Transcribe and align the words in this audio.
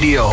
Radio. 0.00 0.32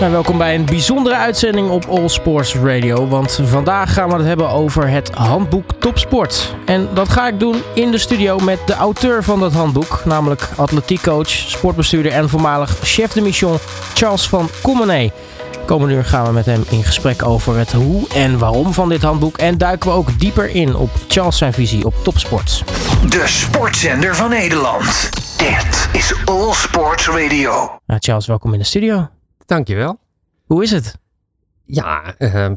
Nou, 0.00 0.10
welkom 0.12 0.38
bij 0.38 0.54
een 0.54 0.64
bijzondere 0.64 1.16
uitzending 1.16 1.70
op 1.70 1.84
All 1.84 2.08
Sports 2.08 2.54
Radio. 2.54 3.08
Want 3.08 3.40
vandaag 3.44 3.92
gaan 3.92 4.08
we 4.08 4.14
het 4.14 4.26
hebben 4.26 4.48
over 4.48 4.88
het 4.88 5.10
handboek 5.14 5.70
Topsport. 5.78 6.54
En 6.64 6.88
dat 6.94 7.08
ga 7.08 7.28
ik 7.28 7.40
doen 7.40 7.62
in 7.74 7.90
de 7.90 7.98
studio 7.98 8.38
met 8.38 8.58
de 8.66 8.74
auteur 8.74 9.24
van 9.24 9.40
dat 9.40 9.52
handboek. 9.52 10.02
Namelijk 10.04 10.48
atletiekcoach, 10.56 11.28
sportbestuurder 11.28 12.12
en 12.12 12.28
voormalig 12.28 12.78
chef 12.82 13.12
de 13.12 13.20
mission 13.20 13.56
Charles 13.94 14.28
van 14.28 14.48
Commenay. 14.62 15.12
Komende 15.66 15.94
uur 15.94 16.04
gaan 16.04 16.26
we 16.26 16.32
met 16.32 16.46
hem 16.46 16.62
in 16.70 16.84
gesprek 16.84 17.22
over 17.22 17.56
het 17.58 17.72
hoe 17.72 18.08
en 18.08 18.38
waarom 18.38 18.72
van 18.72 18.88
dit 18.88 19.02
handboek. 19.02 19.36
En 19.36 19.58
duiken 19.58 19.90
we 19.90 19.96
ook 19.96 20.18
dieper 20.18 20.48
in 20.48 20.76
op 20.76 20.90
Charles 21.08 21.38
zijn 21.38 21.52
visie 21.52 21.84
op 21.84 21.94
topsport. 22.02 22.64
De 23.10 23.24
sportzender 23.26 24.14
van 24.14 24.30
Nederland. 24.30 25.10
Dit 25.38 25.88
is 25.92 26.24
All 26.24 26.52
Sports 26.52 27.08
Radio. 27.08 27.50
Nou, 27.86 28.00
Charles, 28.00 28.26
welkom 28.26 28.52
in 28.52 28.58
de 28.58 28.64
studio. 28.64 29.08
Dankjewel. 29.46 29.98
Hoe 30.44 30.62
is 30.62 30.70
het? 30.70 30.98
Ja, 31.64 32.14
eh, 32.18 32.50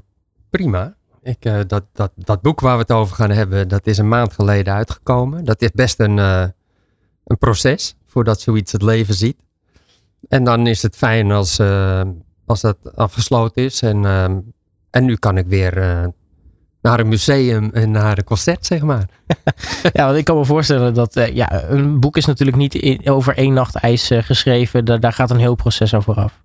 prima. 0.49 0.95
Ik, 1.21 1.45
eh, 1.45 1.59
dat, 1.67 1.83
dat, 1.93 2.11
dat 2.15 2.41
boek 2.41 2.59
waar 2.59 2.75
we 2.75 2.81
het 2.81 2.91
over 2.91 3.15
gaan 3.15 3.31
hebben, 3.31 3.67
dat 3.67 3.87
is 3.87 3.97
een 3.97 4.07
maand 4.07 4.33
geleden 4.33 4.73
uitgekomen. 4.73 5.45
Dat 5.45 5.61
is 5.61 5.71
best 5.71 5.99
een, 5.99 6.19
eh, 6.19 6.45
een 7.25 7.37
proces 7.37 7.95
voordat 8.05 8.41
zoiets 8.41 8.71
het 8.71 8.81
leven 8.81 9.13
ziet. 9.13 9.37
En 10.27 10.43
dan 10.43 10.67
is 10.67 10.81
het 10.81 10.95
fijn 10.95 11.31
als, 11.31 11.59
eh, 11.59 12.01
als 12.49 12.61
dat 12.61 12.77
afgesloten 12.95 13.63
is. 13.63 13.81
En, 13.81 14.05
ehm, 14.05 14.37
en 14.89 15.05
nu 15.05 15.15
kan 15.15 15.37
ik 15.37 15.45
weer 15.47 15.77
eh, 15.77 16.05
naar 16.81 16.99
een 16.99 17.07
museum 17.07 17.69
en 17.73 17.91
naar 17.91 18.17
een 18.17 18.23
concert, 18.23 18.65
zeg 18.65 18.81
maar. 18.81 19.05
Ja, 19.93 20.05
want 20.05 20.17
ik 20.17 20.25
kan 20.25 20.37
me 20.37 20.45
voorstellen 20.45 20.93
dat 20.93 21.15
eh, 21.15 21.35
ja, 21.35 21.63
een 21.63 21.99
boek 21.99 22.17
is 22.17 22.25
natuurlijk 22.25 22.57
niet 22.57 22.75
in- 22.75 23.09
over 23.09 23.37
één 23.37 23.53
nacht 23.53 23.75
ijs 23.75 24.09
eh, 24.09 24.23
geschreven. 24.23 24.85
Daar, 24.85 24.99
daar 24.99 25.13
gaat 25.13 25.29
een 25.31 25.37
heel 25.39 25.55
proces 25.55 25.93
aan 25.93 26.03
vooraf. 26.03 26.41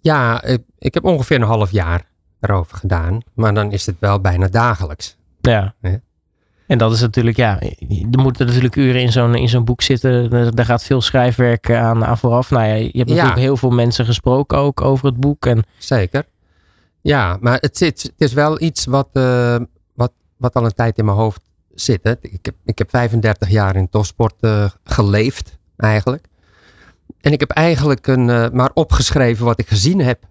Ja, 0.00 0.42
ik, 0.42 0.62
ik 0.78 0.94
heb 0.94 1.04
ongeveer 1.04 1.36
een 1.36 1.42
half 1.46 1.70
jaar 1.70 2.02
erover 2.40 2.76
gedaan. 2.76 3.20
Maar 3.34 3.54
dan 3.54 3.72
is 3.72 3.86
het 3.86 3.96
wel 3.98 4.20
bijna 4.20 4.48
dagelijks. 4.48 5.16
Ja. 5.40 5.74
Ja. 5.80 6.00
En 6.68 6.78
dat 6.78 6.92
is 6.92 7.00
natuurlijk, 7.00 7.36
ja, 7.36 7.60
er 8.10 8.18
moeten 8.18 8.46
natuurlijk 8.46 8.76
uren 8.76 9.00
in 9.00 9.12
zo'n, 9.12 9.34
in 9.34 9.48
zo'n 9.48 9.64
boek 9.64 9.82
zitten. 9.82 10.30
Daar 10.54 10.64
gaat 10.64 10.84
veel 10.84 11.00
schrijfwerk 11.00 11.70
aan, 11.70 12.04
aan 12.04 12.18
vooraf. 12.18 12.50
Nou 12.50 12.66
ja, 12.66 12.74
je 12.74 12.84
hebt 12.92 13.08
Ja. 13.08 13.14
natuurlijk 13.14 13.38
heel 13.40 13.56
veel 13.56 13.70
mensen 13.70 14.04
gesproken 14.04 14.58
ook 14.58 14.80
over 14.80 15.06
het 15.06 15.16
boek. 15.16 15.46
En 15.46 15.64
Zeker. 15.78 16.24
Ja, 17.00 17.36
maar 17.40 17.58
het, 17.60 17.76
zit, 17.76 18.02
het 18.02 18.12
is 18.16 18.32
wel 18.32 18.60
iets 18.62 18.84
wat, 18.86 19.08
eh, 19.12 19.56
wat, 19.94 20.12
wat 20.36 20.54
al 20.54 20.64
een 20.64 20.74
tijd 20.74 20.98
in 20.98 21.04
mijn 21.04 21.16
hoofd 21.16 21.40
zit. 21.74 22.00
Hè. 22.02 22.14
Ik, 22.20 22.38
heb, 22.44 22.54
ik 22.64 22.78
heb 22.78 22.90
35 22.90 23.48
jaar 23.50 23.76
in 23.76 23.88
topsport 23.88 24.34
eh, 24.40 24.70
geleefd, 24.84 25.58
eigenlijk. 25.76 26.26
En 27.20 27.32
ik 27.32 27.40
heb 27.40 27.50
eigenlijk 27.50 28.06
een, 28.06 28.30
eh, 28.30 28.50
maar 28.52 28.70
opgeschreven 28.74 29.44
wat 29.44 29.58
ik 29.60 29.68
gezien 29.68 29.98
heb. 30.00 30.22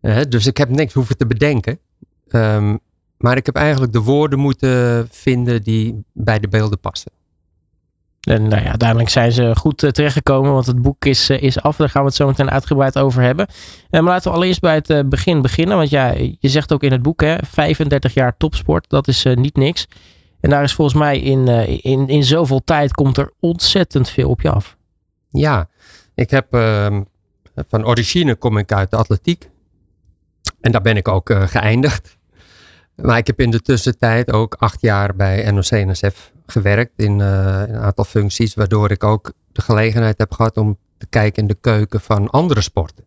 Eh, 0.00 0.20
dus 0.28 0.46
ik 0.46 0.56
heb 0.56 0.68
niks 0.68 0.92
hoeven 0.92 1.16
te 1.16 1.26
bedenken. 1.26 1.78
Ehm, 2.28 2.76
maar 3.18 3.36
ik 3.36 3.46
heb 3.46 3.54
eigenlijk 3.54 3.92
de 3.92 4.02
woorden 4.02 4.38
moeten 4.38 5.08
vinden 5.10 5.62
die 5.62 6.04
bij 6.12 6.38
de 6.38 6.48
beelden 6.48 6.80
passen. 6.80 7.12
En 8.28 8.48
nou 8.48 8.62
ja, 8.62 8.68
uiteindelijk 8.68 9.08
zijn 9.08 9.32
ze 9.32 9.56
goed 9.56 9.82
eh, 9.82 9.90
terechtgekomen, 9.90 10.52
want 10.52 10.66
het 10.66 10.82
boek 10.82 11.04
is, 11.04 11.30
eh, 11.30 11.42
is 11.42 11.60
af. 11.60 11.76
Daar 11.76 11.88
gaan 11.88 12.02
we 12.02 12.08
het 12.08 12.16
zo 12.16 12.26
meteen 12.26 12.50
uitgebreid 12.50 12.98
over 12.98 13.22
hebben. 13.22 13.46
Eh, 13.90 14.00
maar 14.00 14.10
laten 14.10 14.30
we 14.30 14.36
allereerst 14.36 14.60
bij 14.60 14.74
het 14.74 15.08
begin 15.08 15.42
beginnen. 15.42 15.76
Want 15.76 15.90
ja, 15.90 16.14
je 16.16 16.48
zegt 16.48 16.72
ook 16.72 16.82
in 16.82 16.92
het 16.92 17.02
boek, 17.02 17.20
hè, 17.20 17.36
35 17.44 18.14
jaar 18.14 18.36
topsport, 18.36 18.88
dat 18.88 19.08
is 19.08 19.24
niet 19.34 19.56
niks. 19.56 19.86
En 20.40 20.50
daar 20.50 20.62
is 20.62 20.74
volgens 20.74 20.98
mij 20.98 21.20
in, 21.20 21.48
in, 21.82 22.08
in 22.08 22.24
zoveel 22.24 22.64
tijd 22.64 22.92
komt 22.92 23.18
er 23.18 23.32
ontzettend 23.40 24.10
veel 24.10 24.28
op 24.28 24.40
je 24.40 24.50
af. 24.50 24.76
Ja, 25.30 25.68
ik 26.14 26.30
heb 26.30 26.54
ehm, 26.54 27.02
van 27.68 27.86
origine 27.86 28.34
kom 28.34 28.58
ik 28.58 28.72
uit 28.72 28.90
de 28.90 28.96
atletiek. 28.96 29.50
En 30.60 30.72
daar 30.72 30.80
ben 30.80 30.96
ik 30.96 31.08
ook 31.08 31.30
geëindigd. 31.32 32.17
Maar 33.02 33.18
ik 33.18 33.26
heb 33.26 33.40
in 33.40 33.50
de 33.50 33.60
tussentijd 33.60 34.32
ook 34.32 34.54
acht 34.54 34.80
jaar 34.80 35.16
bij 35.16 35.50
NOC-NSF 35.50 36.32
gewerkt 36.46 36.92
in 36.96 37.20
eh, 37.20 37.62
een 37.66 37.76
aantal 37.76 38.04
functies. 38.04 38.54
Waardoor 38.54 38.90
ik 38.90 39.04
ook 39.04 39.32
de 39.52 39.62
gelegenheid 39.62 40.18
heb 40.18 40.32
gehad 40.32 40.56
om 40.56 40.78
te 40.96 41.06
kijken 41.06 41.42
in 41.42 41.48
de 41.48 41.56
keuken 41.60 42.00
van 42.00 42.30
andere 42.30 42.60
sporten. 42.60 43.04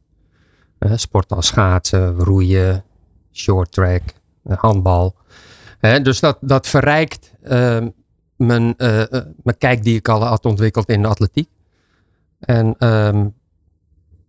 Eh, 0.78 0.92
sporten 0.96 1.36
als 1.36 1.48
schaatsen, 1.48 2.20
roeien, 2.20 2.84
short 3.32 3.72
track, 3.72 4.02
eh, 4.44 4.58
handbal. 4.58 5.16
Dus 5.80 6.20
dat, 6.20 6.38
dat 6.42 6.68
verrijkt 6.68 7.34
ehm, 7.44 7.90
mijn, 8.36 8.74
mijn 9.44 9.58
kijk 9.58 9.84
die 9.84 9.96
ik 9.96 10.08
al 10.08 10.24
had 10.24 10.46
ontwikkeld 10.46 10.90
in 10.90 11.02
de 11.02 11.08
atletiek. 11.08 11.50
En 12.40 12.76
ehm, 12.78 13.28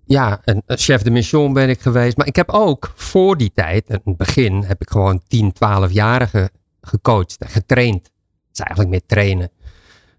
ja, 0.05 0.41
een 0.45 0.63
chef 0.67 1.03
de 1.03 1.11
mission 1.11 1.53
ben 1.53 1.69
ik 1.69 1.81
geweest. 1.81 2.17
Maar 2.17 2.27
ik 2.27 2.37
heb 2.37 2.51
ook 2.51 2.93
voor 2.95 3.37
die 3.37 3.53
tijd, 3.55 3.89
in 3.89 4.01
het 4.05 4.17
begin, 4.17 4.63
heb 4.63 4.81
ik 4.81 4.91
gewoon 4.91 5.23
10, 5.29 5.53
12-jarigen 5.55 6.49
gecoacht 6.81 7.37
en 7.39 7.49
getraind. 7.49 8.03
Dat 8.03 8.53
is 8.53 8.61
eigenlijk 8.61 8.91
meer 8.91 9.07
trainen. 9.07 9.51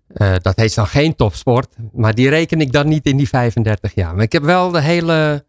Eh, 0.07 0.33
dat 0.41 0.55
heet 0.55 0.75
dan 0.75 0.87
geen 0.87 1.15
topsport, 1.15 1.75
maar 1.93 2.15
die 2.15 2.29
reken 2.29 2.61
ik 2.61 2.71
dan 2.71 2.87
niet 2.87 3.05
in 3.05 3.17
die 3.17 3.27
35 3.27 3.95
jaar. 3.95 4.15
Maar 4.15 4.23
ik 4.23 4.31
heb 4.31 4.43
wel 4.43 4.71
de 4.71 4.81
hele, 4.81 5.45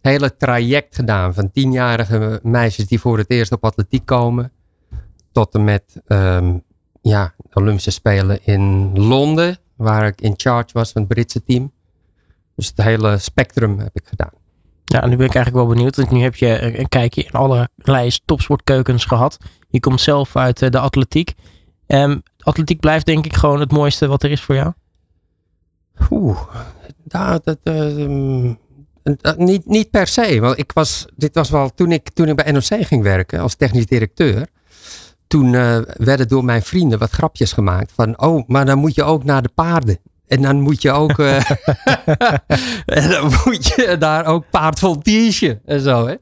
hele 0.00 0.36
traject 0.36 0.94
gedaan 0.94 1.34
van 1.34 1.50
10-jarige 1.50 2.40
meisjes 2.42 2.86
die 2.86 3.00
voor 3.00 3.18
het 3.18 3.30
eerst 3.30 3.52
op 3.52 3.64
atletiek 3.64 4.06
komen. 4.06 4.52
Tot 5.32 5.54
en 5.54 5.64
met 5.64 6.00
ehm, 6.06 6.56
ja, 7.02 7.34
Olympische 7.52 7.90
Spelen 7.90 8.38
in 8.44 8.92
Londen, 8.98 9.58
waar 9.76 10.06
ik 10.06 10.20
in 10.20 10.34
charge 10.36 10.70
was 10.72 10.92
van 10.92 11.02
het 11.02 11.10
Britse 11.10 11.42
team. 11.42 11.72
Dus 12.58 12.66
het 12.66 12.82
hele 12.82 13.18
spectrum 13.18 13.78
heb 13.78 13.90
ik 13.92 14.06
gedaan. 14.06 14.30
Ja, 14.84 15.06
nu 15.06 15.16
ben 15.16 15.26
ik 15.26 15.34
eigenlijk 15.34 15.66
wel 15.66 15.74
benieuwd. 15.74 15.96
Want 15.96 16.10
nu 16.10 16.20
heb 16.20 16.34
je 16.34 16.78
een 16.78 16.88
kijkje 16.88 17.22
in 17.22 17.30
allerlei 17.30 18.18
topsportkeukens 18.24 19.04
gehad. 19.04 19.38
Je 19.68 19.80
komt 19.80 20.00
zelf 20.00 20.36
uit 20.36 20.62
eh, 20.62 20.70
de 20.70 20.78
atletiek. 20.78 21.34
Ehm, 21.86 22.18
atletiek 22.38 22.80
blijft 22.80 23.06
denk 23.06 23.24
ik 23.24 23.36
gewoon 23.36 23.60
het 23.60 23.72
mooiste 23.72 24.06
wat 24.06 24.22
er 24.22 24.30
is 24.30 24.40
voor 24.40 24.54
jou. 24.54 24.72
Oeh, 26.10 26.40
nou, 27.04 27.40
dat, 27.44 27.58
eh, 27.62 28.02
ehm, 28.02 28.54
eh, 29.02 29.36
niet, 29.36 29.66
niet 29.66 29.90
per 29.90 30.06
se. 30.06 30.40
Want 30.40 30.58
ik 30.58 30.72
was, 30.72 31.06
dit 31.16 31.34
was 31.34 31.50
wel 31.50 31.74
toen 31.74 31.92
ik, 31.92 32.10
toen 32.10 32.28
ik 32.28 32.36
bij 32.36 32.52
NOC 32.52 32.86
ging 32.86 33.02
werken 33.02 33.40
als 33.40 33.54
technisch 33.54 33.86
directeur. 33.86 34.46
Toen 35.26 35.50
werden 35.96 36.28
door 36.28 36.44
mijn 36.44 36.62
vrienden 36.62 36.98
wat 36.98 37.10
grapjes 37.10 37.52
gemaakt. 37.52 37.92
Van, 37.92 38.20
oh, 38.20 38.48
maar 38.48 38.66
dan 38.66 38.78
moet 38.78 38.94
je 38.94 39.02
ook 39.02 39.24
naar 39.24 39.42
de 39.42 39.50
paarden. 39.54 39.98
En 40.28 40.42
dan 40.42 40.60
moet 40.60 40.82
je 40.82 40.90
ook, 40.90 41.18
eh, 41.18 41.36
en 43.00 43.10
dan 43.10 43.32
moet 43.44 43.66
je 43.66 43.96
daar 43.98 44.26
ook 44.26 44.44
paardvoltige 44.50 45.60
en 45.64 45.80
zo. 45.80 46.06
Hè? 46.06 46.14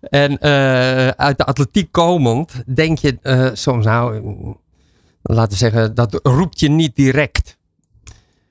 En 0.00 0.38
eh, 0.38 1.08
uit 1.08 1.38
de 1.38 1.44
atletiek 1.44 1.92
komend 1.92 2.62
denk 2.74 2.98
je 2.98 3.18
eh, 3.22 3.50
soms, 3.52 3.84
nou, 3.84 4.22
laten 5.22 5.50
we 5.50 5.56
zeggen, 5.56 5.94
dat 5.94 6.20
roept 6.22 6.60
je 6.60 6.68
niet 6.68 6.96
direct. 6.96 7.56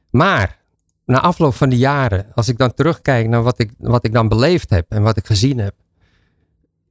Maar 0.09 0.58
na 1.06 1.22
afloop 1.22 1.53
van 1.53 1.69
de 1.69 1.78
jaren, 1.78 2.25
als 2.34 2.47
ik 2.47 2.58
dan 2.58 2.74
terugkijk 2.74 3.28
naar 3.28 3.44
wat 3.44 3.59
ik, 3.59 3.72
wat 3.78 4.06
ik 4.06 4.14
dan 4.14 4.28
beleefd 4.28 4.69
heb 4.69 4.85
en 4.90 5.02
wat 5.02 5.18
ik 5.18 5.25
gezien 5.25 5.58
heb, 5.58 5.74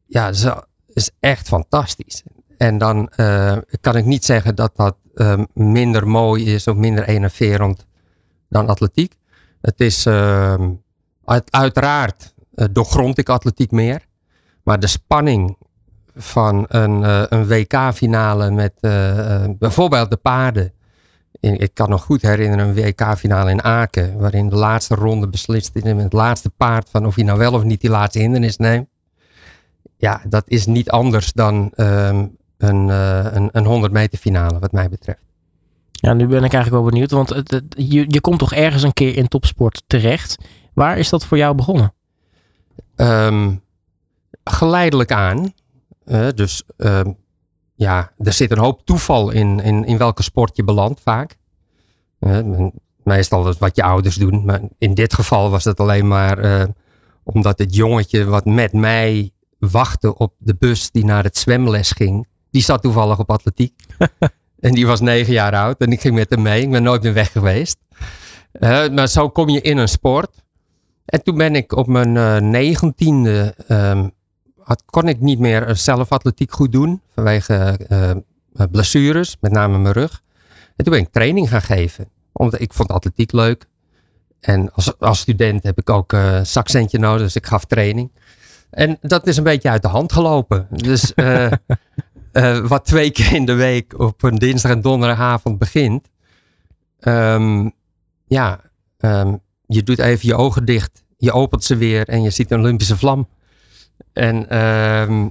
ja, 0.07 0.31
dat 0.31 0.67
is 0.93 1.11
echt 1.21 1.49
fantastisch. 1.49 2.23
En 2.57 2.79
dan 2.79 3.11
kan 3.81 3.97
ik 3.97 4.05
niet 4.05 4.25
zeggen 4.25 4.55
dat 4.55 4.77
dat 4.77 4.97
minder 5.53 6.09
mooi 6.09 6.55
is 6.55 6.67
of 6.67 6.77
minder 6.77 7.09
enerverend 7.09 7.87
dan 8.49 8.69
atletiek. 8.69 9.17
Het 9.61 9.81
is 9.81 10.07
eh, 10.07 10.55
uit- 11.25 11.53
uiteraard 11.53 12.35
eh, 12.55 12.67
doorgrond 12.73 13.19
ik 13.19 13.29
atletiek 13.29 13.71
meer. 13.71 14.07
Maar 14.63 14.81
de 14.81 14.87
spanning 14.87 15.57
van 16.15 16.65
een, 16.69 17.05
eh, 17.05 17.23
een 17.29 17.47
WK-finale 17.47 18.51
met 18.51 18.73
eh, 18.81 19.45
bijvoorbeeld 19.59 20.11
de 20.11 20.17
paarden. 20.17 20.73
Ik 21.41 21.75
kan 21.75 21.91
nog 21.91 22.03
goed 22.03 22.23
herinneren 22.23 22.69
een 22.69 22.75
WK-finale 22.75 23.51
in 23.51 23.63
Aken. 23.63 24.19
Waarin 24.19 24.49
de 24.49 24.57
laatste 24.57 24.95
ronde 24.95 25.29
beslist 25.29 25.77
is 25.77 25.83
met 25.83 26.03
het 26.03 26.13
laatste 26.13 26.51
paard. 26.51 26.91
Van 26.91 27.07
of 27.07 27.15
hij 27.15 27.25
nou 27.25 27.39
wel 27.39 27.53
of 27.53 27.63
niet 27.63 27.81
die 27.81 27.91
laatste 27.91 28.19
hindernis 28.19 28.57
neemt. 28.57 28.89
Ja, 29.97 30.23
dat 30.29 30.45
is 30.47 30.67
niet 30.67 30.91
anders 30.91 31.33
dan 31.33 31.71
ehm, 31.75 32.27
een, 32.59 32.89
een, 33.37 33.49
een 33.53 33.65
100 33.65 33.93
meter 33.93 34.19
finale 34.19 34.59
wat 34.59 34.73
mij 34.73 34.89
betreft. 34.89 35.26
Ja, 36.01 36.13
nu 36.13 36.27
ben 36.27 36.45
ik 36.45 36.53
eigenlijk 36.53 36.71
wel 36.83 36.91
benieuwd. 36.93 37.11
Want 37.11 37.29
het, 37.29 37.51
het- 37.51 37.75
je, 37.79 38.05
je 38.09 38.21
komt 38.21 38.39
toch 38.39 38.53
ergens 38.53 38.83
een 38.83 38.93
keer 38.93 39.17
in 39.17 39.29
topsport 39.29 39.83
terecht. 39.87 40.37
Waar 40.75 40.99
is 40.99 41.09
dat 41.09 41.25
voor 41.27 41.37
jou 41.39 41.55
begonnen? 41.55 41.95
Ehm, 42.97 43.55
geleidelijk 44.45 45.13
aan. 45.13 45.53
dus 46.35 46.63
ehm, 46.77 47.13
ja, 47.75 48.13
er 48.19 48.33
zit 48.33 48.51
een 48.51 48.59
hoop 48.59 48.85
toeval 48.85 49.31
in, 49.31 49.61
in, 49.61 49.85
in 49.85 49.99
welke 49.99 50.23
sport 50.23 50.57
je 50.57 50.65
belandt 50.65 51.01
vaak. 51.01 51.37
Men- 52.19 52.73
meestal 53.03 53.43
is 53.43 53.49
het 53.49 53.59
wat 53.59 53.77
je 53.77 53.83
ouders 53.83 54.17
doen. 54.17 54.45
Maar 54.45 54.61
in 54.79 54.95
dit 54.95 55.15
geval 55.15 55.51
was 55.51 55.65
het 55.65 55.81
alleen 55.81 56.09
maar 56.09 56.39
eh, 56.39 56.65
omdat 57.23 57.59
het 57.59 57.75
jongetje 57.75 58.25
wat 58.25 58.45
met 58.45 58.73
mij 58.73 59.31
wachtte 59.59 60.17
op 60.19 60.35
de 60.39 60.57
bus 60.59 60.91
die 60.91 61.05
naar 61.05 61.23
het 61.25 61.37
zwemles 61.37 61.91
ging. 61.91 62.27
Die 62.51 62.63
zat 62.63 62.83
toevallig 62.83 63.19
op 63.19 63.31
atletiek. 63.31 63.75
en 64.67 64.75
die 64.75 64.87
was 64.87 65.01
negen 65.01 65.33
jaar 65.33 65.55
oud 65.55 65.81
en 65.81 65.93
ik 65.93 66.01
ging 66.01 66.15
met 66.15 66.31
hem 66.31 66.43
mee. 66.43 66.63
Ik 66.63 66.71
ben 66.71 66.83
nooit 66.83 67.03
meer 67.03 67.13
weg 67.13 67.33
geweest. 67.33 67.77
Eh, 68.53 68.89
maar 68.89 69.09
zo 69.09 69.29
kom 69.29 69.49
je 69.49 69.61
in 69.61 69.77
een 69.77 69.89
sport. 69.89 70.31
En 71.05 71.23
toen 71.23 71.37
ben 71.37 71.55
ik 71.55 71.73
op 71.73 71.87
mijn 71.87 72.17
eh, 72.17 72.37
negentiende, 72.37 73.55
um, 73.69 74.11
kon 74.85 75.09
ik 75.09 75.21
niet 75.21 75.39
meer 75.39 75.77
zelf 75.77 76.13
atletiek 76.13 76.53
goed 76.53 76.73
doen 76.73 77.01
vanwege 77.15 77.79
uh, 77.89 78.67
blessures, 78.71 79.37
met 79.41 79.53
name 79.53 79.79
mijn 79.79 79.95
rug. 79.95 80.23
En 80.77 80.85
toen 80.85 80.93
ben 80.93 81.03
ik 81.03 81.13
training 81.13 81.49
gaan 81.49 81.63
geven, 81.63 82.09
omdat 82.33 82.61
ik 82.61 82.73
vond 82.73 82.91
atletiek 82.91 83.33
leuk. 83.33 83.67
En 84.41 84.73
als, 84.73 84.99
als 84.99 85.19
student 85.19 85.63
heb 85.63 85.79
ik 85.79 85.91
ook 85.91 86.13
uh, 86.13 86.41
zakcentje 86.43 86.99
nodig, 86.99 87.23
dus 87.23 87.37
ik 87.37 87.47
gaf 87.47 87.65
training. 87.65 88.11
En 88.71 88.99
dat 89.01 89.27
is 89.27 89.37
een 89.37 89.45
beetje 89.45 89.71
uit 89.71 89.83
de 89.83 89.89
hand 89.89 90.13
gelopen. 90.13 90.67
Dus 90.71 91.13
uh, 92.37 92.67
wat 92.67 92.85
twee 92.85 93.11
keer 93.17 93.33
in 93.33 93.45
de 93.45 93.55
week 93.55 93.99
op 93.99 94.23
een 94.23 94.39
dinsdag 94.39 94.71
en 94.71 94.81
donderdagavond 94.81 95.59
begint. 95.59 96.09
Um, 97.01 97.73
ja, 98.27 98.61
um, 98.99 99.41
je 99.67 99.83
doet 99.83 99.99
even 99.99 100.29
je 100.29 100.35
ogen 100.35 100.65
dicht. 100.65 101.05
Je 101.19 101.33
opent 101.33 101.65
ze 101.65 101.77
weer 101.77 102.09
en 102.09 102.23
je 102.23 102.31
ziet 102.31 102.51
een 102.51 102.61
Olympische 102.61 102.97
vlam. 102.97 103.29
En 104.13 104.59
um, 104.59 105.31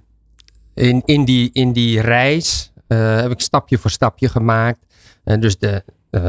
in, 0.73 1.01
in, 1.05 1.25
die, 1.25 1.49
in 1.53 1.73
die 1.73 2.01
reis 2.01 2.71
uh, 2.87 3.15
heb 3.21 3.31
ik 3.31 3.41
stapje 3.41 3.77
voor 3.77 3.91
stapje 3.91 4.29
gemaakt. 4.29 4.79
En 5.23 5.39
dus 5.39 5.57
de, 5.57 5.83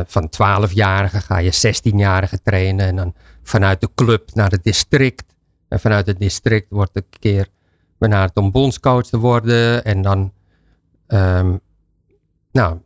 van 0.07 0.31
12-jarige 0.31 1.21
ga 1.21 1.39
je 1.39 1.53
16-jarige 1.55 2.43
trainen. 2.43 2.87
En 2.87 2.97
dan 2.97 3.15
vanuit 3.43 3.81
de 3.81 3.89
club 3.95 4.31
naar 4.35 4.51
het 4.51 4.65
district. 4.65 5.25
En 5.69 5.81
vanuit 5.81 6.07
het 6.07 6.19
district 6.19 6.67
wordt 6.69 6.97
een 6.97 7.07
keer 7.19 7.49
benaderd 7.99 8.37
om 8.37 8.51
bondscoach 8.51 9.07
te 9.07 9.19
worden. 9.19 9.85
En 9.85 10.03
dan 10.03 10.33
um, 11.09 11.61
nou, 12.53 12.79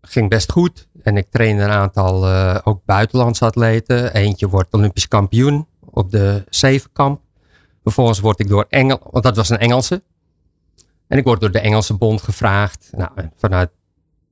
ging 0.00 0.30
best 0.30 0.52
goed. 0.52 0.88
En 1.02 1.16
ik 1.16 1.26
trainde 1.30 1.62
een 1.62 1.70
aantal 1.70 2.28
uh, 2.28 2.58
ook 2.64 2.84
buitenlandse 2.84 3.44
atleten. 3.44 4.14
Eentje 4.14 4.48
wordt 4.48 4.74
Olympisch 4.74 5.08
kampioen 5.08 5.66
op 5.80 6.10
de 6.10 6.44
zevenkamp. 6.48 7.20
Vervolgens 7.82 8.20
word 8.20 8.40
ik 8.40 8.48
door 8.48 8.66
Engel, 8.68 9.00
want 9.10 9.24
dat 9.24 9.36
was 9.36 9.48
een 9.48 9.58
Engelse. 9.58 10.02
En 11.06 11.18
ik 11.18 11.24
word 11.24 11.40
door 11.40 11.50
de 11.50 11.60
Engelse 11.60 11.94
bond 11.94 12.22
gevraagd. 12.22 12.88
Nou, 12.92 13.10
vanuit, 13.36 13.70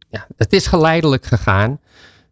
ja, 0.09 0.27
het 0.37 0.53
is 0.53 0.67
geleidelijk 0.67 1.25
gegaan. 1.25 1.81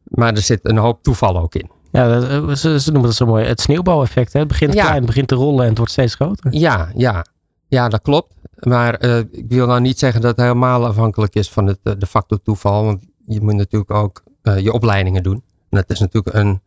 Maar 0.04 0.34
er 0.34 0.42
zit 0.42 0.60
een 0.62 0.76
hoop 0.76 1.02
toeval 1.02 1.38
ook 1.38 1.54
in. 1.54 1.70
Ja, 1.92 2.20
eh, 2.20 2.54
ze, 2.54 2.80
ze 2.80 2.90
noemen 2.90 3.08
dat 3.08 3.14
zo 3.14 3.26
mooi. 3.26 3.46
Het 3.46 3.60
sneeuwbouweffect. 3.60 4.32
Hè? 4.32 4.38
Het 4.38 4.48
begint 4.48 4.72
klein, 4.72 4.94
het 4.94 5.06
begint 5.06 5.28
te 5.28 5.34
rollen 5.34 5.62
en 5.62 5.68
het 5.68 5.78
wordt 5.78 5.92
steeds 5.92 6.14
groter. 6.14 6.54
Ja, 6.54 6.90
ja. 6.94 7.24
ja 7.68 7.88
dat 7.88 8.02
klopt. 8.02 8.34
Maar 8.58 9.04
uh, 9.04 9.18
ik 9.18 9.44
wil 9.48 9.66
nou 9.66 9.80
niet 9.80 9.98
zeggen 9.98 10.20
dat 10.20 10.30
het 10.30 10.40
helemaal 10.40 10.86
afhankelijk 10.86 11.34
is 11.34 11.50
van 11.50 11.66
het, 11.66 11.78
de 11.82 12.06
factor 12.06 12.42
toeval. 12.42 12.84
Want 12.84 13.04
je 13.26 13.40
moet 13.40 13.54
natuurlijk 13.54 13.90
ook 13.90 14.22
uh, 14.42 14.58
je 14.58 14.72
opleidingen 14.72 15.22
doen. 15.22 15.42
En 15.68 15.78
dat 15.78 15.90
is 15.90 16.00
natuurlijk 16.00 16.36
een, 16.36 16.62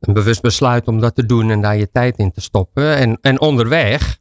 een 0.00 0.12
bewust 0.12 0.42
besluit 0.42 0.88
om 0.88 1.00
dat 1.00 1.14
te 1.14 1.26
doen 1.26 1.50
en 1.50 1.60
daar 1.60 1.76
je 1.76 1.90
tijd 1.90 2.18
in 2.18 2.32
te 2.32 2.40
stoppen. 2.40 2.96
En, 2.96 3.18
en 3.20 3.40
onderweg 3.40 4.18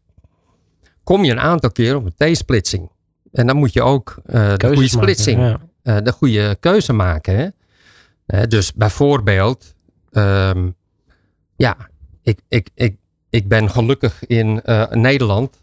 kom 1.03 1.23
je 1.23 1.31
een 1.31 1.39
aantal 1.39 1.71
keer 1.71 1.95
op 1.95 2.05
een 2.05 2.33
T-splitsing. 2.33 2.89
En 3.31 3.47
dan 3.47 3.55
moet 3.55 3.73
je 3.73 3.81
ook 3.81 4.15
uh, 4.25 4.55
de 4.55 4.67
goede 4.67 4.87
splitsing, 4.87 5.39
maken, 5.39 5.69
ja. 5.83 6.01
de 6.01 6.11
goede 6.11 6.57
keuze 6.59 6.93
maken. 6.93 7.53
Hè? 8.25 8.47
dus 8.47 8.73
bijvoorbeeld, 8.73 9.75
um, 10.11 10.75
ja, 11.55 11.77
ik, 12.23 12.39
ik, 12.47 12.69
ik, 12.73 12.95
ik 13.29 13.47
ben 13.47 13.69
gelukkig 13.69 14.25
in 14.25 14.61
Nederland 14.89 15.61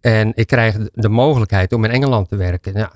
en 0.00 0.32
ik 0.34 0.46
krijg 0.46 0.76
de 0.92 1.08
mogelijkheid 1.08 1.72
om 1.72 1.84
in 1.84 1.90
Engeland 1.90 2.28
te 2.28 2.36
werken. 2.36 2.72
Ja, 2.74 2.92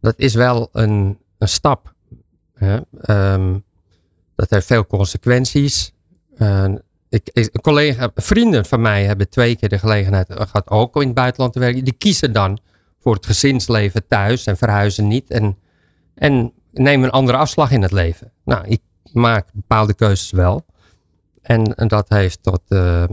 dat 0.00 0.14
is 0.16 0.34
wel 0.34 0.68
een, 0.72 1.18
een 1.38 1.48
stap. 1.48 1.94
Hè? 2.54 2.78
Um, 3.32 3.64
dat 4.34 4.50
heeft 4.50 4.66
veel 4.66 4.86
consequenties. 4.86 5.92
Ik, 7.08 7.30
ik, 7.32 7.60
collega, 7.60 8.10
vrienden 8.14 8.64
van 8.64 8.80
mij 8.80 9.04
hebben 9.04 9.28
twee 9.28 9.56
keer 9.56 9.68
de 9.68 9.78
gelegenheid 9.78 10.26
gehad 10.30 10.70
ook 10.70 10.96
in 10.96 11.06
het 11.06 11.14
buitenland 11.14 11.52
te 11.52 11.58
werken. 11.58 11.84
Die 11.84 11.92
kiezen 11.98 12.32
dan 12.32 12.58
voor 13.00 13.14
het 13.14 13.26
gezinsleven 13.26 14.06
thuis 14.06 14.46
en 14.46 14.56
verhuizen 14.56 15.08
niet. 15.08 15.30
En, 15.30 15.58
en 16.14 16.52
nemen 16.72 17.06
een 17.06 17.12
andere 17.12 17.38
afslag 17.38 17.70
in 17.70 17.82
het 17.82 17.92
leven. 17.92 18.32
Nou, 18.44 18.66
ik 18.66 18.80
maak 19.12 19.46
bepaalde 19.52 19.94
keuzes 19.94 20.30
wel. 20.30 20.64
En, 21.42 21.64
dat 21.88 22.08
heeft 22.08 22.42
tot, 22.42 22.62
uh, 22.68 23.04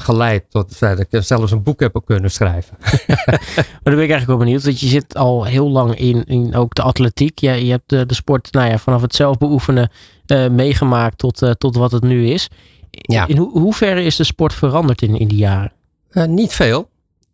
geleid 0.00 0.44
tot 0.50 0.78
dat 0.78 0.98
ik 0.98 1.08
zelfs 1.10 1.52
een 1.52 1.62
boek 1.62 1.80
heb 1.80 2.02
kunnen 2.04 2.30
schrijven. 2.30 2.76
maar 3.56 3.80
dan 3.82 3.94
ben 3.94 4.02
ik 4.02 4.10
eigenlijk 4.10 4.26
wel 4.26 4.36
benieuwd. 4.36 4.64
Dat 4.64 4.80
je 4.80 4.86
zit 4.86 5.16
al 5.16 5.44
heel 5.44 5.70
lang 5.70 5.94
in, 5.94 6.24
in 6.24 6.54
ook 6.54 6.74
de 6.74 6.82
atletiek. 6.82 7.38
Je, 7.38 7.64
je 7.64 7.70
hebt 7.70 7.88
de, 7.88 8.06
de 8.06 8.14
sport 8.14 8.52
nou 8.52 8.70
ja, 8.70 8.78
vanaf 8.78 9.02
het 9.02 9.14
zelf 9.14 9.38
beoefenen 9.38 9.90
uh, 10.26 10.48
meegemaakt 10.48 11.18
tot, 11.18 11.42
uh, 11.42 11.50
tot 11.50 11.76
wat 11.76 11.92
het 11.92 12.02
nu 12.02 12.26
is. 12.26 12.48
Ja. 12.90 13.26
In 13.26 13.36
ho 13.36 13.50
hoeverre 13.50 14.02
is 14.02 14.16
de 14.16 14.24
sport 14.24 14.54
veranderd 14.54 15.02
in, 15.02 15.18
in 15.18 15.28
die 15.28 15.38
jaren? 15.38 15.72
Uh, 16.10 16.24
niet 16.24 16.52
veel. 16.52 16.88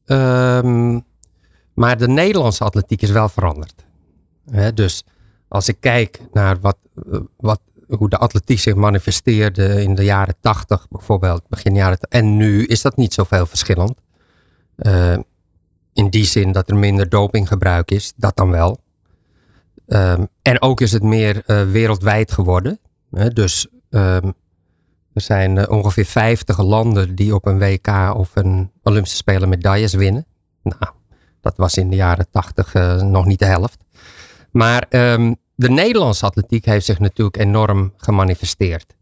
Um, 0.06 1.05
maar 1.75 1.99
de 1.99 2.08
Nederlandse 2.08 2.64
atletiek 2.64 3.02
is 3.02 3.11
wel 3.11 3.28
veranderd. 3.28 3.84
dus 4.75 5.05
als 5.49 5.69
ik 5.69 5.76
kijk 5.81 6.20
naar 6.32 6.61
wat, 6.61 6.76
wat 7.37 7.61
hoe 7.88 8.08
de 8.08 8.19
atletiek 8.19 8.58
zich 8.58 8.75
manifesteerde 8.75 9.82
in 9.82 9.94
de 9.94 10.04
jaren 10.04 10.34
80 10.40 10.86
bijvoorbeeld, 10.90 11.48
begin 11.48 11.75
jaren 11.75 11.98
en 12.08 12.36
nu 12.36 12.64
is 12.64 12.82
dat 12.82 12.96
niet 12.96 13.14
zoveel 13.14 13.46
verschillend. 13.46 13.94
Uh, 14.76 15.16
in 15.92 16.10
die 16.10 16.25
zin 16.25 16.52
dat 16.52 16.70
er 16.70 16.76
minder 16.76 17.08
dopinggebruik 17.08 17.90
is, 17.90 18.12
dat 18.16 18.36
dan 18.36 18.50
wel. 18.50 18.81
Um, 19.86 20.28
en 20.42 20.62
ook 20.62 20.81
is 20.81 20.92
het 20.92 21.02
meer 21.02 21.42
uh, 21.46 21.70
wereldwijd 21.70 22.32
geworden. 22.32 22.78
Hè? 23.10 23.31
Dus 23.31 23.66
um, 23.90 24.34
er 25.12 25.20
zijn 25.20 25.56
uh, 25.56 25.64
ongeveer 25.69 26.04
50 26.04 26.58
landen 26.58 27.14
die 27.14 27.34
op 27.34 27.46
een 27.46 27.58
WK 27.58 28.14
of 28.14 28.30
een 28.34 28.70
Olympische 28.82 29.16
Spelen 29.16 29.48
medailles 29.48 29.94
winnen. 29.94 30.26
Nou, 30.62 30.92
dat 31.40 31.56
was 31.56 31.76
in 31.76 31.90
de 31.90 31.96
jaren 31.96 32.26
80 32.30 32.75
nog 33.02 33.25
niet 33.25 33.38
de 33.38 33.44
helft. 33.44 33.84
Maar 34.50 34.87
um, 34.90 35.37
de 35.54 35.70
Nederlandse 35.70 36.26
atletiek 36.26 36.64
heeft 36.64 36.84
zich 36.84 36.98
natuurlijk 36.98 37.36
enorm 37.36 37.92
gemanifesteerd. 37.96 38.94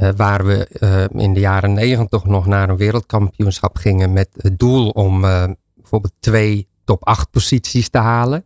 Uh, 0.00 0.08
waar 0.16 0.44
we 0.44 0.68
uh, 0.80 1.22
in 1.22 1.34
de 1.34 1.40
jaren 1.40 1.72
negentig 1.72 2.24
nog 2.24 2.46
naar 2.46 2.68
een 2.68 2.76
wereldkampioenschap 2.76 3.76
gingen 3.76 4.12
met 4.12 4.28
het 4.36 4.58
doel 4.58 4.88
om 4.88 5.24
uh, 5.24 5.44
bijvoorbeeld 5.74 6.12
twee 6.18 6.68
top 6.84 7.04
8 7.06 7.30
posities 7.30 7.88
te 7.88 7.98
halen. 7.98 8.44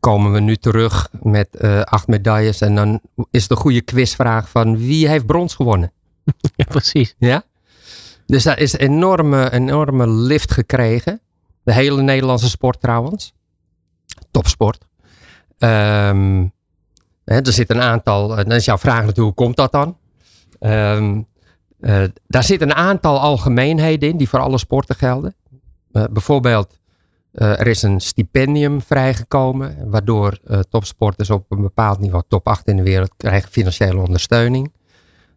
Komen 0.00 0.32
we 0.32 0.40
nu 0.40 0.56
terug 0.56 1.08
met 1.22 1.60
acht 1.84 2.08
medailles 2.08 2.60
en 2.60 2.74
dan 2.74 3.00
is 3.30 3.48
de 3.48 3.56
goede 3.56 3.80
quizvraag 3.80 4.48
van 4.48 4.76
wie 4.76 5.08
heeft 5.08 5.26
brons 5.26 5.54
gewonnen? 5.54 5.92
Ja, 6.56 6.64
precies. 6.64 7.14
Ja? 7.18 7.44
Dus 8.26 8.42
daar 8.42 8.58
is 8.58 8.72
een 8.72 8.78
enorme, 8.78 9.52
enorme 9.52 10.08
lift 10.08 10.52
gekregen. 10.52 11.20
De 11.62 11.72
hele 11.72 12.02
Nederlandse 12.02 12.48
sport 12.48 12.80
trouwens. 12.80 13.32
Topsport. 14.30 14.86
Hè, 15.58 17.40
er 17.40 17.52
zit 17.52 17.70
een 17.70 17.80
aantal, 17.80 18.28
dan 18.28 18.52
is 18.52 18.64
jouw 18.64 18.78
vraag 18.78 19.00
natuurlijk, 19.00 19.18
hoe 19.18 19.34
komt 19.34 19.56
dat 19.56 19.72
dan? 19.72 19.96
Um, 20.60 21.26
uh, 21.80 22.04
daar 22.26 22.44
zit 22.44 22.60
een 22.60 22.74
aantal 22.74 23.20
algemeenheden 23.20 24.08
in 24.08 24.16
die 24.16 24.28
voor 24.28 24.40
alle 24.40 24.58
sporten 24.58 24.94
gelden. 24.94 25.34
Uh, 25.92 26.04
bijvoorbeeld, 26.10 26.78
er 27.32 27.66
is 27.66 27.82
een 27.82 28.00
stipendium 28.00 28.82
vrijgekomen, 28.82 29.90
waardoor 29.90 30.38
topsporters 30.68 31.30
op 31.30 31.44
een 31.48 31.62
bepaald 31.62 31.98
niveau, 31.98 32.24
top 32.28 32.48
8 32.48 32.68
in 32.68 32.76
de 32.76 32.82
wereld, 32.82 33.14
krijgen 33.16 33.50
financiële 33.50 34.00
ondersteuning. 34.00 34.72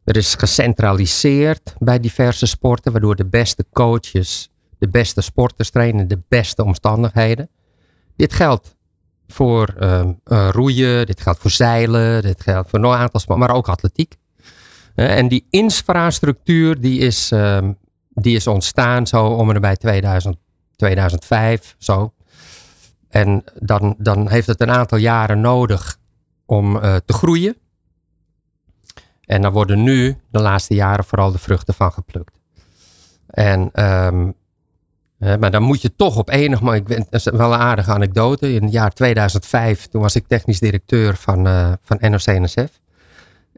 Er 0.04 0.16
is 0.16 0.36
gecentraliseerd 0.36 1.76
bij 1.80 2.00
diverse 2.00 2.46
sporten, 2.46 2.92
waardoor 2.92 3.16
de 3.16 3.26
beste 3.26 3.66
coaches 3.74 4.50
de 4.78 4.90
beste 4.90 5.22
sporters 5.22 5.70
trainen, 5.70 6.08
de 6.08 6.22
beste 6.28 6.64
omstandigheden. 6.64 7.50
Dit 8.16 8.34
geldt 8.34 8.76
voor 9.28 9.76
uh, 9.80 10.06
uh, 10.26 10.50
roeien, 10.52 11.06
dit 11.06 11.22
geldt 11.22 11.40
voor 11.40 11.52
zeilen, 11.52 12.22
dit 12.22 12.42
geldt 12.42 12.70
voor 12.70 12.80
een 12.80 12.86
aantal 12.86 13.20
sporten, 13.20 13.46
maar 13.46 13.56
ook 13.56 13.68
atletiek. 13.68 14.16
Uh, 14.96 15.18
en 15.18 15.28
die 15.28 15.48
infrastructuur 15.50 16.82
die 16.82 17.00
is, 17.00 17.32
ehm, 17.32 17.72
die 18.10 18.36
is 18.36 18.48
ontstaan 18.48 19.08
zo 19.08 19.26
om 19.26 19.50
en 19.50 19.62
bij 19.62 19.76
2000, 19.76 20.38
2005 20.76 21.76
zo. 21.78 22.14
En 23.10 23.44
dan, 23.60 23.96
dan 23.98 24.30
heeft 24.30 24.48
het 24.48 24.62
een 24.62 24.72
aantal 24.72 24.98
jaren 24.98 25.42
nodig 25.42 25.98
om 26.46 26.78
eh, 26.78 26.96
te 27.06 27.14
groeien. 27.14 27.56
En 29.22 29.42
dan 29.42 29.52
worden 29.52 29.84
nu 29.84 30.18
de 30.32 30.42
laatste 30.42 30.74
jaren 30.74 31.06
vooral 31.06 31.32
de 31.32 31.38
vruchten 31.38 31.74
van 31.74 31.92
geplukt. 31.92 32.40
En 33.28 33.84
um, 33.84 34.34
maar 35.18 35.52
dan 35.52 35.62
moet 35.62 35.82
je 35.82 35.96
toch 35.96 36.18
op 36.18 36.30
enig 36.30 36.62
moment, 36.62 36.88
dat 36.88 37.06
is 37.10 37.24
wel 37.24 37.54
een 37.54 37.60
aardige 37.60 37.92
anekdote. 37.92 38.54
In 38.54 38.64
het 38.64 38.72
jaar 38.72 38.92
2005, 38.92 39.88
toen 39.88 40.02
was 40.02 40.16
ik 40.16 40.28
technisch 40.28 40.60
directeur 40.60 41.16
van, 41.16 41.48
uh, 41.48 41.74
van 41.82 41.98
NOC-NSF. 42.02 42.80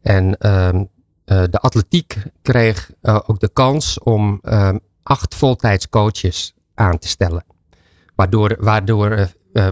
En 0.01 0.36
uh, 0.39 0.70
uh, 0.74 0.84
de 1.25 1.60
atletiek 1.60 2.18
kreeg 2.42 2.92
uh, 3.01 3.20
ook 3.25 3.39
de 3.39 3.50
kans 3.54 4.00
om 4.00 4.39
ehm, 4.42 4.78
acht 5.04 5.36
voltijds 5.36 5.89
coaches 5.89 6.54
aan 6.74 6.98
te 6.98 7.08
stellen. 7.08 7.46
Waardoor, 8.16 8.56
waardoor, 8.60 9.30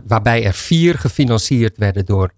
waarbij 0.08 0.46
er 0.46 0.54
vier 0.54 0.98
gefinancierd 0.98 1.78
werden 1.78 2.06
door 2.06 2.32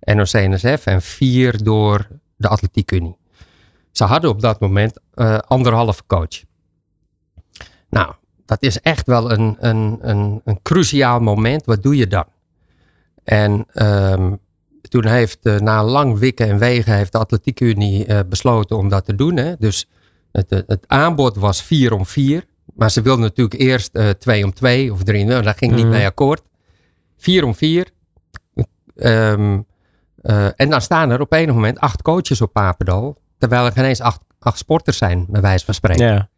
NOC-NSF 0.00 0.86
en 0.86 1.02
vier 1.02 1.62
door 1.62 2.08
de 2.36 2.48
Atletiekunie. 2.48 3.16
Ze 3.92 4.04
hadden 4.04 4.30
op 4.30 4.40
dat 4.40 4.60
moment 4.60 5.00
uh, 5.14 5.38
anderhalve 5.38 6.02
coach. 6.06 6.42
Nou, 7.88 8.14
dat 8.44 8.62
is 8.62 8.80
echt 8.80 9.06
wel 9.06 9.32
een, 9.32 9.56
een, 9.58 9.98
een, 10.00 10.40
een 10.44 10.62
cruciaal 10.62 11.20
moment. 11.20 11.64
Wat 11.64 11.82
doe 11.82 11.96
je 11.96 12.06
dan? 12.06 12.24
En 13.24 13.66
um, 13.74 14.38
toen 14.88 15.06
heeft 15.06 15.38
uh, 15.42 15.58
na 15.58 15.84
lang 15.84 16.18
wikken 16.18 16.48
en 16.48 16.58
wegen 16.58 16.94
heeft 16.94 17.12
de 17.12 17.18
Atletiekunie 17.18 18.06
uh, 18.06 18.18
besloten 18.28 18.76
om 18.76 18.88
dat 18.88 19.04
te 19.04 19.14
doen. 19.14 19.36
Hè? 19.36 19.54
Dus 19.58 19.88
het, 20.32 20.50
het 20.50 20.84
aanbod 20.86 21.36
was 21.36 21.62
4 21.62 21.92
om 21.92 22.06
4. 22.06 22.44
Maar 22.74 22.90
ze 22.90 23.02
wilden 23.02 23.24
natuurlijk 23.24 23.60
eerst 23.60 23.98
2 24.18 24.38
uh, 24.38 24.44
om 24.44 24.54
2 24.54 24.92
of 24.92 25.02
3. 25.02 25.24
Nou, 25.24 25.42
daar 25.42 25.54
ging 25.54 25.70
mm. 25.70 25.76
niet 25.76 25.86
mee 25.86 26.06
akkoord. 26.06 26.42
4 27.16 27.44
om 27.44 27.54
4. 27.54 27.88
Um, 28.96 29.66
en 30.56 30.70
dan 30.70 30.80
staan 30.80 31.10
er 31.10 31.20
op 31.20 31.32
een 31.32 31.48
moment 31.48 31.78
acht 31.78 32.02
coaches 32.02 32.40
op 32.40 32.52
Papendal. 32.52 33.20
Terwijl 33.38 33.66
er 33.66 33.72
geen 33.72 33.84
eens 33.84 34.00
acht, 34.00 34.20
acht 34.38 34.58
sporters 34.58 34.96
zijn, 34.96 35.26
bij 35.28 35.40
wijze 35.40 35.64
van 35.64 35.74
spreken. 35.74 36.06
Ja. 36.06 36.28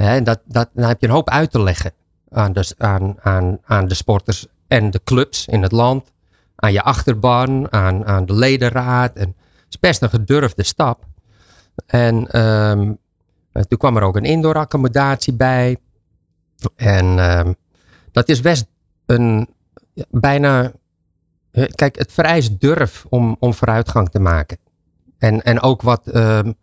Ja, 0.00 0.20
dat, 0.20 0.40
dat, 0.44 0.68
dan 0.72 0.88
heb 0.88 1.00
je 1.00 1.06
een 1.06 1.12
hoop 1.12 1.30
uit 1.30 1.50
te 1.50 1.62
leggen 1.62 1.92
aan 2.30 2.52
de, 2.52 2.74
aan, 2.78 3.16
aan, 3.20 3.58
aan 3.64 3.88
de 3.88 3.94
sporters 3.94 4.46
en 4.68 4.90
de 4.90 5.00
clubs 5.04 5.46
in 5.46 5.62
het 5.62 5.72
land. 5.72 6.12
Aan 6.56 6.72
je 6.72 6.82
achterban, 6.82 7.72
aan, 7.72 8.06
aan 8.06 8.26
de 8.26 8.34
ledenraad. 8.34 9.16
En 9.16 9.26
het 9.28 9.66
is 9.68 9.78
best 9.78 10.02
een 10.02 10.10
gedurfde 10.10 10.62
stap. 10.62 11.04
En 11.86 12.40
um, 12.40 12.98
toen 13.52 13.78
kwam 13.78 13.96
er 13.96 14.02
ook 14.02 14.16
een 14.16 14.24
indoor 14.24 14.54
accommodatie 14.54 15.32
bij. 15.32 15.76
En 16.76 17.06
um, 17.06 17.54
dat 18.12 18.28
is 18.28 18.40
best 18.40 18.66
een 19.06 19.48
bijna. 20.10 20.72
Kijk, 21.74 21.98
het 21.98 22.12
vereist 22.12 22.60
durf 22.60 23.06
om, 23.08 23.36
om 23.38 23.54
vooruitgang 23.54 24.08
te 24.08 24.20
maken. 24.20 24.58
En, 25.18 25.42
en 25.42 25.60
ook 25.60 25.82
wat, 25.82 26.14
um, 26.14 26.54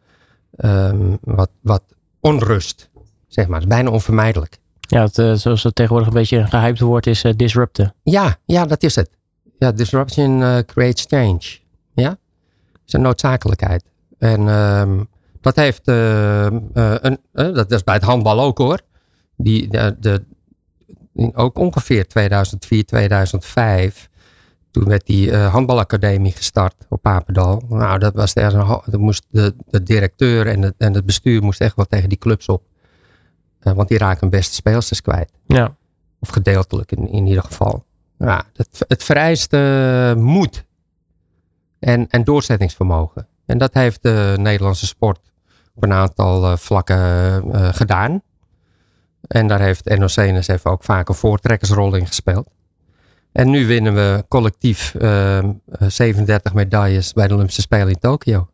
wat, 1.21 1.49
wat 1.61 1.83
onrust, 2.19 2.86
zeg 3.27 3.47
maar. 3.47 3.59
Het 3.59 3.69
is 3.69 3.75
bijna 3.75 3.91
onvermijdelijk. 3.91 4.57
Ja, 4.79 5.01
het, 5.01 5.17
uh, 5.17 5.33
zoals 5.33 5.63
het 5.63 5.75
tegenwoordig 5.75 6.07
een 6.07 6.13
beetje 6.13 6.37
een 6.37 6.47
gehyped 6.47 6.79
woord 6.79 7.07
is, 7.07 7.23
uh, 7.23 7.31
disrupten. 7.35 7.93
Ja, 8.03 8.37
ja, 8.45 8.65
dat 8.65 8.83
is 8.83 8.95
het. 8.95 9.09
Ja, 9.59 9.71
disruption 9.71 10.41
uh, 10.41 10.57
creates 10.57 11.05
change. 11.07 11.59
Ja, 11.93 12.09
dat 12.09 12.81
is 12.85 12.93
een 12.93 13.01
noodzakelijkheid. 13.01 13.83
En 14.17 14.47
um, 14.47 15.09
dat 15.41 15.55
heeft, 15.55 15.87
een, 15.87 17.19
dat 17.31 17.71
is 17.71 17.83
bij 17.83 17.93
het 17.93 18.03
handbal 18.03 18.39
ook 18.39 18.57
hoor. 18.57 18.79
Die, 19.37 19.67
de, 19.67 19.95
de, 19.99 20.23
ook 21.33 21.57
ongeveer 21.57 22.07
2004, 22.07 22.85
2005 22.85 24.09
toen 24.71 24.85
werd 24.85 25.05
die 25.05 25.35
handbalacademie 25.35 26.31
gestart 26.31 26.75
op 26.89 27.01
Papendal. 27.01 27.63
Nou, 27.69 27.99
dat 27.99 28.13
was 28.13 28.35
er, 28.35 28.51
dat 28.85 28.99
moest 28.99 29.25
de, 29.29 29.55
de 29.69 29.83
directeur 29.83 30.47
en 30.47 30.61
het, 30.61 30.73
en 30.77 30.93
het 30.93 31.05
bestuur 31.05 31.43
moest 31.43 31.61
echt 31.61 31.75
wel 31.75 31.85
tegen 31.85 32.09
die 32.09 32.17
clubs 32.17 32.47
op. 32.47 32.63
Uh, 33.67 33.73
want 33.73 33.87
die 33.87 33.97
raken 33.97 34.29
beste 34.29 34.53
speelsters 34.53 35.01
kwijt. 35.01 35.31
Ja. 35.45 35.75
Of 36.19 36.29
gedeeltelijk 36.29 36.91
in, 36.91 37.09
in 37.09 37.27
ieder 37.27 37.43
geval. 37.43 37.85
Ja, 38.17 38.43
het, 38.53 38.85
het 38.87 39.03
vereist 39.03 39.53
uh, 39.53 40.13
moed 40.13 40.65
en, 41.79 42.07
en 42.09 42.23
doorzettingsvermogen. 42.23 43.27
En 43.45 43.57
dat 43.57 43.73
heeft 43.73 44.03
de 44.03 44.35
Nederlandse 44.39 44.85
sport 44.85 45.19
op 45.75 45.83
een 45.83 45.93
aantal 45.93 46.57
vlakken 46.57 47.75
gedaan. 47.75 48.21
En 49.27 49.47
daar 49.47 49.59
heeft 49.59 49.97
NOC-NSF 49.97 50.65
ook 50.65 50.83
vaak 50.83 51.09
een 51.09 51.15
voortrekkersrol 51.15 51.95
in 51.95 52.07
gespeeld. 52.07 52.49
En 53.31 53.49
nu 53.49 53.67
winnen 53.67 53.93
we 53.93 54.25
collectief 54.27 54.93
uh, 54.97 55.37
ehm, 55.37 55.51
37 55.87 56.53
medailles 56.53 57.13
bij 57.13 57.27
de 57.27 57.33
Olympische 57.33 57.61
Spelen 57.61 57.87
in 57.87 57.99
Tokio. 57.99 58.47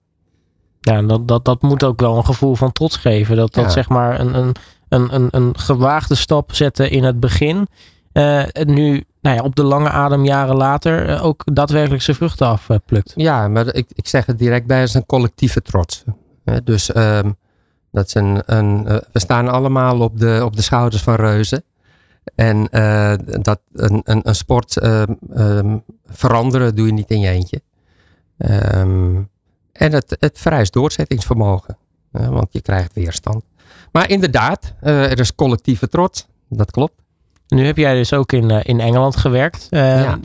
Ja, 0.80 1.02
dat, 1.02 1.28
dat, 1.28 1.46
dat 1.46 1.62
moet 1.62 1.84
ook 1.84 2.00
wel 2.00 2.18
een 2.18 2.26
gevoel 2.26 2.56
van 2.56 2.72
trots 2.72 2.98
geven. 2.98 3.36
Dat 3.36 3.54
dat 3.54 3.72
zeg 3.72 3.90
maar 3.90 4.20
een, 4.20 4.36
een, 4.36 4.56
een, 4.94 5.16
een, 5.16 5.28
een 5.32 5.60
gewaagde 5.60 6.16
stap 6.16 6.54
zetten 6.54 6.92
in 6.92 7.04
het 7.04 7.20
begin. 7.20 7.68
Uh, 8.14 8.44
nu 8.54 9.04
nou 9.22 9.36
ja, 9.36 9.44
op 9.44 9.56
de 9.56 9.64
lange 9.64 9.90
adem 9.90 10.26
jaren 10.26 10.56
later 10.56 11.10
uh, 11.10 11.26
ook 11.26 11.42
daadwerkelijk 11.46 12.02
zijn 12.02 12.18
vruchten 12.18 12.48
afplukt. 12.48 13.14
ja, 13.16 13.48
maar 13.48 13.76
ik, 13.76 13.88
ik 13.94 14.08
zeg 14.08 14.26
het 14.26 14.40
direct 14.40 14.66
bij 14.66 14.82
als 14.82 14.94
een 14.94 15.06
collectieve 15.06 15.62
trots. 15.62 16.04
dus 16.64 16.96
um, 16.96 17.36
dat 17.92 18.06
is 18.06 18.14
een, 18.14 18.42
een, 18.46 18.84
we 18.84 19.20
staan 19.20 19.48
allemaal 19.48 20.00
op 20.00 20.20
de, 20.20 20.42
op 20.46 20.56
de 20.56 20.62
schouders 20.62 21.04
van 21.04 21.16
reuzen. 21.16 21.64
En 22.36 22.68
uh, 22.72 23.14
dat 23.42 23.60
een, 23.74 24.02
een, 24.04 24.20
een 24.24 24.36
sport 24.36 24.78
uh, 24.84 25.04
um, 25.36 25.84
veranderen 26.06 26.76
doe 26.76 26.86
je 26.86 26.94
niet 26.94 27.10
in 27.10 27.20
je 27.20 27.30
eentje. 27.30 27.62
En 29.72 29.92
het, 29.92 30.16
het 30.20 30.40
vereist 30.40 30.74
doorzettingsvermogen. 30.74 31.78
Uh, 32.12 32.28
want 32.28 32.48
je 32.50 32.62
krijgt 32.62 32.94
weerstand. 32.94 33.44
Maar 33.94 34.10
inderdaad, 34.10 34.74
er 34.82 35.20
is 35.20 35.36
collectieve 35.36 35.88
trots. 35.88 36.28
Dat 36.50 36.72
klopt. 36.72 37.02
Nu 37.48 37.66
heb 37.66 37.78
jij 37.78 37.94
dus 37.94 38.14
ook 38.14 38.32
in, 38.32 38.50
in 38.50 38.80
Engeland 38.80 39.16
gewerkt. 39.16 39.68
Ja. 39.70 40.20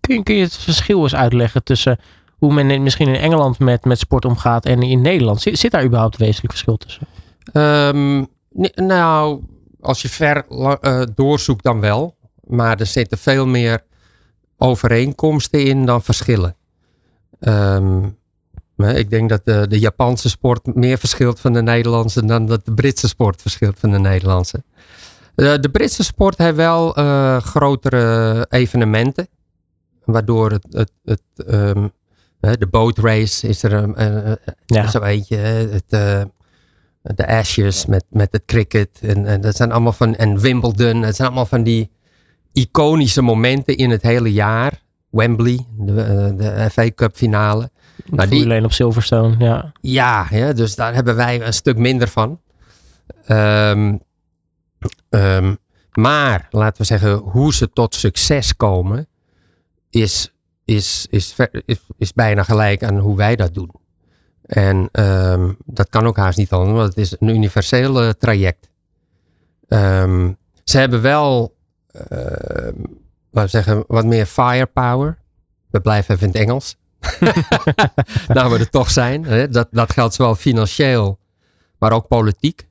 kun, 0.00 0.22
kun 0.22 0.34
je 0.34 0.42
het 0.42 0.56
verschil 0.56 1.02
eens 1.02 1.14
uitleggen 1.14 1.62
tussen 1.62 1.98
hoe 2.38 2.52
men 2.54 2.82
misschien 2.82 3.08
in 3.08 3.20
Engeland 3.20 3.58
met, 3.58 3.84
met 3.84 3.98
sport 3.98 4.24
omgaat 4.24 4.64
en 4.64 4.82
in 4.82 5.00
Nederland? 5.00 5.40
Zit, 5.40 5.58
zit 5.58 5.70
daar 5.70 5.84
überhaupt 5.84 6.16
wezenlijk 6.16 6.52
verschil 6.52 6.76
tussen? 6.76 7.06
Um, 7.52 8.26
nou, 8.74 9.42
als 9.80 10.02
je 10.02 10.08
ver 10.08 10.44
uh, 10.48 11.02
doorzoekt 11.14 11.64
dan 11.64 11.80
wel. 11.80 12.16
Maar 12.44 12.80
er 12.80 12.86
zitten 12.86 13.18
veel 13.18 13.46
meer 13.46 13.84
overeenkomsten 14.56 15.64
in 15.64 15.86
dan 15.86 16.02
verschillen. 16.02 16.56
Um, 17.40 18.18
ik 18.86 19.10
denk 19.10 19.28
dat 19.28 19.40
de, 19.44 19.66
de, 19.68 19.78
Japanse 19.78 20.28
sport 20.28 20.74
meer 20.74 20.98
verschilt 20.98 21.40
van 21.40 21.52
de 21.52 21.62
Nederlandse 21.62 22.24
dan 22.24 22.46
dat 22.46 22.64
de 22.64 22.74
Britse 22.74 23.08
sport 23.08 23.42
verschilt 23.42 23.78
van 23.78 23.90
de 23.90 23.98
Nederlandse. 23.98 24.62
Uh, 25.36 25.54
de 25.60 25.68
Britse 25.70 26.04
sport 26.04 26.38
heeft 26.38 26.56
wel 26.56 26.98
uh, 26.98 27.36
grotere 27.36 28.46
evenementen. 28.48 29.28
Waardoor 30.04 30.50
het, 30.50 30.66
het, 30.70 30.92
het 31.04 31.22
um, 31.50 31.90
de 32.40 32.66
bootrace 32.70 33.48
is 33.48 33.62
er 33.62 33.88
uh, 33.98 34.32
ja. 34.66 34.86
zo 34.86 35.02
eentje. 35.02 35.36
Het, 35.36 36.28
de 37.02 37.26
Ashes 37.26 37.86
met, 37.86 38.04
met 38.10 38.28
het 38.30 38.42
cricket. 38.46 38.98
En, 39.00 39.26
en, 39.26 39.40
dat 39.40 39.56
zijn 39.56 39.72
allemaal 39.72 39.92
van, 39.92 40.14
en 40.16 40.38
Wimbledon. 40.38 41.02
Het 41.02 41.16
zijn 41.16 41.28
allemaal 41.28 41.46
van 41.46 41.62
die 41.62 41.90
iconische 42.52 43.22
momenten 43.22 43.76
in 43.76 43.90
het 43.90 44.02
hele 44.02 44.32
jaar. 44.32 44.82
Wembley, 45.10 45.66
de, 45.78 46.02
eh, 46.02 46.36
de 46.36 46.70
FA 46.70 46.90
Cup 46.94 47.16
finale. 47.16 47.70
Nou, 48.10 48.28
die, 48.28 48.44
alleen 48.44 48.64
op 48.64 48.72
Silverstone, 48.72 49.34
ja. 49.38 49.72
Ja, 49.80 50.26
ja, 50.30 50.52
dus 50.52 50.74
daar 50.74 50.94
hebben 50.94 51.16
wij 51.16 51.46
een 51.46 51.54
stuk 51.54 51.76
minder 51.76 52.08
van. 52.08 52.40
Um, 53.28 54.00
um, 55.10 55.58
maar, 55.92 56.46
laten 56.50 56.80
we 56.80 56.84
zeggen, 56.84 57.12
hoe 57.16 57.54
ze 57.54 57.72
tot 57.72 57.94
succes 57.94 58.56
komen, 58.56 59.08
is, 59.90 60.32
is, 60.64 61.06
is, 61.10 61.34
is, 61.64 61.80
is 61.98 62.12
bijna 62.12 62.42
gelijk 62.42 62.82
aan 62.82 62.98
hoe 62.98 63.16
wij 63.16 63.36
dat 63.36 63.54
doen. 63.54 63.70
En 64.42 64.88
um, 64.92 65.56
dat 65.64 65.88
kan 65.88 66.06
ook 66.06 66.16
haast 66.16 66.38
niet 66.38 66.52
anders, 66.52 66.76
want 66.76 66.88
het 66.88 66.98
is 66.98 67.16
een 67.18 67.28
universeel 67.28 68.04
uh, 68.04 68.10
traject. 68.10 68.68
Um, 69.68 70.36
ze 70.64 70.78
hebben 70.78 71.02
wel, 71.02 71.56
uh, 72.12 72.18
laten 73.30 73.42
we 73.42 73.48
zeggen, 73.48 73.84
wat 73.86 74.04
meer 74.04 74.26
firepower. 74.26 75.18
We 75.70 75.80
blijven 75.80 76.14
even 76.14 76.26
in 76.26 76.32
het 76.32 76.42
Engels. 76.42 76.76
nou, 78.34 78.52
we 78.52 78.58
er 78.58 78.70
toch 78.70 78.90
zijn. 78.90 79.24
Hè? 79.24 79.48
Dat, 79.48 79.68
dat 79.70 79.92
geldt 79.92 80.14
zowel 80.14 80.34
financieel, 80.34 81.18
maar 81.78 81.92
ook 81.92 82.08
politiek. 82.08 82.68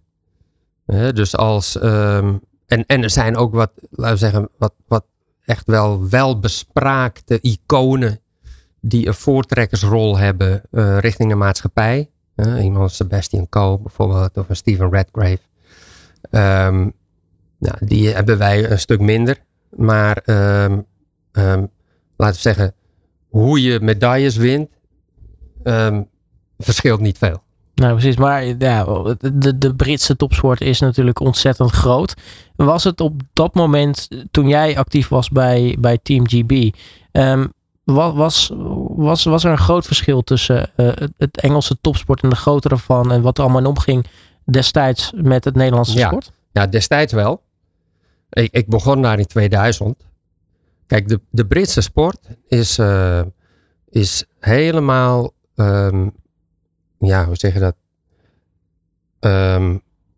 Hè? 0.86 1.14
Dus 1.14 1.36
als, 1.36 1.84
um, 1.84 2.42
en, 2.66 2.86
en 2.86 3.04
er 3.04 3.10
zijn 3.10 3.38
ook 3.38 3.54
wat, 3.54 3.72
laten 3.90 4.14
we 4.14 4.20
zeggen, 4.20 4.50
wat, 4.58 4.74
wat 4.88 5.06
echt 5.46 5.68
wel 5.68 6.10
welbespraakte 6.10 7.40
iconen 7.42 8.20
die 8.82 9.08
een 9.08 9.14
voortrekkersrol 9.14 10.18
hebben 10.18 10.62
uh, 10.72 10.98
richting 10.98 11.30
de 11.30 11.36
maatschappij. 11.36 12.10
Uh, 12.36 12.64
iemand 12.64 12.84
als 12.84 12.96
Sebastian 12.96 13.50
Coe 13.50 13.80
bijvoorbeeld, 13.80 14.38
of 14.38 14.50
een 14.50 14.56
Stephen 14.56 14.92
Redgrave. 14.92 15.40
Um, 16.32 16.94
nou, 17.58 17.78
die 17.80 18.10
hebben 18.10 18.38
wij 18.38 18.72
een 18.72 18.80
stuk 18.80 19.00
minder. 19.00 19.38
Maar 19.70 20.22
um, 20.26 20.86
laten 22.16 22.36
we 22.36 22.42
zeggen, 22.42 22.74
hoe 23.30 23.62
je 23.62 23.80
medailles 23.82 24.36
wint, 24.36 24.70
verschilt 26.58 27.00
niet 27.00 27.18
veel. 27.18 27.42
Nou, 27.78 27.92
precies. 27.92 28.18
Maar 28.18 28.46
ja, 28.46 28.84
de, 29.34 29.58
de 29.58 29.76
Britse 29.76 30.16
topsport 30.16 30.62
is 30.62 30.80
natuurlijk 30.80 31.20
ontzettend 31.20 31.72
groot. 31.72 32.14
Was 32.56 32.84
het 32.84 33.02
op 33.02 33.22
dat 33.34 33.54
moment, 33.54 34.08
toen 34.32 34.48
jij 34.48 34.78
actief 34.78 35.08
was 35.08 35.30
bij, 35.30 35.76
bij 35.80 36.00
Team 36.04 36.28
GB, 36.28 36.70
um, 37.12 37.54
was, 37.84 38.52
was, 38.88 39.24
was 39.24 39.44
er 39.44 39.52
een 39.52 39.58
groot 39.58 39.86
verschil 39.86 40.22
tussen 40.22 40.70
uh, 40.76 40.92
het 41.18 41.42
Engelse 41.42 41.78
topsport 41.82 42.22
en 42.22 42.30
de 42.30 42.36
grotere 42.36 42.78
van 42.78 43.12
en 43.12 43.22
wat 43.22 43.38
er 43.38 43.44
allemaal 43.44 43.62
in 43.62 43.68
omging 43.68 44.06
destijds 44.46 45.12
met 45.16 45.44
het 45.44 45.56
Nederlandse 45.56 45.98
ja. 45.98 46.08
sport? 46.08 46.32
Ja, 46.52 46.68
destijds 46.68 47.14
wel. 47.14 47.42
Ik, 48.30 48.52
ik 48.52 48.68
begon 48.68 49.02
daar 49.02 49.20
in 49.20 49.26
2000. 49.26 50.07
Kijk, 50.88 51.08
de, 51.08 51.22
de 51.30 51.46
Britse 51.46 51.82
sport 51.82 52.28
is, 52.48 52.80
uh, 52.80 53.22
is 53.90 54.26
helemaal, 54.40 55.34
um, 55.56 56.12
ja, 56.98 57.26
hoe 57.26 57.36
zeg 57.36 57.54
je 57.54 57.60
dat? 57.60 57.76
ehm, 59.20 59.78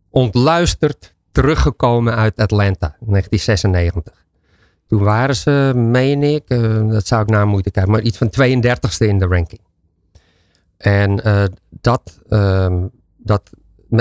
ontluisterd 0.09 1.15
teruggekomen 1.31 2.15
uit 2.15 2.39
Atlanta 2.39 2.95
in 2.99 3.07
1996. 3.09 4.25
Toen 4.87 5.03
waren 5.03 5.35
ze, 5.35 5.71
meen 5.75 6.23
ik, 6.23 6.43
eh, 6.47 6.89
dat 6.89 7.07
zou 7.07 7.21
ik 7.21 7.29
naar 7.29 7.47
moeten 7.47 7.71
kijken, 7.71 7.91
maar 7.91 8.01
iets 8.01 8.17
van 8.17 8.29
32e 8.29 9.07
in 9.07 9.19
de 9.19 9.25
ranking. 9.25 9.61
En 10.77 11.27
uh, 11.27 11.43
dat, 11.69 12.21
ehm, 12.27 12.87
dat 13.17 13.49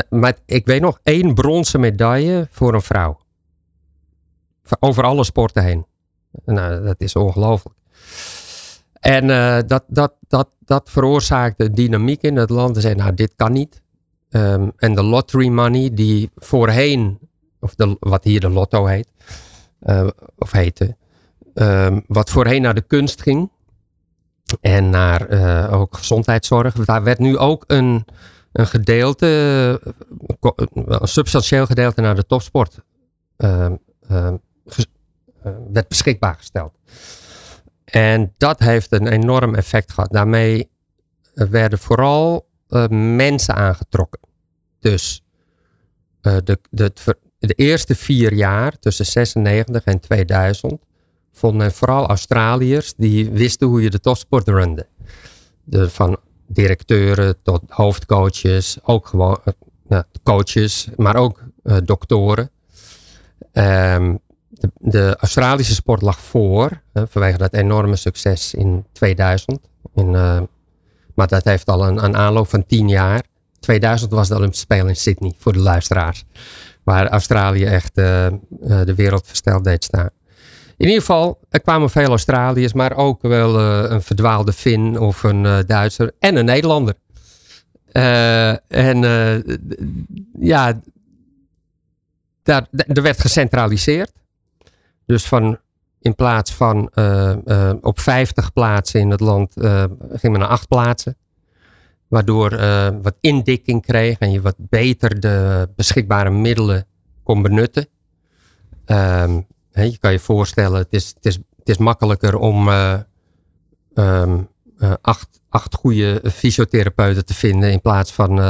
met, 0.09 0.43
ik 0.47 0.67
weet 0.67 0.81
nog, 0.81 1.01
één 1.03 1.35
bronzen 1.35 1.81
medaille 1.81 2.47
voor 2.51 2.75
een 2.75 2.83
vrouw. 2.83 3.21
Over 4.81 5.05
alle 5.05 5.25
sporten 5.25 5.63
heen. 5.65 5.87
Nou, 6.45 6.85
dat 6.85 7.01
is 7.01 7.17
ongelooflijk. 7.17 7.77
En 9.01 9.25
uh, 9.25 9.59
dat, 9.67 9.85
dat, 9.87 10.13
dat, 10.29 10.49
dat 10.65 10.91
veroorzaakte 10.91 11.71
dynamiek 11.71 12.23
in 12.23 12.37
het 12.37 12.51
land. 12.51 12.75
Ze 12.75 12.81
zeiden, 12.81 13.03
nou, 13.03 13.15
dit 13.15 13.33
kan 13.37 13.53
niet. 13.53 13.83
Um, 14.31 14.73
en 14.77 14.95
de 14.95 15.03
lottery 15.03 15.49
money, 15.49 15.95
die 15.95 16.31
voorheen, 16.37 17.19
of 17.61 17.75
de, 17.75 17.97
wat 18.01 18.25
hier 18.25 18.41
de 18.41 18.49
lotto 18.49 18.87
heet, 18.87 19.09
uh, 19.83 20.09
of 20.37 20.53
heette, 20.53 20.97
um, 21.55 22.05
wat 22.07 22.31
voorheen 22.31 22.63
naar 22.63 22.75
de 22.75 22.83
kunst 22.87 23.23
ging. 23.23 23.51
En 24.61 24.91
naar 24.91 25.31
uh, 25.31 25.73
ook 25.73 25.97
gezondheidszorg. 25.97 26.75
Daar 26.75 27.03
werd 27.03 27.19
nu 27.19 27.39
ook 27.39 27.65
een, 27.67 28.05
een 28.53 28.67
gedeelte, 28.67 29.27
een 30.41 31.09
substantieel 31.09 31.67
gedeelte 31.67 32.01
naar 32.01 32.15
de 32.15 32.27
topsport 32.27 32.79
uh, 33.39 33.67
werd 35.73 35.89
beschikbaar 35.89 36.35
gesteld. 36.35 36.79
En 37.85 38.35
dat 38.37 38.59
heeft 38.59 38.93
een 38.93 39.07
enorm 39.07 39.55
effect 39.55 39.93
gehad. 39.93 40.13
Daarmee 40.13 40.71
werden 41.35 41.79
vooral 41.79 42.47
mensen 42.91 43.55
aangetrokken. 43.55 44.21
Dus 44.81 45.25
de, 46.21 46.59
de, 46.71 46.93
de 47.39 47.55
eerste 47.55 47.95
vier 47.95 48.33
jaar, 48.33 48.79
tussen 48.79 49.07
96 49.07 49.85
en 49.85 50.01
2000, 50.01 50.81
vonden 51.33 51.73
vooral 51.73 52.07
Australiërs 52.07 52.95
die 52.97 53.31
wisten 53.31 53.67
hoe 53.67 53.83
je 53.83 53.91
de 53.91 54.01
topsport 54.01 54.49
runde. 54.49 54.87
De, 55.65 55.91
van 55.91 56.19
directeuren 56.47 57.43
tot 57.43 57.63
hoofdcoaches, 57.69 58.79
ook 58.83 59.07
gewoon 59.07 59.39
uh, 59.89 60.01
coaches, 60.23 60.89
maar 60.97 61.17
ook 61.17 61.43
doktoren. 61.85 62.51
Um, 63.53 64.21
de, 64.61 64.71
de, 64.79 65.17
Australische 65.21 65.75
sport 65.75 66.03
lag 66.03 66.21
voor, 66.21 66.83
uh, 66.95 67.03
vanwege 67.09 67.39
dat 67.39 67.53
enorme 67.53 67.97
succes 67.97 68.55
in 68.55 68.85
2000. 68.93 69.59
In, 69.95 70.11
maar 71.15 71.29
dat 71.29 71.45
heeft 71.45 71.67
al 71.67 71.87
een, 71.87 72.05
een, 72.05 72.17
aanloop 72.17 72.49
van 72.49 72.67
tien 72.67 72.89
jaar. 72.89 73.23
2000 73.61 74.11
was 74.11 74.29
de 74.29 74.35
Olympische 74.35 74.65
Spelen 74.65 74.89
in 74.89 74.97
Sydney, 74.97 75.33
voor 75.39 75.53
de 75.53 75.59
luisteraars. 75.59 76.25
Waar 76.83 77.09
Australië 77.09 77.65
echt 77.65 77.95
de 77.95 78.93
wereld 78.97 79.27
versteld 79.27 79.65
deed 79.65 79.85
staan. 79.85 80.11
In 80.77 80.87
ieder 80.87 81.01
geval, 81.01 81.39
er 81.51 81.61
kwamen 81.61 81.91
veel 81.91 82.09
Australiërs, 82.09 82.73
maar 82.73 82.97
ook 82.97 83.23
wel 83.23 83.61
een 83.91 84.03
verdwaalde 84.03 84.53
Fin 84.53 84.99
of 84.99 85.23
een 85.23 85.65
Duitser 85.67 86.13
en 86.19 86.37
een 86.37 86.45
Nederlander. 86.45 86.95
En 88.69 89.01
ja, 90.39 90.81
daar, 92.49 92.67
er 92.87 93.03
werd 93.03 93.21
gecentraliseerd. 93.21 94.13
Dus 95.09 95.27
van, 95.27 95.59
in 96.01 96.15
plaats 96.15 96.55
van 96.55 96.91
op 97.81 98.01
50 98.01 98.53
plaatsen 98.53 99.01
in 99.01 99.11
het 99.11 99.21
land, 99.21 99.53
ging 100.11 100.33
men 100.33 100.39
naar 100.39 100.49
8 100.49 100.69
plaatsen. 100.69 101.17
Waardoor 102.09 102.51
wat 103.03 103.17
indikking 103.21 103.83
kreeg 103.83 104.19
en 104.19 104.31
je 104.31 104.41
wat 104.41 104.55
beter 104.59 105.21
de 105.21 105.69
beschikbare 105.77 106.31
middelen 106.31 106.87
kon 107.23 107.43
benutten. 107.43 107.87
Um, 108.87 109.47
je 109.71 109.99
kan 110.01 110.13
je 110.13 110.19
voorstellen, 110.19 110.79
het 110.79 110.93
is, 110.93 111.09
het 111.15 111.27
is, 111.27 111.35
het 111.35 111.69
is 111.69 111.79
makkelijker 111.79 112.37
om 112.37 112.69
uh, 112.69 113.01
acht, 115.01 115.41
acht 115.49 115.75
goede 115.75 116.23
fysiotherapeuten 116.25 117.25
te 117.25 117.35
vinden 117.35 117.71
in 117.71 117.81
plaats 117.81 118.13
van, 118.13 118.41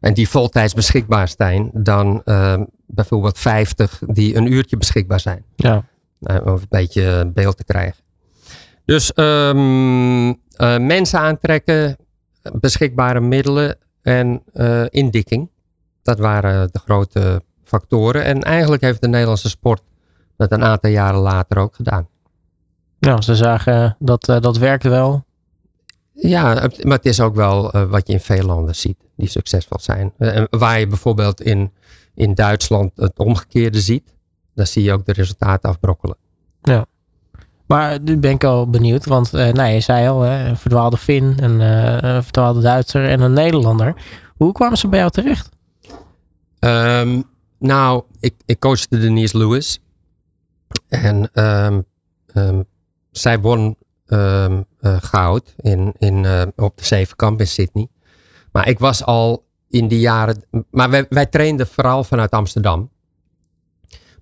en 0.00 0.14
die 0.14 0.28
voltijds 0.28 0.74
beschikbaar 0.74 1.28
zijn, 1.36 1.70
dan 1.72 2.22
ehm, 2.24 2.64
bijvoorbeeld 2.90 3.38
50 3.38 4.02
die 4.06 4.36
een 4.36 4.52
uurtje 4.52 4.76
beschikbaar 4.76 5.20
zijn. 5.20 5.44
Ja. 5.56 5.84
om 6.18 6.46
een 6.46 6.60
beetje 6.68 7.30
beeld 7.34 7.56
te 7.56 7.64
krijgen. 7.64 8.02
Dus 8.84 9.12
um, 9.14 10.26
mensen 10.86 11.18
aantrekken, 11.18 11.96
beschikbare 12.52 13.20
middelen 13.20 13.76
en 14.02 14.42
indikking. 14.88 15.50
Dat 16.02 16.18
waren 16.18 16.68
de 16.72 16.78
grote 16.78 17.42
factoren. 17.64 18.24
En 18.24 18.42
eigenlijk 18.42 18.82
heeft 18.82 19.00
de 19.00 19.08
Nederlandse 19.08 19.48
sport 19.48 19.82
dat 20.36 20.52
een 20.52 20.64
aantal 20.64 20.90
jaren 20.90 21.20
later 21.20 21.58
ook 21.58 21.74
gedaan. 21.74 22.08
Nou, 22.98 23.22
ze 23.22 23.36
zagen 23.36 23.96
dat 23.98 24.28
uh, 24.28 24.40
dat 24.40 24.58
werkte 24.58 24.88
wel. 24.88 25.24
Ja, 26.12 26.54
maar 26.82 26.96
het 26.96 27.06
is 27.06 27.20
ook 27.20 27.34
wel 27.34 27.86
wat 27.88 28.06
je 28.06 28.12
in 28.12 28.20
veel 28.20 28.44
landen 28.44 28.74
ziet 28.74 28.96
die 29.16 29.28
succesvol 29.28 29.78
zijn. 29.80 30.12
Waar 30.50 30.78
je 30.78 30.86
bijvoorbeeld 30.86 31.40
in, 31.40 31.72
in 32.14 32.34
Duitsland 32.34 32.92
het 32.94 33.18
omgekeerde 33.18 33.80
ziet, 33.80 34.14
dan 34.54 34.66
zie 34.66 34.82
je 34.82 34.92
ook 34.92 35.06
de 35.06 35.12
resultaten 35.12 35.68
afbrokkelen. 35.68 36.16
Ja. 36.62 36.86
Maar 37.66 38.00
nu 38.00 38.16
ben 38.16 38.30
ik 38.30 38.44
al 38.44 38.70
benieuwd, 38.70 39.04
want 39.06 39.32
nou, 39.32 39.62
je 39.62 39.80
zei 39.80 40.08
al, 40.08 40.20
hè, 40.20 40.48
een 40.48 40.56
verdwaalde 40.56 40.96
Fin, 40.96 41.42
een, 41.42 41.60
een 41.60 42.22
verdwaalde 42.22 42.60
Duitser 42.60 43.08
en 43.08 43.20
een 43.20 43.32
Nederlander. 43.32 43.94
Hoe 44.36 44.52
kwamen 44.52 44.78
ze 44.78 44.88
bij 44.88 44.98
jou 44.98 45.10
terecht? 45.10 45.48
Um, 46.60 47.24
nou, 47.58 48.02
ik, 48.20 48.34
ik 48.44 48.58
coachte 48.58 48.98
Denise 48.98 49.38
Lewis. 49.38 49.80
En 50.88 51.44
um, 51.44 51.84
um, 52.34 52.64
zij 53.10 53.40
won 53.40 53.76
uh, 54.06 54.58
goud 54.82 55.54
in, 55.56 55.92
in, 55.98 56.24
uh, 56.24 56.42
op 56.56 56.76
de 56.76 56.84
Zevenkamp 56.84 57.40
in 57.40 57.46
Sydney. 57.46 57.88
Maar 58.52 58.68
ik 58.68 58.78
was 58.78 59.04
al 59.04 59.44
in 59.70 59.88
die 59.88 60.00
jaren. 60.00 60.44
Maar 60.70 60.90
wij, 60.90 61.06
wij 61.08 61.26
trainden 61.26 61.66
vooral 61.66 62.04
vanuit 62.04 62.30
Amsterdam. 62.30 62.90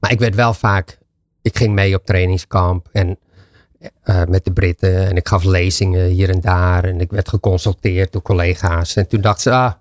Maar 0.01 0.13
ik 0.13 0.19
werd 0.19 0.35
wel 0.35 0.55
vaak. 0.55 0.99
Ik 1.43 1.57
ging 1.57 1.75
mee 1.75 1.95
op 1.95 2.07
trainingskamp 2.07 2.89
en 2.93 3.19
uh, 4.05 4.25
met 4.25 4.45
de 4.45 4.53
Britten. 4.53 5.07
En 5.07 5.17
ik 5.17 5.29
gaf 5.29 5.45
lezingen 5.45 6.07
hier 6.07 6.31
en 6.31 6.41
daar. 6.41 6.85
En 6.85 7.01
ik 7.01 7.11
werd 7.11 7.29
geconsulteerd 7.29 8.13
door 8.13 8.23
collega's. 8.23 8.97
En 8.97 9.09
toen 9.09 9.21
dacht 9.21 9.41
ze: 9.41 9.51
ah, 9.51 9.73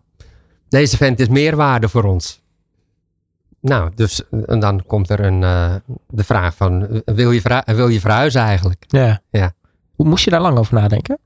deze 0.70 0.98
vent 0.98 1.20
is 1.20 1.28
meerwaarde 1.28 1.90
voor 1.90 2.04
ons. 2.04 2.46
Nou, 3.60 3.92
dus 3.96 4.30
en 4.46 4.60
dan 4.60 4.84
komt 4.86 5.10
er 5.10 5.20
een, 5.20 5.42
uh, 5.42 5.76
de 6.08 6.24
vraag 6.24 6.56
van, 6.56 7.02
wil 7.06 7.32
je, 7.32 7.64
wil 7.66 7.88
je 7.88 8.00
verhuizen 8.00 8.42
eigenlijk? 8.42 8.84
Ja. 8.88 9.22
ja. 9.30 9.54
Hoe 9.96 10.08
moest 10.08 10.24
je 10.24 10.30
daar 10.30 10.42
lang 10.42 10.58
over 10.58 10.74
nadenken? 10.74 11.18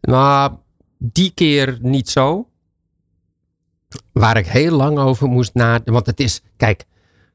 Nou, 0.00 0.52
die 0.98 1.32
keer 1.34 1.78
niet 1.80 2.08
zo. 2.08 2.49
Waar 4.12 4.36
ik 4.36 4.46
heel 4.46 4.76
lang 4.76 4.98
over 4.98 5.28
moest 5.28 5.54
nadenken. 5.54 5.92
Want 5.92 6.06
het 6.06 6.20
is, 6.20 6.42
kijk, 6.56 6.84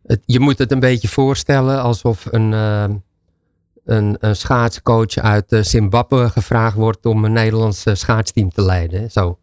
het, 0.05 0.21
je 0.25 0.39
moet 0.39 0.57
het 0.57 0.71
een 0.71 0.79
beetje 0.79 1.07
voorstellen 1.07 1.81
alsof 1.81 2.25
een, 2.31 2.51
uh, 2.51 2.83
een, 3.85 4.17
een 4.19 4.35
schaatscoach 4.35 5.17
uit 5.17 5.57
Zimbabwe 5.61 6.29
gevraagd 6.29 6.75
wordt 6.75 7.05
om 7.05 7.25
een 7.25 7.33
Nederlandse 7.33 7.95
schaatsteam 7.95 8.49
te 8.49 8.61
leiden. 8.61 9.11
Zo. 9.11 9.39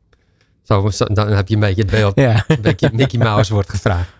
Zo, 0.63 0.89
dan 1.07 1.29
heb 1.29 1.49
je 1.49 1.55
een 1.55 1.61
beetje 1.61 1.83
het 1.83 1.91
beeld. 1.91 2.15
Ja. 2.15 2.45
Een 2.47 2.61
beetje 2.61 2.91
Mickey 2.93 3.19
Mouse 3.25 3.53
wordt 3.53 3.71
gevraagd. 3.71 4.11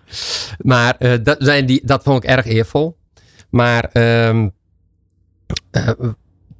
Maar 0.57 0.95
uh, 0.99 1.13
dat, 1.23 1.37
zijn 1.39 1.65
die, 1.65 1.81
dat 1.85 2.03
vond 2.03 2.23
ik 2.23 2.29
erg 2.29 2.45
eervol. 2.45 2.97
Maar 3.49 3.89
um, 4.27 4.53
uh, 5.71 5.89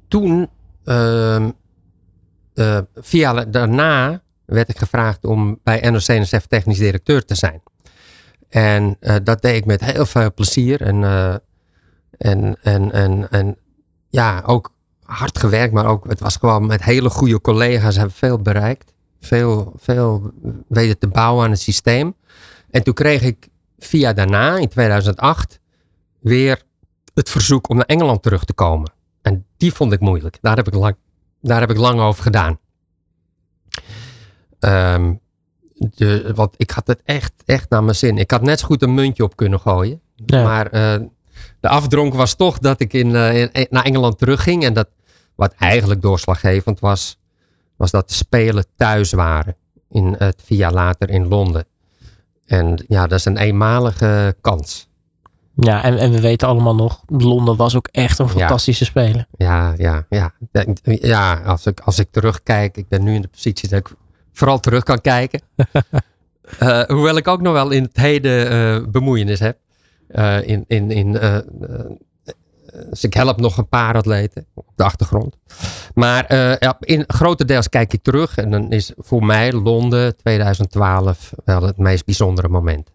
toen, 0.08 0.48
uh, 0.84 1.48
via 2.94 3.44
daarna, 3.44 4.22
werd 4.46 4.68
ik 4.68 4.78
gevraagd 4.78 5.24
om 5.24 5.60
bij 5.62 5.90
NOC-NSF 5.90 6.46
technisch 6.46 6.78
directeur 6.78 7.24
te 7.24 7.34
zijn. 7.34 7.62
En 8.48 8.96
dat 9.22 9.42
deed 9.42 9.56
ik 9.56 9.64
met 9.64 9.84
heel 9.84 10.06
veel 10.06 10.34
plezier. 10.34 10.82
En, 10.82 11.04
en, 12.18 12.56
en, 12.62 12.92
en, 12.92 13.30
en 13.30 13.56
ja, 14.08 14.42
ook 14.46 14.72
hard 15.02 15.38
gewerkt, 15.38 15.72
maar 15.72 15.86
ook, 15.86 16.08
het 16.08 16.20
was 16.20 16.36
gewoon 16.36 16.66
met 16.66 16.84
hele 16.84 17.10
goede 17.10 17.40
collega's, 17.40 17.96
hebben 17.96 18.14
veel 18.14 18.38
bereikt 18.38 18.94
veel, 19.24 19.72
veel 19.76 20.32
weten 20.68 20.98
te 20.98 21.06
bouwen 21.08 21.44
aan 21.44 21.50
het 21.50 21.60
systeem. 21.60 22.14
En 22.70 22.82
toen 22.82 22.94
kreeg 22.94 23.22
ik 23.22 23.48
via 23.78 24.12
daarna, 24.12 24.56
in 24.56 24.68
2008, 24.68 25.60
weer 26.20 26.62
het 27.14 27.30
verzoek 27.30 27.68
om 27.68 27.76
naar 27.76 27.86
Engeland 27.86 28.22
terug 28.22 28.44
te 28.44 28.52
komen. 28.52 28.92
En 29.22 29.46
die 29.56 29.72
vond 29.72 29.92
ik 29.92 30.00
moeilijk. 30.00 30.38
Daar 30.40 30.56
heb 30.56 30.66
ik 30.66 30.74
lang, 30.74 30.96
daar 31.40 31.60
heb 31.60 31.70
ik 31.70 31.76
lang 31.76 32.00
over 32.00 32.22
gedaan. 32.22 32.58
Um, 34.64 35.20
de, 35.74 36.32
want 36.34 36.54
ik 36.56 36.70
had 36.70 36.86
het 36.86 37.00
echt, 37.04 37.32
echt 37.44 37.70
naar 37.70 37.84
mijn 37.84 37.96
zin. 37.96 38.18
Ik 38.18 38.30
had 38.30 38.42
net 38.42 38.60
zo 38.60 38.66
goed 38.66 38.82
een 38.82 38.94
muntje 38.94 39.22
op 39.22 39.36
kunnen 39.36 39.60
gooien. 39.60 40.00
Maar 40.26 40.74
uh, 40.74 41.06
de 41.60 41.68
afdronk 41.68 42.14
was 42.14 42.34
toch 42.34 42.58
dat 42.58 42.80
ik 42.80 42.92
in, 42.92 43.08
uh, 43.08 43.40
in, 43.40 43.66
naar 43.70 43.84
Engeland 43.84 44.18
terugging. 44.18 44.64
En 44.64 44.72
dat 44.72 44.88
wat 45.34 45.54
eigenlijk 45.58 46.02
doorslaggevend 46.02 46.80
was, 46.80 47.18
was 47.76 47.90
dat 47.90 48.08
de 48.08 48.14
Spelen 48.14 48.64
thuis 48.76 49.12
waren. 49.12 49.56
In 49.90 50.14
het 50.18 50.42
vier 50.44 50.58
jaar 50.58 50.72
later 50.72 51.10
in 51.10 51.28
Londen. 51.28 51.66
En 52.46 52.84
ja, 52.88 53.06
dat 53.06 53.18
is 53.18 53.24
een 53.24 53.38
eenmalige 53.38 54.36
kans. 54.40 54.88
Ja, 55.56 55.82
en, 55.82 55.98
en 55.98 56.10
we 56.10 56.20
weten 56.20 56.48
allemaal 56.48 56.74
nog, 56.74 57.02
Londen 57.06 57.56
was 57.56 57.76
ook 57.76 57.88
echt 57.90 58.18
een 58.18 58.28
fantastische 58.28 58.84
speler. 58.84 59.26
Ja, 59.36 59.74
ja, 59.76 60.06
ja. 60.08 60.34
Ja, 60.82 61.34
als 61.34 61.66
ik, 61.66 61.80
als 61.80 61.98
ik 61.98 62.08
terugkijk, 62.10 62.76
ik 62.76 62.88
ben 62.88 63.02
nu 63.02 63.14
in 63.14 63.22
de 63.22 63.28
positie 63.28 63.68
dat 63.68 63.78
ik 63.78 63.90
vooral 64.34 64.60
terug 64.60 64.82
kan 64.82 65.00
kijken. 65.00 65.40
uh, 66.62 66.82
hoewel 66.96 67.16
ik 67.16 67.28
ook 67.28 67.40
nog 67.40 67.52
wel 67.52 67.70
in 67.70 67.82
het 67.82 67.96
heden 67.96 68.52
uh, 68.52 68.86
bemoeienis 68.88 69.40
heb. 69.40 69.58
Uh, 70.10 70.48
in, 70.48 70.64
in, 70.66 70.90
in, 70.90 71.12
dus 72.90 73.04
ik 73.04 73.14
help 73.14 73.40
nog 73.40 73.56
een 73.56 73.68
paar 73.68 73.94
atleten 73.94 74.46
op 74.54 74.66
de 74.74 74.84
achtergrond. 74.84 75.36
Maar 75.94 76.34
ja, 76.34 76.76
in 76.80 77.04
grotendeels 77.06 77.68
kijk 77.68 77.92
ik 77.92 78.02
terug. 78.02 78.36
En 78.36 78.50
dan 78.50 78.72
is 78.72 78.92
voor 78.96 79.24
mij 79.24 79.52
Londen 79.52 80.16
2012 80.16 81.32
wel 81.44 81.62
het 81.62 81.78
meest 81.78 82.04
bijzondere 82.04 82.48
moment. 82.48 82.94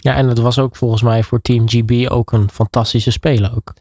Ja, 0.00 0.16
en 0.16 0.28
het 0.28 0.38
was 0.38 0.58
ook 0.58 0.76
volgens 0.76 1.02
mij 1.02 1.22
voor 1.22 1.40
Team 1.40 1.68
GB 1.68 2.10
ook 2.10 2.32
een 2.32 2.50
fantastische 2.50 3.10
speler 3.10 3.56
ook. 3.56 3.72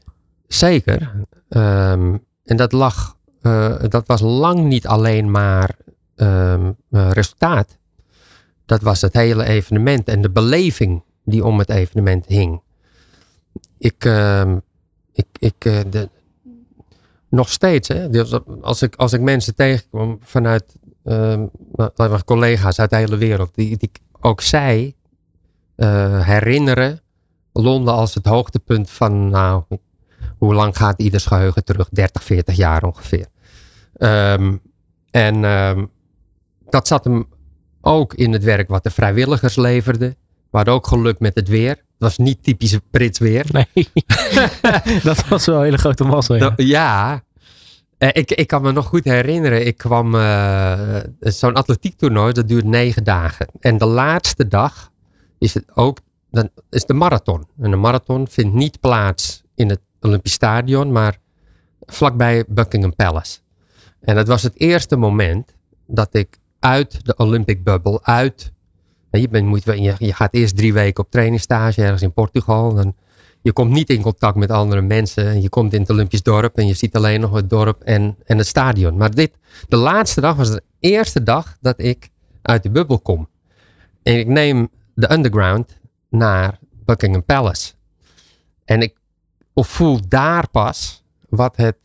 Zeker. 0.47 1.12
Um, 1.49 2.25
en 2.45 2.57
dat 2.57 2.71
lag, 2.71 3.17
uh, 3.41 3.75
dat 3.88 4.08
was 4.08 4.21
lang 4.21 4.63
niet 4.63 4.88
alleen 4.88 5.32
maar 5.32 5.75
um, 6.15 6.75
uh, 6.91 7.12
resultaat. 7.12 7.78
Dat 8.65 8.82
was 8.82 9.02
het 9.02 9.13
hele 9.13 9.45
evenement 9.45 10.08
en 10.08 10.21
de 10.21 10.30
beleving 10.30 11.04
die 11.23 11.45
om 11.45 11.60
het 11.60 11.69
evenement 11.69 12.25
hing. 12.25 12.62
Ik, 13.78 14.06
uh, 14.06 14.56
ik, 15.13 15.28
ik 15.39 15.65
uh, 15.65 15.80
de, 15.89 16.10
nog 17.30 17.49
steeds, 17.49 17.88
hè, 17.88 18.10
dus 18.10 18.39
als, 18.62 18.82
ik, 18.82 18.95
als 18.95 19.13
ik 19.13 19.21
mensen 19.21 19.56
tegenkom 19.56 20.17
vanuit 20.21 20.75
collega's 22.25 22.80
uit 22.80 22.89
de 22.89 22.95
hele 22.95 23.17
wereld, 23.17 23.56
die, 23.56 23.78
die 23.78 23.91
ook 24.19 24.41
zij 24.41 24.95
herinneren 26.21 27.02
Londen 27.54 27.93
als 27.93 28.13
het 28.13 28.25
hoogtepunt 28.25 28.89
van, 28.89 29.30
nou, 29.30 29.63
hoe 30.39 30.54
lang 30.54 30.78
gaat 30.78 31.02
ieders 31.02 31.25
geheugen 31.25 31.63
terug? 31.63 31.89
30, 31.89 32.23
40 32.23 32.56
jaar 32.56 32.84
ongeveer. 32.84 33.25
Um, 33.97 34.62
en 35.12 35.43
um, 35.43 35.89
dat 36.69 36.88
zat 36.88 37.04
hem 37.04 37.28
ook 37.82 38.13
in 38.13 38.34
het 38.34 38.43
werk 38.43 38.69
wat 38.69 38.84
de 38.84 38.89
vrijwilligers 38.89 39.56
leverden. 39.56 40.15
We 40.52 40.58
hadden 40.58 40.73
ook 40.73 40.88
geluk 40.88 41.19
met 41.19 41.36
het 41.36 41.47
weer. 41.47 41.69
Het 41.69 42.08
was 42.08 42.17
niet 42.17 42.43
typisch 42.43 42.78
Brits 42.91 43.19
weer. 43.19 43.45
Nee, 43.52 43.88
dat 45.04 45.28
was 45.28 45.45
wel 45.45 45.58
een 45.58 45.63
hele 45.63 45.78
grote 45.78 46.04
massa. 46.04 46.36
Ja, 46.36 46.54
ja. 46.56 47.23
Uh, 47.97 48.10
ik, 48.12 48.32
ik 48.32 48.47
kan 48.47 48.62
me 48.62 48.71
nog 48.71 48.86
goed 48.86 49.04
herinneren. 49.04 49.65
Ik 49.65 49.78
kwam 49.78 50.15
uh, 50.15 50.97
zo'n 51.19 51.54
atletiektoernooi, 51.54 52.34
dat 52.34 52.47
duurt 52.47 52.65
negen 52.65 53.04
dagen. 53.04 53.47
En 53.60 53.78
de 53.78 53.86
laatste 53.86 54.47
dag 54.47 54.91
is 55.38 55.54
het 55.54 55.65
ook 55.73 55.99
dan 56.32 56.49
is 56.69 56.86
de 56.86 56.93
marathon. 56.93 57.47
En 57.62 57.71
de 57.71 57.78
marathon 57.78 58.28
vindt 58.28 58.54
niet 58.54 58.80
plaats 58.80 59.43
in 59.56 59.69
het 59.69 59.82
Olympisch 60.01 60.33
Stadion, 60.33 60.91
maar 60.91 61.17
vlakbij 61.79 62.43
Buckingham 62.47 62.95
Palace. 62.95 63.39
En 63.99 64.15
dat 64.15 64.27
was 64.27 64.43
het 64.43 64.59
eerste 64.59 64.95
moment 64.95 65.55
dat 65.85 66.09
ik 66.12 66.38
uit 66.59 67.05
de 67.05 67.15
Olympic 67.15 67.63
Bubble, 67.63 67.99
uit. 68.03 68.51
Je, 69.12 69.29
bent, 69.29 69.45
moet, 69.45 69.63
je, 69.63 69.95
je 69.97 70.13
gaat 70.13 70.33
eerst 70.33 70.57
drie 70.57 70.73
weken 70.73 71.03
op 71.03 71.12
trainingstage 71.12 71.81
ergens 71.81 72.01
in 72.01 72.13
Portugal. 72.13 72.73
Dan, 72.73 72.95
je 73.41 73.53
komt 73.53 73.71
niet 73.71 73.89
in 73.89 74.01
contact 74.01 74.35
met 74.35 74.51
andere 74.51 74.81
mensen. 74.81 75.25
En 75.25 75.41
je 75.41 75.49
komt 75.49 75.73
in 75.73 75.81
het 75.81 75.89
Olympisch 75.89 76.23
dorp 76.23 76.57
en 76.57 76.67
je 76.67 76.73
ziet 76.73 76.95
alleen 76.95 77.19
nog 77.19 77.33
het 77.33 77.49
dorp 77.49 77.81
en, 77.81 78.15
en 78.25 78.38
het 78.38 78.47
stadion. 78.47 78.97
Maar 78.97 79.12
dit, 79.12 79.31
de 79.67 79.75
laatste 79.75 80.21
dag 80.21 80.35
was 80.35 80.51
de 80.51 80.63
eerste 80.79 81.23
dag 81.23 81.57
dat 81.62 81.81
ik 81.81 82.09
uit 82.41 82.63
de 82.63 82.69
bubbel 82.69 82.99
kom. 82.99 83.29
En 84.03 84.19
ik 84.19 84.27
neem 84.27 84.69
de 84.93 85.12
underground 85.12 85.77
naar 86.09 86.59
Buckingham 86.85 87.23
Palace. 87.23 87.73
En 88.65 88.81
ik 88.81 88.98
voel 89.63 90.00
daar 90.08 90.50
pas 90.50 91.04
wat 91.30 91.58
het 91.58 91.78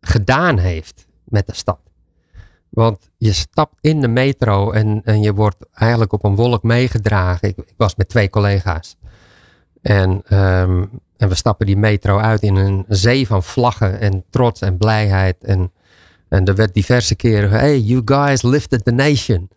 gedaan 0.00 0.58
heeft 0.58 1.06
met 1.24 1.46
de 1.46 1.54
stad. 1.54 1.78
Want 2.68 3.10
je 3.16 3.32
stapt 3.32 3.74
in 3.80 4.00
de 4.00 4.08
metro 4.08 4.70
en, 4.70 5.00
en 5.04 5.22
je 5.22 5.34
wordt 5.34 5.56
eigenlijk 5.72 6.12
op 6.12 6.24
een 6.24 6.34
wolk 6.34 6.62
meegedragen. 6.62 7.48
Ik, 7.48 7.56
ik 7.56 7.74
was 7.76 7.94
met 7.96 8.08
twee 8.08 8.30
collega's. 8.30 8.96
En, 9.82 10.22
ehm, 10.24 10.84
en 11.16 11.28
we 11.28 11.34
stappen 11.34 11.66
die 11.66 11.76
metro 11.76 12.18
uit 12.18 12.42
in 12.42 12.56
een 12.56 12.84
zee 12.88 13.26
van 13.26 13.42
vlaggen 13.42 14.00
en 14.00 14.24
trots 14.30 14.60
en 14.60 14.76
blijheid. 14.76 15.36
En, 15.40 15.72
en 16.28 16.44
er 16.44 16.54
werd 16.54 16.74
diverse 16.74 17.14
keren, 17.14 17.50
hey, 17.50 17.78
you 17.78 18.02
guys 18.04 18.42
lifted 18.42 18.84
the 18.84 18.92
nation. 18.92 19.48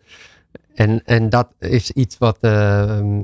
En, 0.74 1.04
en 1.04 1.28
dat 1.28 1.48
is 1.58 1.90
iets 1.90 2.18
wat, 2.18 2.38
uh, 2.40 3.18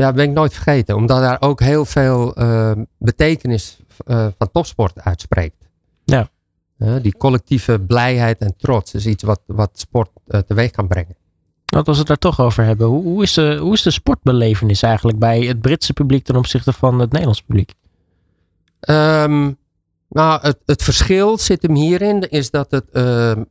ja, 0.00 0.12
ben 0.12 0.24
ik 0.24 0.34
nooit 0.34 0.52
vergeten. 0.52 0.96
Omdat 0.96 1.20
daar 1.20 1.36
ook 1.40 1.60
heel 1.60 1.84
veel 1.84 2.40
uh, 2.40 2.72
betekenis 2.98 3.78
uh, 4.06 4.26
van 4.38 4.50
topsport 4.52 5.00
uitspreekt. 5.00 5.68
Ja. 6.04 6.28
die 7.02 7.16
collectieve 7.16 7.80
blijheid 7.80 8.38
en 8.38 8.54
trots 8.56 8.94
is 8.94 9.06
iets 9.06 9.22
wat, 9.22 9.40
wat 9.46 9.70
sport 9.72 10.10
teweeg 10.46 10.70
kan 10.70 10.88
brengen. 10.88 11.16
Wat 11.64 11.88
als 11.88 11.96
we 11.96 11.98
het 11.98 12.06
daar 12.08 12.32
toch 12.32 12.40
over 12.40 12.64
hebben. 12.64 12.86
Hoe, 12.86 13.02
hoe, 13.02 13.22
is 13.22 13.32
de, 13.32 13.56
hoe 13.56 13.72
is 13.72 13.82
de 13.82 13.90
sportbelevenis 13.90 14.82
eigenlijk 14.82 15.18
bij 15.18 15.40
het 15.40 15.60
Britse 15.60 15.92
publiek 15.92 16.24
ten 16.24 16.36
opzichte 16.36 16.72
van 16.72 16.98
het 16.98 17.10
Nederlands 17.10 17.42
publiek? 17.42 17.74
Um, 18.88 19.58
nou, 20.08 20.40
het, 20.40 20.58
het 20.66 20.82
verschil 20.82 21.38
zit 21.38 21.62
hem 21.62 21.74
hierin, 21.74 22.30
is 22.30 22.50
dat 22.50 22.70
het 22.70 22.90
ehm, 22.92 23.42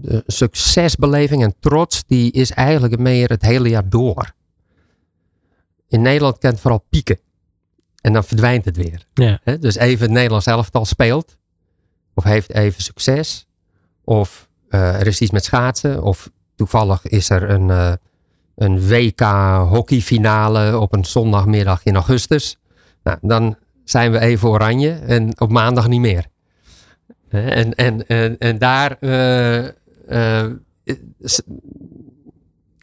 de 0.00 0.22
succesbeleving 0.26 1.42
en 1.42 1.54
trots, 1.60 2.04
die 2.06 2.32
is 2.32 2.50
eigenlijk 2.50 2.98
meer 2.98 3.28
het 3.28 3.42
hele 3.42 3.68
jaar 3.68 3.88
door. 3.88 4.32
In 5.88 6.02
Nederland 6.02 6.38
kent 6.38 6.60
vooral 6.60 6.84
pieken. 6.88 7.18
En 8.00 8.12
dan 8.12 8.24
verdwijnt 8.24 8.64
het 8.64 8.76
weer. 8.76 9.06
Ja. 9.14 9.40
dus 9.60 9.76
even 9.76 10.04
het 10.04 10.14
Nederlands 10.14 10.46
elftal 10.46 10.84
speelt. 10.84 11.36
Of 12.14 12.24
heeft 12.24 12.52
even 12.52 12.82
succes. 12.82 13.46
Of 14.04 14.48
uh, 14.70 15.00
er 15.00 15.06
is 15.06 15.20
iets 15.20 15.30
met 15.30 15.44
schaatsen. 15.44 16.02
Of 16.02 16.30
toevallig 16.54 17.06
is 17.06 17.30
er 17.30 17.50
een, 17.50 17.68
uh, 17.68 17.92
een 18.54 18.88
WK 18.88 19.20
hockeyfinale 19.68 20.78
op 20.78 20.94
een 20.94 21.04
zondagmiddag 21.04 21.84
in 21.84 21.94
augustus. 21.94 22.58
Nou, 23.02 23.18
dan 23.20 23.56
zijn 23.84 24.12
we 24.12 24.18
even 24.18 24.48
oranje 24.48 24.90
en 24.92 25.40
op 25.40 25.50
maandag 25.50 25.88
niet 25.88 26.00
meer. 26.00 26.26
En, 27.28 27.74
en, 27.74 28.06
en, 28.06 28.38
en 28.38 28.58
daar 28.58 28.96
uh, 29.00 30.44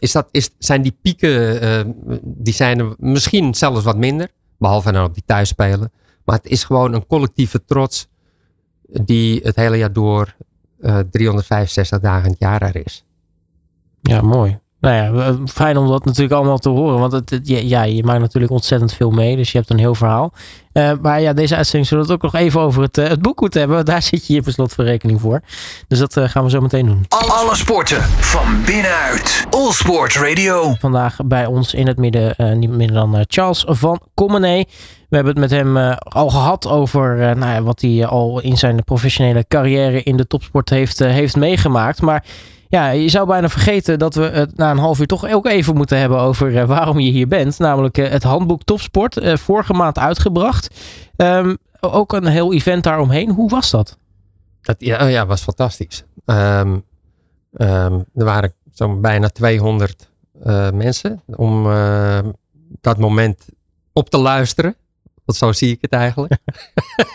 is 0.06 0.12
dat, 0.12 0.28
is, 0.32 0.50
zijn 0.58 0.82
die 0.82 0.98
pieken, 1.02 1.64
uh, 1.64 2.20
die 2.24 2.54
zijn 2.54 2.96
misschien 2.98 3.54
zelfs 3.54 3.84
wat 3.84 3.98
minder. 3.98 4.30
Behalve 4.58 4.92
dan 4.92 5.04
op 5.04 5.14
die 5.14 5.24
thuisspelen. 5.26 5.92
Maar 6.26 6.36
het 6.36 6.48
is 6.48 6.64
gewoon 6.64 6.94
een 6.94 7.08
collectieve 7.08 7.66
trots 7.66 8.08
die 8.82 9.40
het 9.44 9.56
hele 9.56 9.78
jaar 9.78 9.94
door 9.94 10.36
365 11.12 12.00
dagen 12.00 12.24
in 12.24 12.32
het 12.32 12.40
jaar 12.40 12.62
er 12.62 12.86
is. 12.86 13.06
Ja, 14.02 14.22
mooi. 14.22 14.60
Nou 14.80 14.96
ja, 14.96 15.36
fijn 15.46 15.78
om 15.78 15.88
dat 15.88 16.06
natuurlijk 16.06 16.34
allemaal 16.34 16.58
te 16.58 16.70
horen. 16.70 17.00
Want 17.00 17.12
het, 17.12 17.40
ja, 17.44 17.84
je 17.84 18.04
maakt 18.04 18.20
natuurlijk 18.20 18.54
ontzettend 18.54 18.94
veel 18.94 19.12
mee. 19.12 19.36
Dus 19.36 19.52
je 19.52 19.58
hebt 19.58 19.70
een 19.70 19.80
heel 19.80 19.96
verhaal. 19.96 20.34
Uh, 20.74 20.92
maar 21.02 21.22
ja, 21.22 21.34
deze 21.34 21.56
uitzending 21.56 21.88
zullen 21.88 22.06
we 22.06 22.12
het 22.12 22.24
ook 22.24 22.32
nog 22.32 22.42
even 22.42 22.60
over 22.62 22.82
het, 22.82 22.98
uh, 22.98 23.08
het 23.08 23.22
boek 23.22 23.40
moeten 23.40 23.60
hebben. 23.60 23.86
Daar 23.86 24.02
zit 24.12 24.28
je 24.28 24.34
hier 24.34 24.42
per 24.42 24.52
slotverrekening 24.52 25.22
voor. 25.22 25.42
Dus 25.88 26.00
dat 26.00 26.18
uh, 26.18 26.30
gaan 26.30 26.44
we 26.44 26.50
zo 26.50 26.62
meteen 26.62 26.86
doen. 26.86 27.06
Alle 27.08 27.56
sporten 27.56 28.02
van 28.02 28.64
binnenuit. 28.66 29.46
All 29.50 29.72
Sport 29.72 30.16
Radio. 30.16 30.76
Vandaag 30.80 31.18
bij 31.26 31.46
ons 31.46 31.74
in 31.74 31.88
het 31.88 31.98
midden, 31.98 32.60
niet 32.60 32.70
minder 32.70 32.96
dan 32.96 33.26
Charles 33.28 33.64
van 33.68 34.02
Commenee. 34.16 34.68
We 35.10 35.16
hebben 35.16 35.34
het 35.34 35.52
met 35.52 35.60
hem 35.60 35.78
al 35.98 36.30
gehad 36.30 36.68
over 36.68 37.16
nou 37.18 37.54
ja, 37.54 37.62
wat 37.62 37.82
hij 37.82 38.06
al 38.06 38.42
in 38.42 38.58
zijn 38.58 38.84
professionele 38.84 39.46
carrière 39.48 40.04
in 40.04 40.18
de 40.18 40.28
topsport 40.28 40.70
heeft, 40.70 41.00
heeft 41.00 41.36
meegemaakt. 41.36 42.02
Maar 42.02 42.24
ja, 42.68 42.90
je 42.90 43.10
zou 43.10 43.28
bijna 43.28 43.50
vergeten 43.50 44.00
dat 44.00 44.16
we 44.16 44.24
het 44.24 44.58
na 44.58 44.72
een 44.72 44.78
half 44.78 45.00
uur 45.00 45.08
toch 45.08 45.30
ook 45.30 45.46
even 45.46 45.76
moeten 45.76 46.00
hebben 46.00 46.20
over 46.20 46.52
uh, 46.52 46.64
waarom 46.64 47.00
je 47.00 47.12
hier 47.12 47.28
bent. 47.28 47.60
Namelijk 47.60 47.98
uh, 47.98 48.10
het 48.10 48.24
handboek 48.24 48.64
Topsport, 48.64 49.18
uh, 49.18 49.36
vorige 49.36 49.74
maand 49.74 50.00
uitgebracht. 50.00 50.76
Um, 51.18 51.58
ook 51.80 52.14
een 52.14 52.26
heel 52.26 52.54
event 52.54 52.84
daaromheen. 52.84 53.32
Hoe 53.32 53.50
was 53.50 53.72
dat? 53.72 53.98
dat 54.62 54.76
ja, 54.80 55.06
oh 55.06 55.10
ja, 55.10 55.26
was 55.26 55.42
fantastisch. 55.42 56.04
Um, 56.26 56.84
um, 57.54 58.06
er 58.16 58.26
waren 58.26 58.54
zo'n 58.72 59.02
bijna 59.02 59.30
200 59.30 60.14
mensen 60.74 61.24
om 61.26 61.64
dat 62.82 62.98
moment 62.98 63.46
op 63.94 64.10
te 64.10 64.18
luisteren. 64.18 64.76
Want 65.26 65.38
zo 65.38 65.52
zie 65.52 65.72
ik 65.72 65.78
het 65.82 65.92
eigenlijk. 65.92 66.38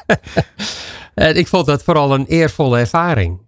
en 1.15 1.37
ik 1.37 1.47
vond 1.47 1.67
dat 1.67 1.83
vooral 1.83 2.15
een 2.15 2.27
eervolle 2.27 2.79
ervaring. 2.79 3.41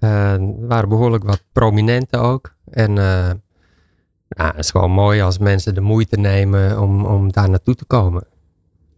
Er 0.00 0.66
waren 0.66 0.88
behoorlijk 0.88 1.24
wat 1.24 1.42
prominenten 1.52 2.20
ook. 2.20 2.54
En 2.70 2.92
nou, 2.92 4.50
het 4.50 4.58
is 4.58 4.70
gewoon 4.70 4.90
mooi 4.90 5.20
als 5.20 5.38
mensen 5.38 5.74
de 5.74 5.80
moeite 5.80 6.16
nemen 6.16 6.80
om, 6.80 7.04
om 7.04 7.32
daar 7.32 7.50
naartoe 7.50 7.74
te 7.74 7.84
komen. 7.84 8.26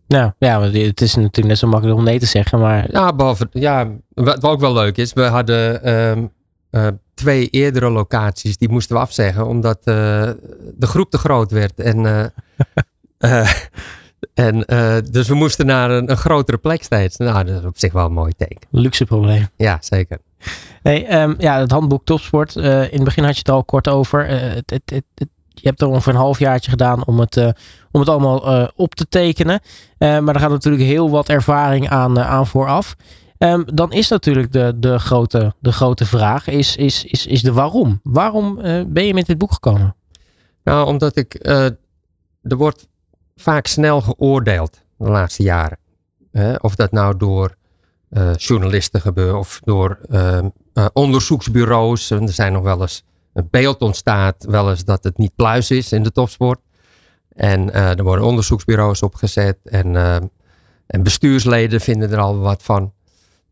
Nou, 0.07 0.33
ja, 0.39 0.63
het 0.63 1.01
is 1.01 1.15
natuurlijk 1.15 1.47
net 1.47 1.59
zo 1.59 1.67
makkelijk 1.67 1.99
om 1.99 2.05
nee 2.05 2.19
te 2.19 2.27
zeggen, 2.27 2.59
maar... 2.59 2.93
Ja, 2.93 3.13
behalve, 3.13 3.49
ja 3.51 3.91
wat 4.15 4.43
ook 4.43 4.61
wel 4.61 4.73
leuk 4.73 4.97
is, 4.97 5.13
we 5.13 5.23
hadden 5.23 5.89
um, 5.95 6.31
eh, 6.71 6.89
twee 7.15 7.49
eerdere 7.49 7.91
locaties, 7.91 8.57
die 8.57 8.69
moesten 8.69 8.97
we 8.97 9.03
afzeggen. 9.03 9.47
Omdat 9.47 9.79
eh, 9.79 9.85
de 10.75 10.87
groep 10.87 11.11
te 11.11 11.19
groot 11.19 11.51
werd. 11.51 11.81
En, 11.81 12.07
eh, 12.07 12.25
eh, 13.43 13.51
en, 14.35 14.65
eh, 14.65 14.97
dus 15.11 15.29
we 15.29 15.35
moesten 15.35 15.67
naar 15.67 15.91
een, 15.91 16.11
een 16.11 16.17
grotere 16.17 16.59
plek 16.59 16.83
steeds. 16.83 17.17
Nou, 17.17 17.45
dat 17.45 17.59
is 17.59 17.65
op 17.65 17.79
zich 17.79 17.93
wel 17.93 18.07
een 18.07 18.13
mooi 18.13 18.33
teken. 18.37 18.69
Luxe 18.71 19.05
probleem. 19.05 19.49
Ja, 19.57 19.79
zeker. 19.81 20.19
Hey, 20.83 21.07
ehm, 21.07 21.35
ja, 21.39 21.59
het 21.59 21.71
handboek 21.71 22.05
Topsport. 22.05 22.57
eh, 22.57 22.83
in 22.83 22.95
het 22.95 23.05
begin 23.05 23.25
had 23.25 23.33
je 23.33 23.39
het 23.39 23.49
al 23.49 23.65
kort 23.65 23.89
over. 23.89 24.27
Eh, 24.27 24.39
het, 24.41 24.71
het, 24.71 25.05
je 25.49 25.69
hebt 25.69 25.81
er 25.81 25.89
ongeveer 25.89 26.13
een 26.13 26.19
halfjaartje 26.19 26.71
gedaan 26.71 27.07
om 27.07 27.21
het, 27.21 27.37
eh, 27.37 27.49
om 27.91 28.01
het 28.01 28.09
allemaal 28.09 28.69
op 28.77 28.95
te 28.95 29.09
tekenen. 29.09 29.61
Maar 29.99 30.35
er 30.35 30.41
gaat 30.41 30.51
natuurlijk 30.51 30.83
heel 30.83 31.11
wat 31.11 31.29
ervaring 31.29 31.89
aan, 31.89 32.21
aan 32.21 32.47
vooraf. 32.47 32.97
Ehm, 33.39 33.63
dan 33.75 33.93
is 33.93 34.09
natuurlijk 34.09 34.53
de, 34.53 34.73
de, 34.77 34.99
grote, 34.99 35.55
de 35.59 35.73
grote 35.73 36.07
vraag, 36.07 36.49
is, 36.49 36.77
is, 36.77 37.05
is, 37.05 37.27
is 37.27 37.43
de 37.43 37.53
waarom. 37.53 38.01
Waarom 38.03 38.55
ben 38.87 39.07
je 39.07 39.15
met 39.15 39.27
dit 39.27 39.39
boek 39.39 39.53
gekomen? 39.53 39.97
Nou, 40.65 40.87
omdat 40.87 41.17
ik. 41.17 41.35
er 42.43 42.57
wordt 42.57 42.89
vaak 43.37 43.67
snel 43.67 44.01
geoordeeld 44.01 44.81
de 44.99 45.09
laatste 45.11 45.43
jaren. 45.43 45.79
Of 46.61 46.75
dat 46.75 46.93
nou 46.93 47.17
door 47.17 47.57
eh, 48.11 48.35
journalisten 48.35 49.01
gebeurt 49.01 49.35
of 49.35 49.61
door 49.65 49.99
ehm, 50.09 50.49
eh, 50.73 50.87
onderzoeksbureaus. 50.93 52.11
Er 52.11 52.33
zijn 52.33 52.53
nog 52.53 52.63
wel 52.63 52.81
eens. 52.81 53.05
Een 53.33 53.49
beeld 53.51 53.81
ontstaat 53.81 54.45
wel 54.45 54.71
eens 54.71 54.85
dat 54.85 55.05
het 55.05 55.19
niet 55.19 55.35
pluis 55.35 55.71
is 55.71 55.93
in 55.93 56.03
de 56.03 56.13
topsport. 56.13 56.61
En 57.29 57.73
eh, 57.73 57.99
er 57.99 58.03
worden 58.03 58.25
onderzoeksbureaus 58.25 59.03
opgezet. 59.03 59.59
En, 59.65 59.97
ehm, 59.97 60.27
en 60.87 61.03
bestuursleden 61.03 61.81
vinden 61.81 62.11
er 62.11 62.19
al 62.19 62.39
wat 62.39 62.63
van. 62.63 62.93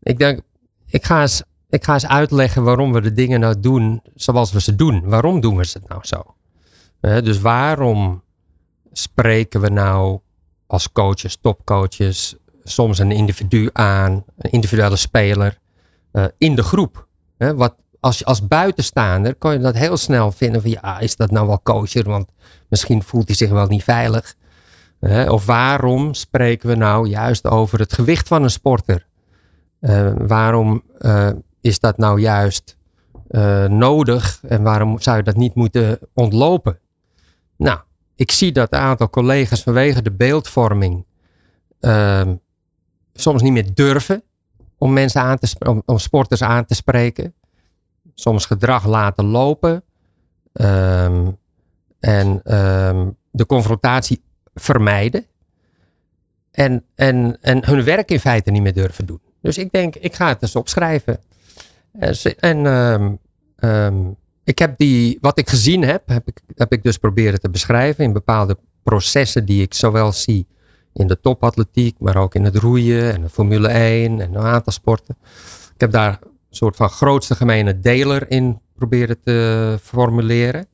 Ik 0.01 0.17
denk, 0.17 0.41
ik 0.87 1.05
ga 1.05 1.21
eens. 1.21 1.43
Ik 1.69 1.83
ga 1.83 1.93
eens 1.93 2.07
uitleggen 2.07 2.63
waarom 2.63 2.93
we 2.93 3.01
de 3.01 3.13
dingen 3.13 3.39
nou 3.39 3.59
doen 3.59 4.01
zoals 4.15 4.51
we 4.51 4.61
ze 4.61 4.75
doen. 4.75 5.09
Waarom 5.09 5.39
doen 5.39 5.57
we 5.57 5.65
ze 5.65 5.79
nou 5.87 6.01
zo? 6.03 6.35
Dus 7.01 7.39
waarom 7.39 8.23
spreken 8.91 9.61
we 9.61 9.69
nou 9.69 10.19
als 10.67 10.91
coaches, 10.91 11.37
topcoaches, 11.41 12.35
soms 12.69 12.99
een 12.99 13.11
individu 13.11 13.69
aan, 13.73 14.23
een 14.37 14.51
individuele 14.51 14.95
speler, 14.95 15.59
eh, 16.11 16.25
in 16.37 16.55
de 16.55 16.63
groep? 16.63 17.07
Hè, 17.37 17.55
wat, 17.55 17.75
als, 17.99 18.25
als 18.25 18.47
buitenstaander 18.47 19.35
kan 19.35 19.53
je 19.53 19.59
dat 19.59 19.75
heel 19.75 19.97
snel 19.97 20.31
vinden 20.31 20.61
van 20.61 20.69
ja, 20.69 20.99
is 20.99 21.15
dat 21.15 21.31
nou 21.31 21.47
wel 21.47 21.61
coacher? 21.63 22.03
Want 22.03 22.31
misschien 22.67 23.03
voelt 23.03 23.27
hij 23.27 23.35
zich 23.35 23.49
wel 23.49 23.67
niet 23.67 23.83
veilig. 23.83 24.35
Hè, 24.99 25.29
of 25.29 25.45
waarom 25.45 26.13
spreken 26.13 26.69
we 26.69 26.75
nou 26.75 27.07
juist 27.07 27.45
over 27.45 27.79
het 27.79 27.93
gewicht 27.93 28.27
van 28.27 28.43
een 28.43 28.49
sporter? 28.49 29.07
Eh, 29.79 30.11
waarom 30.17 30.83
eh, 30.97 31.29
is 31.61 31.79
dat 31.79 31.97
nou 31.97 32.19
juist 32.19 32.77
nodig 33.67 34.39
en 34.47 34.63
waarom 34.63 34.99
zou 34.99 35.17
je 35.17 35.23
dat 35.23 35.35
niet 35.35 35.55
moeten 35.55 35.99
ontlopen? 36.13 36.79
Nou, 37.57 37.79
ik 38.19 38.31
zie 38.31 38.51
dat 38.51 38.73
een 38.73 38.79
aantal 38.79 39.09
collega's 39.09 39.63
vanwege 39.63 40.01
de 40.01 40.11
beeldvorming 40.11 41.05
ehm, 41.79 42.35
soms 43.13 43.41
niet 43.41 43.51
meer 43.51 43.73
durven 43.73 44.23
om 44.77 44.93
mensen 44.93 45.21
aan 45.21 45.37
te 45.37 45.55
om, 45.59 45.81
om 45.85 45.97
sporters 45.97 46.41
aan 46.41 46.65
te 46.65 46.75
spreken. 46.75 47.33
Soms 48.13 48.45
gedrag 48.45 48.85
laten 48.85 49.25
lopen. 49.25 49.83
ehm, 50.53 51.31
en 51.99 52.41
ehm, 52.43 53.09
de 53.31 53.45
confrontatie 53.45 54.23
vermijden. 54.53 55.25
En, 56.51 56.85
en, 56.95 57.37
en 57.41 57.65
hun 57.65 57.83
werk 57.83 58.11
in 58.11 58.19
feite 58.19 58.51
niet 58.51 58.61
meer 58.61 58.73
durven 58.73 59.05
doen. 59.05 59.21
Dus 59.41 59.57
ik 59.57 59.71
denk, 59.71 59.95
ik 59.95 60.15
ga 60.15 60.27
het 60.27 60.41
eens 60.41 60.55
opschrijven. 60.55 61.19
En, 62.39 62.65
ehm, 62.65 64.11
ik 64.43 64.59
heb 64.59 64.77
die, 64.77 65.17
wat 65.21 65.37
ik 65.37 65.49
gezien 65.49 65.81
heb, 65.81 66.07
heb 66.07 66.27
ik, 66.27 66.41
heb 66.55 66.71
ik 66.71 66.83
dus 66.83 66.97
proberen 66.97 67.39
te 67.39 67.49
beschrijven 67.49 68.03
in 68.03 68.13
bepaalde 68.13 68.57
processen 68.83 69.45
die 69.45 69.61
ik 69.61 69.73
zowel 69.73 70.11
zie 70.11 70.47
in 70.99 71.07
de 71.07 71.19
topatletiek, 71.19 71.95
maar 71.99 72.15
ook 72.15 72.35
in 72.35 72.43
het 72.43 72.55
roeien 72.55 73.13
en 73.13 73.21
de 73.21 73.29
Formule 73.29 73.67
1 73.67 74.21
en 74.21 74.35
een 74.35 74.43
aantal 74.43 74.73
sporten. 74.73 75.17
Ik 75.73 75.81
heb 75.81 75.91
daar 75.91 76.19
een 76.21 76.29
soort 76.49 76.75
van 76.75 76.89
grootste 76.89 77.35
gemene 77.35 77.79
deler 77.79 78.31
in 78.31 78.59
proberen 78.75 79.19
te 79.21 79.77
formuleren. 79.81 80.67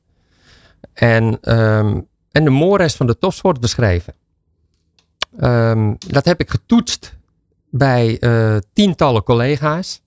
En, 0.92 1.38
ehm, 1.40 2.00
en 2.32 2.44
de 2.44 2.50
mores 2.50 2.94
van 2.94 3.06
de 3.06 3.18
topsport 3.18 3.60
beschreven. 3.60 4.14
Ehm, 5.38 5.94
dat 5.98 6.24
heb 6.24 6.40
ik 6.40 6.50
getoetst 6.50 7.16
bij 7.70 8.18
eh, 8.18 8.56
tientallen 8.72 9.22
collega's. 9.22 10.02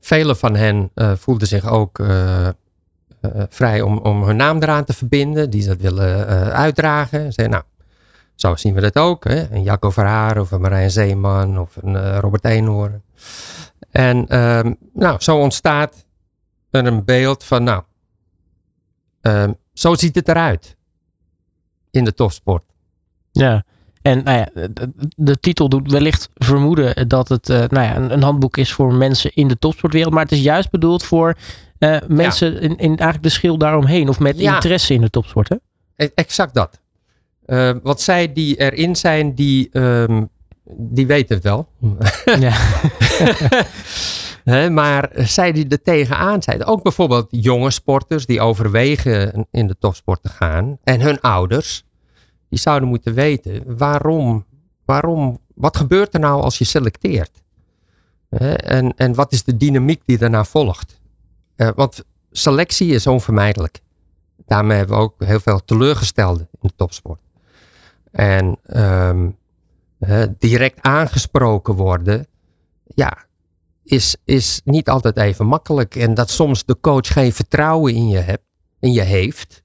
Vele 0.00 0.36
van 0.36 0.56
hen 0.56 0.90
eh, 0.94 1.12
voelden 1.16 1.48
zich 1.48 1.68
ook 1.68 1.98
eh, 1.98 2.48
vrij 3.48 3.80
om, 3.80 3.98
om 3.98 4.22
hun 4.22 4.36
naam 4.36 4.62
eraan 4.62 4.84
te 4.84 4.92
verbinden, 4.92 5.50
die 5.50 5.66
dat 5.66 5.76
willen 5.76 6.26
uitdragen. 6.52 7.32
Zeiden, 7.32 7.50
nou, 7.50 7.64
zo 8.40 8.56
zien 8.56 8.74
we 8.74 8.80
dat 8.80 8.96
ook. 8.96 9.24
Hè? 9.24 9.50
Een 9.50 9.62
Jacco 9.62 9.90
Verhaar 9.90 10.40
of 10.40 10.50
een 10.50 10.60
Marijn 10.60 10.90
Zeeman 10.90 11.58
of 11.58 11.76
een 11.82 11.96
eh, 11.96 12.18
Robert 12.20 12.44
Eenhoorn. 12.44 13.02
En 13.90 14.28
ehm, 14.28 14.72
nou, 14.92 15.20
zo 15.20 15.38
ontstaat 15.38 16.06
er 16.70 16.86
een 16.86 17.04
beeld 17.04 17.44
van, 17.44 17.64
nou, 17.64 17.82
ehm, 19.20 19.52
zo 19.72 19.94
ziet 19.94 20.14
het 20.14 20.28
eruit 20.28 20.76
in 21.90 22.04
de 22.04 22.14
topsport. 22.14 22.62
Ja. 23.32 23.64
En 24.02 24.22
nou 24.24 24.38
ja, 24.38 24.48
de, 24.68 24.92
de 25.16 25.40
titel 25.40 25.68
doet 25.68 25.90
wellicht 25.90 26.28
vermoeden 26.34 27.08
dat 27.08 27.28
het 27.28 27.48
eh, 27.48 27.58
nou 27.58 27.86
ja, 27.86 27.96
een, 27.96 28.12
een 28.12 28.22
handboek 28.22 28.56
is 28.56 28.72
voor 28.72 28.94
mensen 28.94 29.34
in 29.34 29.48
de 29.48 29.58
topsportwereld. 29.58 30.12
Maar 30.12 30.22
het 30.22 30.32
is 30.32 30.40
juist 30.42 30.70
bedoeld 30.70 31.02
voor 31.04 31.34
eh, 31.78 31.96
mensen 32.08 32.60
in, 32.60 32.76
in 32.76 32.88
eigenlijk 32.88 33.22
de 33.22 33.28
schil 33.28 33.58
daaromheen. 33.58 34.08
Of 34.08 34.18
met 34.18 34.38
Ja. 34.38 34.54
interesse 34.54 34.94
in 34.94 35.00
de 35.00 35.10
topsport. 35.10 35.48
Hè? 35.48 35.56
E- 35.96 36.10
Exact 36.14 36.54
dat. 36.54 36.80
Eh, 37.50 37.70
wat 37.82 38.00
zij 38.00 38.32
die 38.32 38.56
erin 38.56 38.96
zijn, 38.96 39.34
die, 39.34 39.68
ehm, 39.72 40.24
die 40.76 41.06
weten 41.06 41.34
het 41.34 41.44
wel. 41.44 41.68
Ja. 42.24 42.52
Hè, 44.44 44.70
maar 44.70 45.10
zij 45.14 45.52
die 45.52 45.68
er 45.68 45.82
tegenaan 45.82 46.42
zijn, 46.42 46.64
ook 46.64 46.82
bijvoorbeeld 46.82 47.26
jonge 47.30 47.70
sporters 47.70 48.26
die 48.26 48.40
overwegen 48.40 49.46
in 49.50 49.66
de 49.66 49.76
topsport 49.78 50.22
te 50.22 50.28
gaan 50.28 50.78
en 50.84 51.00
hun 51.00 51.20
ouders, 51.20 51.84
die 52.48 52.58
zouden 52.58 52.88
moeten 52.88 53.14
weten 53.14 53.76
waarom, 53.76 54.44
waarom 54.84 55.38
wat 55.54 55.76
gebeurt 55.76 56.14
er 56.14 56.20
nou 56.20 56.42
als 56.42 56.58
je 56.58 56.64
selecteert? 56.64 57.42
En, 58.28 58.96
en 58.96 59.14
wat 59.14 59.32
is 59.32 59.44
de 59.44 59.56
dynamiek 59.56 60.02
die 60.04 60.18
daarna 60.18 60.44
volgt? 60.44 61.00
Eh, 61.56 61.68
want 61.74 62.04
selectie 62.30 62.92
is 62.92 63.06
onvermijdelijk. 63.06 63.80
Daarmee 64.46 64.76
hebben 64.76 64.96
we 64.96 65.02
ook 65.02 65.14
heel 65.18 65.40
veel 65.40 65.64
teleurgestelden 65.64 66.48
in 66.52 66.58
de 66.68 66.72
topsport. 66.76 67.20
En 68.10 68.58
ehm, 68.62 69.30
direct 70.38 70.82
aangesproken 70.82 71.74
worden, 71.74 72.26
ja, 72.84 73.24
is, 73.84 74.16
is 74.24 74.60
niet 74.64 74.88
altijd 74.88 75.16
even 75.16 75.46
makkelijk. 75.46 75.96
En 75.96 76.14
dat 76.14 76.30
soms 76.30 76.64
de 76.64 76.80
coach 76.80 77.12
geen 77.12 77.32
vertrouwen 77.32 77.94
in 77.94 78.08
je, 78.08 78.18
hebt, 78.18 78.44
in 78.80 78.92
je 78.92 79.02
heeft. 79.02 79.62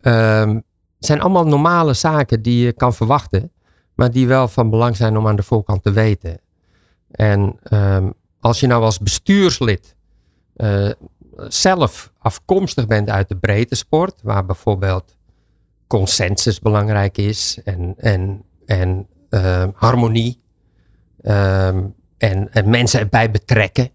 ehm, 0.00 0.60
zijn 0.98 1.20
allemaal 1.20 1.46
normale 1.46 1.92
zaken 1.94 2.42
die 2.42 2.64
je 2.64 2.72
kan 2.72 2.94
verwachten. 2.94 3.52
Maar 3.94 4.10
die 4.10 4.26
wel 4.26 4.48
van 4.48 4.70
belang 4.70 4.96
zijn 4.96 5.16
om 5.16 5.28
aan 5.28 5.36
de 5.36 5.42
voorkant 5.42 5.82
te 5.82 5.92
weten. 5.92 6.40
En 7.10 7.56
ehm, 7.62 8.10
als 8.40 8.60
je 8.60 8.66
nou 8.66 8.82
als 8.82 8.98
bestuurslid 8.98 9.96
eh, 10.56 10.90
zelf 11.48 12.12
afkomstig 12.18 12.86
bent 12.86 13.10
uit 13.10 13.28
de 13.28 13.36
breedte 13.36 13.74
sport. 13.74 14.20
Waar 14.22 14.46
bijvoorbeeld 14.46 15.16
consensus 15.90 16.58
belangrijk 16.60 17.18
is. 17.18 17.58
En, 17.64 17.94
en, 17.96 18.42
en 18.66 19.06
ehm, 19.30 19.70
harmonie. 19.74 20.40
ehm, 21.22 21.84
en, 22.18 22.52
en 22.52 22.70
mensen 22.70 23.00
erbij 23.00 23.30
betrekken. 23.30 23.90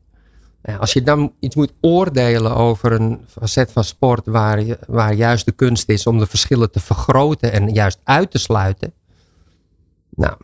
Als 0.80 0.94
je 0.94 1.02
dan 1.02 1.34
iets 1.40 1.56
moet 1.56 1.74
oordelen 1.82 2.56
over 2.56 2.92
een 2.92 3.26
facet 3.28 3.72
van 3.72 3.84
sport 3.84 4.26
waar, 4.26 4.62
je- 4.64 4.80
waar 4.88 5.14
juist 5.14 5.46
de 5.46 5.52
kunst 5.52 5.90
is 5.90 6.08
om 6.08 6.20
de 6.20 6.26
verschillen 6.26 6.72
te 6.72 6.80
vergroten 6.80 7.52
en 7.52 7.70
juist 7.74 8.00
uit 8.04 8.32
te 8.32 8.38
sluiten. 8.38 8.94
Nou, 10.10 10.38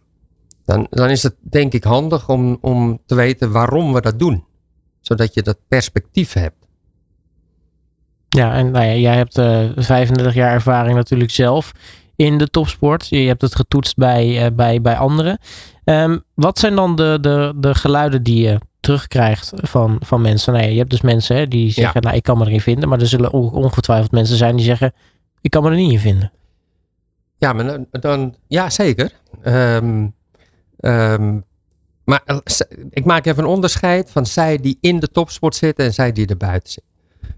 dan, 0.65 0.87
dan 0.89 1.09
is 1.09 1.23
het 1.23 1.35
denk 1.39 1.73
ik 1.73 1.83
handig 1.83 2.29
om, 2.29 2.57
om 2.61 2.99
te 3.05 3.15
weten 3.15 3.51
waarom 3.51 3.93
we 3.93 4.01
dat 4.01 4.19
doen. 4.19 4.45
Zodat 4.99 5.33
je 5.33 5.41
dat 5.41 5.57
perspectief 5.67 6.33
hebt. 6.33 6.60
Ja, 8.37 8.53
en 8.53 8.71
nou 8.71 8.85
ja, 8.85 8.93
jij 8.93 9.15
hebt 9.15 9.37
eh 9.37 9.69
35 9.75 10.33
jaar 10.33 10.51
ervaring 10.51 10.95
natuurlijk 10.95 11.31
zelf 11.31 11.71
in 12.15 12.37
de 12.37 12.47
topsport. 12.47 13.07
Je 13.07 13.27
hebt 13.27 13.41
het 13.41 13.55
getoetst 13.55 13.95
bij, 13.95 14.45
eh, 14.45 14.51
bij, 14.53 14.81
bij 14.81 14.95
anderen. 14.95 15.37
Ehm, 15.83 16.17
wat 16.33 16.59
zijn 16.59 16.75
dan 16.75 16.95
de, 16.95 17.17
de, 17.21 17.53
de 17.55 17.75
geluiden 17.75 18.23
die 18.23 18.43
je 18.43 18.59
terugkrijgt 18.79 19.51
van, 19.55 19.97
van 20.05 20.21
mensen? 20.21 20.53
Nou 20.53 20.65
ja, 20.65 20.71
je 20.71 20.77
hebt 20.77 20.89
dus 20.89 21.01
mensen 21.01 21.35
hè, 21.35 21.47
die 21.47 21.71
zeggen, 21.71 22.01
nou 22.01 22.15
ik 22.15 22.23
kan 22.23 22.37
me 22.37 22.45
erin 22.45 22.61
vinden. 22.61 22.89
Maar 22.89 22.99
er 22.99 23.07
zullen 23.07 23.33
ook 23.33 23.53
ongetwijfeld 23.53 24.11
mensen 24.11 24.37
zijn 24.37 24.55
die 24.55 24.65
zeggen, 24.65 24.93
ik 25.41 25.51
kan 25.51 25.63
me 25.63 25.69
er 25.69 25.75
niet 25.75 25.91
in 25.91 25.99
vinden. 25.99 26.31
Ja, 27.37 27.53
maar 27.53 27.65
dan, 27.65 27.85
dan 27.91 28.35
ja, 28.47 28.69
zeker. 28.69 29.11
Ehm, 29.41 30.07
ehm, 30.79 31.39
maar 32.03 32.21
eh, 32.25 32.37
ik 32.89 33.05
maak 33.05 33.25
even 33.25 33.43
een 33.43 33.49
onderscheid 33.49 34.11
van 34.11 34.25
zij 34.25 34.57
die 34.57 34.77
in 34.81 34.99
de 34.99 35.07
topsport 35.07 35.55
zitten 35.55 35.85
en 35.85 35.93
zij 35.93 36.11
die 36.11 36.27
er 36.27 36.37
buiten 36.37 36.71
zitten. 36.71 36.90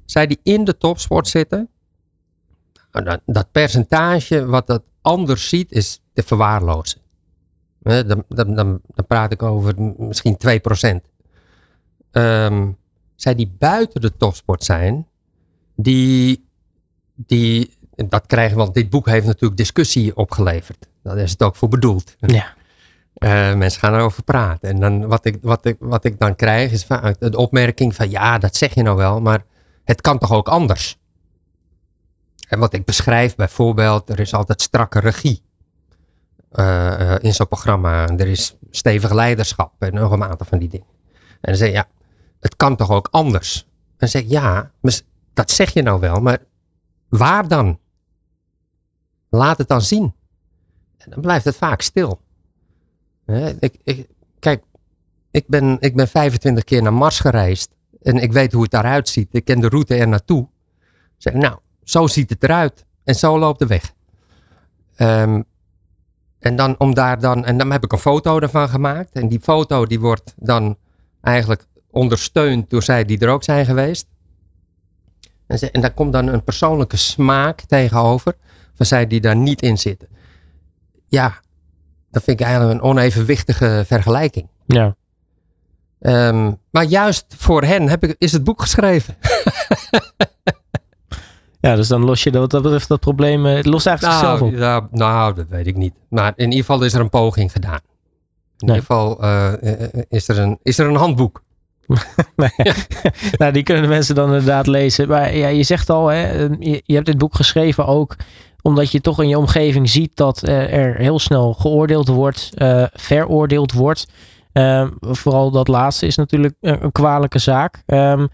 Zij 0.06 0.28
die 0.28 0.40
in 0.44 0.64
de 0.64 0.78
topsport 0.78 1.28
zitten, 1.28 1.70
nou, 2.92 3.06
dat, 3.06 3.22
dat 3.26 3.52
percentage 3.52 4.46
wat 4.46 4.68
dat 4.68 4.84
anders 5.02 5.50
ziet, 5.50 5.72
is 5.72 6.02
te 6.14 6.24
verwaarlozen. 6.24 7.02
Dan, 7.80 8.24
dan, 8.28 8.56
dan, 8.56 8.82
dan 8.96 9.06
praat 9.08 9.32
ik 9.32 9.44
over 9.44 9.74
misschien 9.98 10.38
2%. 10.38 11.12
Ehm 12.12 12.70
zij 13.24 13.36
die 13.36 13.56
buiten 13.58 14.02
de 14.02 14.18
topsport 14.18 14.64
zijn, 14.64 15.08
die, 15.76 16.46
die, 17.16 17.78
dat 17.96 18.26
krijgen, 18.26 18.58
want 18.58 18.74
dit 18.74 18.90
boek 18.90 19.08
heeft 19.08 19.26
natuurlijk 19.26 19.58
discussie 19.58 20.16
opgeleverd. 20.16 20.88
Daar 21.04 21.18
is 21.18 21.32
het 21.32 21.44
ook 21.44 21.56
voor 21.56 21.70
bedoeld. 21.70 22.16
Ja. 22.20 22.54
Eh, 23.14 23.54
mensen 23.54 23.80
gaan 23.80 23.94
erover 23.94 24.24
praten. 24.24 24.70
En 24.70 24.80
dan, 24.80 25.08
wat, 25.08 25.26
ik, 25.26 25.38
wat, 25.42 25.66
ik, 25.66 25.76
wat 25.80 26.06
ik 26.06 26.20
dan 26.20 26.36
krijg 26.36 26.72
is 26.72 26.86
vaak 26.86 27.20
de 27.20 27.38
opmerking 27.38 27.96
van 27.96 28.10
ja, 28.10 28.38
dat 28.38 28.56
zeg 28.56 28.74
je 28.74 28.82
nou 28.82 28.98
wel, 28.98 29.22
maar 29.22 29.46
het 29.84 30.02
kan 30.02 30.18
toch 30.18 30.32
ook 30.32 30.48
anders? 30.48 30.98
En 32.48 32.60
wat 32.60 32.74
ik 32.74 32.86
beschrijf 32.86 33.36
bijvoorbeeld, 33.36 34.10
er 34.10 34.20
is 34.20 34.34
altijd 34.34 34.62
strakke 34.62 35.00
regie 35.00 35.42
eh, 36.52 37.14
eh, 37.14 37.24
in 37.24 37.34
zo'n 37.34 37.48
programma. 37.48 38.08
Er 38.08 38.28
is 38.28 38.56
stevig 38.72 39.12
leiderschap 39.14 39.74
en 39.80 39.94
nog 39.94 40.12
een 40.12 40.24
aantal 40.24 40.46
van 40.46 40.60
die 40.60 40.70
dingen. 40.70 40.88
En 41.18 41.52
dan 41.52 41.56
zeg 41.56 41.68
je 41.68 41.74
ja, 41.74 41.88
het 42.40 42.56
kan 42.56 42.76
toch 42.76 42.92
ook 42.92 43.08
anders? 43.12 43.62
En 43.62 43.96
dan 43.98 44.10
zeg 44.10 44.22
ik 44.22 44.30
ja, 44.30 44.72
dat 45.34 45.52
zeg 45.52 45.74
je 45.74 45.82
nou 45.82 46.00
wel, 46.00 46.20
maar 46.20 46.40
waar 47.10 47.48
dan? 47.48 47.80
Laat 49.30 49.58
het 49.58 49.68
dan 49.68 49.82
zien. 49.82 50.14
En 50.98 51.10
dan 51.10 51.22
blijft 51.22 51.46
het 51.46 51.56
vaak 51.56 51.82
stil. 51.82 52.22
Ik, 53.60 53.78
ik, 53.84 54.10
kijk, 54.40 54.64
ik 55.32 55.48
ben, 55.48 55.78
ik 55.80 55.96
ben 55.96 56.08
25 56.08 56.64
keer 56.64 56.82
naar 56.82 56.94
Mars 56.94 57.20
gereisd. 57.20 57.76
En 58.04 58.18
ik 58.18 58.32
weet 58.32 58.52
hoe 58.54 58.62
het 58.62 58.72
daaruit 58.72 59.10
ziet. 59.10 59.28
Ik 59.32 59.46
ken 59.46 59.60
de 59.60 59.68
route 59.70 59.96
er 59.96 60.08
naartoe. 60.08 60.48
Zeg, 61.18 61.34
nou, 61.34 61.58
zo 61.84 62.08
ziet 62.08 62.30
het 62.30 62.44
eruit. 62.44 62.86
En 63.04 63.16
zo 63.16 63.40
loopt 63.40 63.60
de 63.60 63.68
weg. 63.68 63.94
Ehm, 64.96 65.42
en 66.40 66.56
dan 66.56 66.76
om 66.80 66.94
daar 66.94 67.20
dan. 67.20 67.46
En 67.46 67.58
dan 67.58 67.72
heb 67.72 67.84
ik 67.84 67.92
een 67.92 67.98
foto 67.98 68.40
ervan 68.40 68.70
gemaakt. 68.70 69.12
En 69.12 69.28
die 69.30 69.40
foto 69.40 69.86
die 69.86 70.00
wordt 70.00 70.34
dan 70.38 70.78
eigenlijk 71.22 71.66
ondersteund 71.92 72.70
door 72.70 72.84
zij 72.84 73.06
die 73.06 73.20
er 73.20 73.30
ook 73.30 73.44
zijn 73.44 73.66
geweest. 73.66 74.08
En, 75.48 75.58
ze- 75.60 75.72
en 75.72 75.82
daar 75.82 75.94
komt 75.94 76.14
dan 76.14 76.28
een 76.28 76.44
persoonlijke 76.44 76.98
smaak 76.98 77.62
tegenover. 77.62 78.36
Van 78.74 78.86
zij 78.86 79.08
die 79.08 79.22
daar 79.22 79.36
niet 79.36 79.62
in 79.62 79.78
zitten. 79.78 80.08
Ja, 81.08 81.40
dat 82.12 82.24
vind 82.24 82.40
ik 82.40 82.46
eigenlijk 82.46 82.76
een 82.80 82.86
onevenwichtige 82.90 83.84
vergelijking. 83.88 84.48
Ja. 84.66 84.96
Ehm, 86.04 86.52
maar 86.72 86.84
juist 86.84 87.26
voor 87.38 87.64
hen 87.64 87.90
heb 87.90 88.04
ik, 88.04 88.16
is 88.18 88.32
het 88.32 88.44
boek 88.44 88.62
geschreven. 88.62 89.16
ja, 91.60 91.76
dus 91.76 91.88
dan 91.88 92.04
los 92.04 92.24
je 92.24 92.32
dat, 92.32 92.42
wat 92.42 92.50
dat 92.52 92.62
betreft 92.62 92.88
dat 92.88 93.00
probleem, 93.00 93.46
eh, 93.46 93.56
het 93.56 93.66
lost 93.66 93.88
eigenlijk 93.88 94.18
zichzelf 94.20 94.40
Nou, 94.40 94.54
op. 94.54 94.60
ja, 94.60 94.88
nou, 94.92 95.34
dat 95.36 95.46
weet 95.50 95.68
ik 95.68 95.76
niet. 95.76 95.94
Maar 96.10 96.34
in 96.36 96.46
ieder 96.52 96.66
geval 96.66 96.84
is 96.84 96.94
er 96.94 97.00
een 97.00 97.10
poging 97.10 97.52
gedaan. 97.52 97.80
In 98.58 98.68
Nee. 98.68 98.76
ieder 98.76 98.96
geval 98.96 99.22
eh, 99.22 99.54
eh, 99.84 99.90
is, 100.10 100.28
er 100.28 100.40
een, 100.40 100.60
is 100.64 100.80
er 100.80 100.88
een 100.88 100.96
handboek. 100.96 101.44
nou, 103.38 103.52
die 103.52 103.64
kunnen 103.64 103.84
de 103.84 103.90
mensen 103.90 104.16
dan 104.16 104.26
inderdaad 104.28 104.68
lezen. 104.68 105.08
Maar 105.08 105.36
ja, 105.36 105.48
je 105.48 105.64
zegt 105.64 105.90
al, 105.90 106.08
hè, 106.08 106.24
eh, 106.24 106.50
je, 106.60 106.82
je 106.86 106.94
hebt 106.94 107.06
dit 107.06 107.18
boek 107.18 107.36
geschreven 107.36 107.86
ook 107.86 108.16
omdat 108.62 108.92
je 108.92 109.02
toch 109.02 109.22
in 109.22 109.28
je 109.28 109.38
omgeving 109.38 109.90
ziet 109.90 110.16
dat 110.16 110.42
er 110.48 110.96
heel 110.96 111.20
snel 111.20 111.54
geoordeeld 111.54 112.08
wordt, 112.08 112.50
veroordeeld 112.94 113.72
wordt. 113.72 114.06
Ehm, 114.54 114.90
vooral 115.00 115.52
dat 115.52 115.68
laatste 115.68 116.06
is 116.06 116.16
natuurlijk 116.16 116.56
een, 116.62 116.84
een 116.84 116.92
kwalijke 116.92 117.40
zaak. 117.40 117.84
Ehm, 117.86 118.28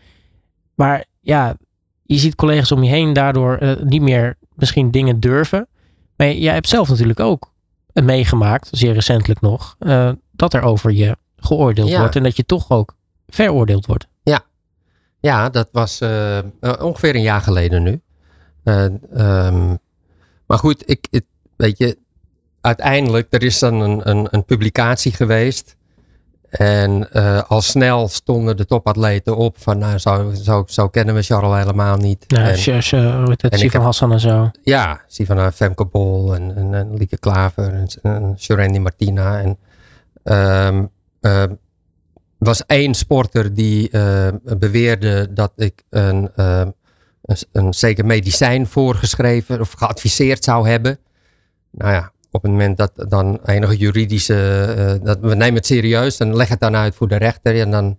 maar 0.76 1.06
ja, 1.20 1.56
je 2.04 2.18
ziet 2.18 2.36
collega's 2.36 2.72
om 2.72 2.84
je 2.84 2.90
heen 2.90 3.14
daardoor 3.14 3.56
eh, 3.58 3.82
niet 3.84 4.02
meer 4.02 4.36
misschien 4.56 4.92
dingen 4.92 5.20
durven. 5.20 5.68
Maar 6.16 6.32
jij 6.32 6.54
hebt 6.54 6.68
zelf 6.70 6.90
natuurlijk 6.90 7.20
ook 7.20 7.54
meegemaakt, 7.94 8.68
zeer 8.72 8.94
recentelijk 8.94 9.42
nog, 9.42 9.76
eh, 9.80 10.12
dat 10.32 10.54
er 10.54 10.62
over 10.62 10.92
je 10.92 11.18
geoordeeld 11.38 11.90
Ja. 11.90 12.00
wordt 12.00 12.16
en 12.16 12.24
dat 12.24 12.36
je 12.36 12.46
toch 12.46 12.70
ook 12.70 12.96
veroordeeld 13.28 13.86
wordt. 13.86 14.08
Ja, 15.22 15.50
dat 15.50 15.70
was 15.72 16.00
eh, 16.02 16.38
ongeveer 16.80 17.16
een 17.16 17.22
jaar 17.22 17.42
geleden 17.42 17.84
nu. 17.84 18.02
Eh, 18.64 18.86
ehm, 19.14 19.76
maar 20.48 20.58
goed, 20.58 20.90
ik, 20.90 21.08
het- 21.12 21.26
weet 21.56 21.78
je, 21.78 21.98
uiteindelijk, 22.62 23.28
er 23.34 23.44
is 23.44 23.60
dan 23.60 23.74
een, 23.74 24.10
een, 24.10 24.28
een 24.32 24.46
publicatie 24.46 25.12
geweest. 25.12 25.76
En 26.50 27.12
eh, 27.12 27.42
al 27.48 27.62
snel 27.62 28.08
stonden 28.08 28.58
de 28.58 28.66
topatleten 28.66 29.38
op 29.38 29.56
van, 29.62 29.78
nou, 29.78 29.98
zo, 29.98 30.32
zo, 30.44 30.64
zo 30.68 30.88
kennen 30.90 31.16
we 31.16 31.22
Charles 31.22 31.58
helemaal 31.60 31.98
niet. 31.98 32.24
Ja, 32.28 32.50
En- 32.50 32.58
het, 33.30 33.44
en 33.44 33.60
Sivan 33.60 33.72
heb- 33.80 33.82
Hassan 33.82 34.12
en 34.12 34.20
zo. 34.20 34.52
Ja, 34.64 35.02
Sivana 35.08 35.52
Femke 35.52 35.86
Bol 35.86 36.36
en, 36.36 36.56
en, 36.56 36.74
en 36.74 36.94
Lieke 36.98 37.18
Klaver 37.18 37.74
en, 37.74 37.88
en 38.02 38.36
Shorendi 38.38 38.80
Martina. 38.80 39.40
En, 39.40 39.58
ehm, 40.24 40.86
ehm, 41.22 41.50
er 42.40 42.46
was 42.48 42.66
één 42.66 42.94
sporter 42.94 43.54
die 43.54 43.90
eh, 43.90 44.28
beweerde 44.58 45.34
dat 45.34 45.52
ik 45.56 45.84
een, 45.90 46.30
ehm, 46.36 46.70
een, 47.22 47.38
een 47.52 47.74
zeker 47.74 48.06
medicijn 48.06 48.68
voorgeschreven 48.68 49.60
of 49.60 49.72
geadviseerd 49.72 50.44
zou 50.44 50.70
hebben. 50.70 51.00
Nou 51.72 51.92
ja, 51.94 52.12
op 52.40 52.46
het 52.46 52.52
moment 52.52 52.78
dat 52.78 52.92
dan 53.10 53.40
enige 53.46 53.78
juridische, 53.78 54.64
eh, 54.78 55.06
dat, 55.06 55.20
we 55.20 55.36
nemen 55.36 55.54
het 55.54 55.66
serieus, 55.66 56.18
dan 56.18 56.36
leg 56.36 56.48
het 56.48 56.60
dan 56.60 56.76
uit 56.76 56.96
voor 56.96 57.08
de 57.08 57.16
rechter 57.16 57.60
en 57.60 57.72
dan, 57.72 57.98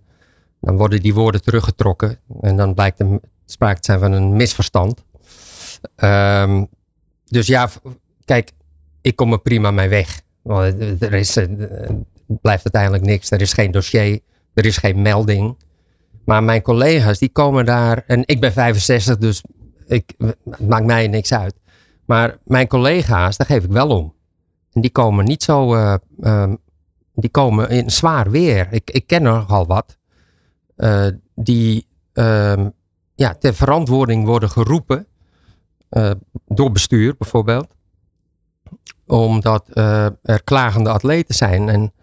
dan 0.59 0.77
worden 0.77 1.01
die 1.01 1.13
woorden 1.13 1.41
teruggetrokken. 1.41 2.19
En 2.41 2.55
dan 2.55 2.73
blijkt 2.73 2.99
er 2.99 3.19
sprake 3.45 3.79
te 3.79 3.85
zijn 3.85 3.99
van 3.99 4.11
een 4.11 4.35
misverstand. 4.35 5.03
Ehm, 5.95 6.63
dus 7.25 7.47
ja, 7.47 7.69
kijk, 8.25 8.51
ik 9.01 9.15
kom 9.15 9.31
er 9.31 9.41
prima 9.41 9.71
mee 9.71 9.89
weg. 9.89 10.21
Want 10.41 10.73
er 11.01 11.13
is, 11.13 11.37
eh, 11.37 11.45
blijft 12.27 12.63
uiteindelijk 12.63 13.03
niks. 13.03 13.31
Er 13.31 13.41
is 13.41 13.53
geen 13.53 13.71
dossier, 13.71 14.19
er 14.53 14.65
is 14.65 14.77
geen 14.77 15.01
melding. 15.01 15.57
Maar 16.25 16.43
mijn 16.43 16.61
collega's, 16.61 17.19
die 17.19 17.29
komen 17.29 17.65
daar. 17.65 18.03
En 18.07 18.23
ik 18.25 18.39
ben 18.39 18.53
65, 18.53 19.17
dus 19.17 19.43
ik, 19.87 20.13
het 20.17 20.67
maakt 20.67 20.85
mij 20.85 21.07
niks 21.07 21.33
uit. 21.33 21.53
Maar 22.05 22.37
mijn 22.43 22.67
collega's, 22.67 23.37
daar 23.37 23.47
geef 23.47 23.63
ik 23.63 23.71
wel 23.71 23.89
om. 23.89 24.19
En 24.73 24.81
die 24.81 24.91
komen 24.91 25.25
niet 25.25 25.43
zo. 25.43 25.75
eh, 25.75 25.93
ehm, 26.21 26.55
die 27.15 27.29
komen 27.29 27.69
in 27.69 27.91
zwaar 27.91 28.31
weer. 28.31 28.67
Ik, 28.73 28.91
ik 28.91 29.07
ken 29.07 29.25
er 29.25 29.31
nogal 29.33 29.65
wat. 29.67 29.97
eh, 30.75 31.07
die 31.35 31.87
ehm, 32.13 32.69
ja, 33.15 33.35
ter 33.35 33.53
verantwoording 33.53 34.25
worden 34.25 34.49
geroepen. 34.49 35.05
eh, 35.89 36.11
door 36.47 36.71
bestuur 36.71 37.15
bijvoorbeeld. 37.17 37.67
Omdat 39.07 39.69
eh, 39.69 40.05
er 40.23 40.43
klagende 40.43 40.89
atleten 40.89 41.35
zijn. 41.35 41.69
En, 41.69 41.93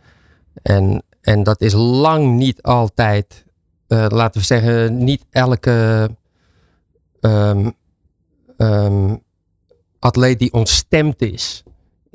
en, 0.62 1.02
en 1.20 1.42
dat 1.42 1.61
is 1.61 1.72
lang 1.72 2.37
niet 2.37 2.62
altijd, 2.62 3.44
eh, 3.87 4.07
laten 4.09 4.40
we 4.40 4.46
zeggen, 4.46 5.04
niet 5.04 5.26
elke 5.31 6.09
ehm, 7.20 7.70
ehm, 8.57 9.16
atleet 9.98 10.38
die 10.38 10.52
ontstemd 10.52 11.22
is, 11.22 11.62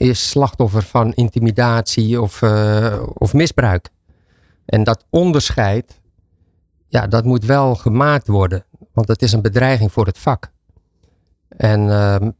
is 0.03 0.29
slachtoffer 0.29 0.81
van 0.83 1.13
intimidatie 1.13 2.21
of, 2.21 2.41
eh, 2.41 3.03
of 3.13 3.33
misbruik. 3.33 3.89
En 4.65 4.83
dat 4.83 5.05
onderscheid, 5.09 6.01
ja, 6.87 7.07
dat 7.07 7.23
moet 7.25 7.45
wel 7.45 7.75
gemaakt 7.75 8.27
worden. 8.27 8.65
Want 8.93 9.07
het 9.07 9.21
is 9.21 9.31
een 9.31 9.41
bedreiging 9.41 9.91
voor 9.91 10.05
het 10.05 10.17
vak. 10.17 10.51
En 11.49 11.89
ehm, 11.89 12.31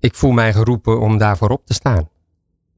ik 0.00 0.14
voel 0.14 0.30
mij 0.30 0.52
geroepen 0.52 1.00
om 1.00 1.18
daarvoor 1.18 1.48
op 1.50 1.66
te 1.66 1.74
staan. 1.74 2.08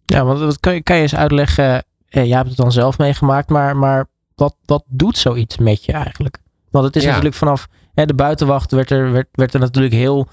Ja, 0.05 0.25
want 0.25 0.39
wat 0.39 0.61
kan, 0.61 0.75
je- 0.75 0.83
kan 0.83 0.97
je 0.97 1.03
eens 1.03 1.15
uitleggen, 1.17 1.85
eh, 2.09 2.25
jij 2.27 2.37
hebt 2.37 2.49
het 2.49 2.57
dan 2.57 2.73
zelf 2.73 2.99
meegemaakt, 2.99 3.49
maar, 3.49 3.77
maar 3.77 4.07
wat, 4.35 4.57
wat 4.65 4.85
doet 4.87 5.19
zoiets 5.19 5.57
met 5.59 5.85
je 5.85 5.93
eigenlijk? 5.93 6.39
Want 6.71 6.85
het 6.85 6.97
is 6.97 7.03
Ja. 7.03 7.09
natuurlijk 7.09 7.37
vanaf 7.37 7.69
hè, 7.95 8.07
de 8.07 8.15
buitenwacht 8.15 8.71
werd 8.71 8.91
er, 8.91 9.13
werd, 9.13 9.29
werd 9.33 9.55
er 9.55 9.61
natuurlijk 9.61 9.95
heel 9.95 10.27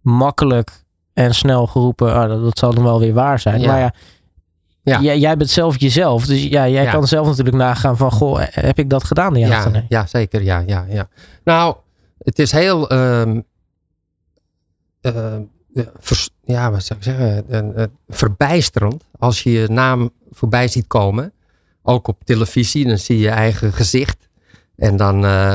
makkelijk 0.00 0.83
en 1.14 1.34
snel 1.34 1.66
geroepen, 1.66 2.14
ah, 2.14 2.28
dat, 2.28 2.42
dat 2.42 2.58
zal 2.58 2.74
dan 2.74 2.84
wel 2.84 2.98
weer 3.00 3.14
waar 3.14 3.38
zijn. 3.40 3.60
Ja. 3.60 3.66
Maar 3.66 3.78
ja, 3.80 3.92
Ja. 4.82 5.00
Jij, 5.00 5.18
jij 5.18 5.36
bent 5.36 5.50
zelf 5.50 5.80
jezelf, 5.80 6.26
dus 6.26 6.42
ja, 6.42 6.68
jij 6.68 6.82
Ja. 6.84 6.90
kan 6.90 7.06
zelf 7.06 7.26
natuurlijk 7.26 7.56
nagaan 7.56 7.96
van, 7.96 8.10
goh, 8.10 8.40
heb 8.50 8.78
ik 8.78 8.90
dat 8.90 9.04
gedaan? 9.04 9.34
Ja, 9.34 9.48
of 9.58 9.64
Ja, 9.64 9.68
nee? 9.70 9.84
ja, 9.88 10.06
zeker. 10.06 10.42
Ja, 10.42 10.62
ja, 10.66 10.86
ja. 10.88 11.08
Nou, 11.44 11.76
het 12.18 12.38
is 12.38 12.52
heel. 12.52 12.88
ehm, 12.90 13.40
eh, 15.00 15.36
ja, 15.74 15.84
vers- 15.98 16.30
ja, 16.44 16.70
wat 16.70 16.84
zou 16.84 16.98
ik 16.98 17.04
zeggen? 17.04 17.48
eh, 17.48 17.82
eh, 17.82 17.88
verbijsterend 18.08 19.04
als 19.18 19.42
je 19.42 19.50
je 19.50 19.68
naam 19.68 20.10
voorbij 20.30 20.68
ziet 20.68 20.86
komen. 20.86 21.32
Ook 21.82 22.08
op 22.08 22.24
televisie, 22.24 22.86
dan 22.88 22.98
zie 22.98 23.16
je 23.16 23.22
je 23.22 23.30
eigen 23.30 23.72
gezicht. 23.72 24.28
En 24.76 24.96
dan, 24.96 25.24
eh, 25.24 25.52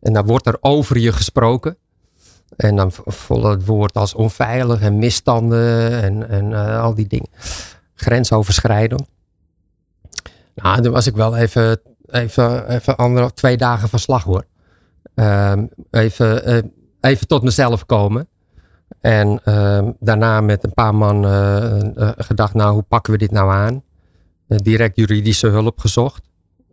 en 0.00 0.12
dan 0.12 0.26
wordt 0.26 0.46
er 0.46 0.56
over 0.60 0.98
je 0.98 1.12
gesproken. 1.12 1.76
En 2.56 2.76
dan 2.76 2.92
v- 2.92 2.98
volgt 3.04 3.48
het 3.48 3.66
woord 3.66 3.94
als 3.94 4.14
onveilig 4.14 4.80
en 4.80 4.98
misstanden 4.98 6.02
en, 6.02 6.28
en 6.28 6.52
eh, 6.52 6.82
al 6.82 6.94
die 6.94 7.06
dingen. 7.06 7.28
Grensoverschrijdend. 7.94 9.02
Nou, 10.54 10.82
toen 10.82 10.92
was 10.92 11.06
ik 11.06 11.14
wel 11.16 11.36
even, 11.36 11.80
even, 12.06 12.68
even 12.68 12.96
andere, 12.96 13.32
twee 13.32 13.56
dagen 13.56 13.88
van 13.88 13.98
slag 13.98 14.22
hoor. 14.24 14.44
Ehm, 15.14 15.66
even, 15.90 16.44
eh, 16.44 16.62
even 17.00 17.26
tot 17.26 17.42
mezelf 17.42 17.86
komen. 17.86 18.28
En 19.00 19.40
ehm, 19.44 19.92
daarna 20.00 20.40
met 20.40 20.64
een 20.64 20.74
paar 20.74 20.94
man 20.94 21.24
eh, 21.24 22.10
gedacht, 22.16 22.54
nou 22.54 22.72
hoe 22.72 22.82
pakken 22.82 23.12
we 23.12 23.18
dit 23.18 23.30
nou 23.30 23.50
aan? 23.52 23.82
Direct 24.46 24.96
juridische 24.96 25.46
hulp 25.46 25.78
gezocht. 25.78 26.22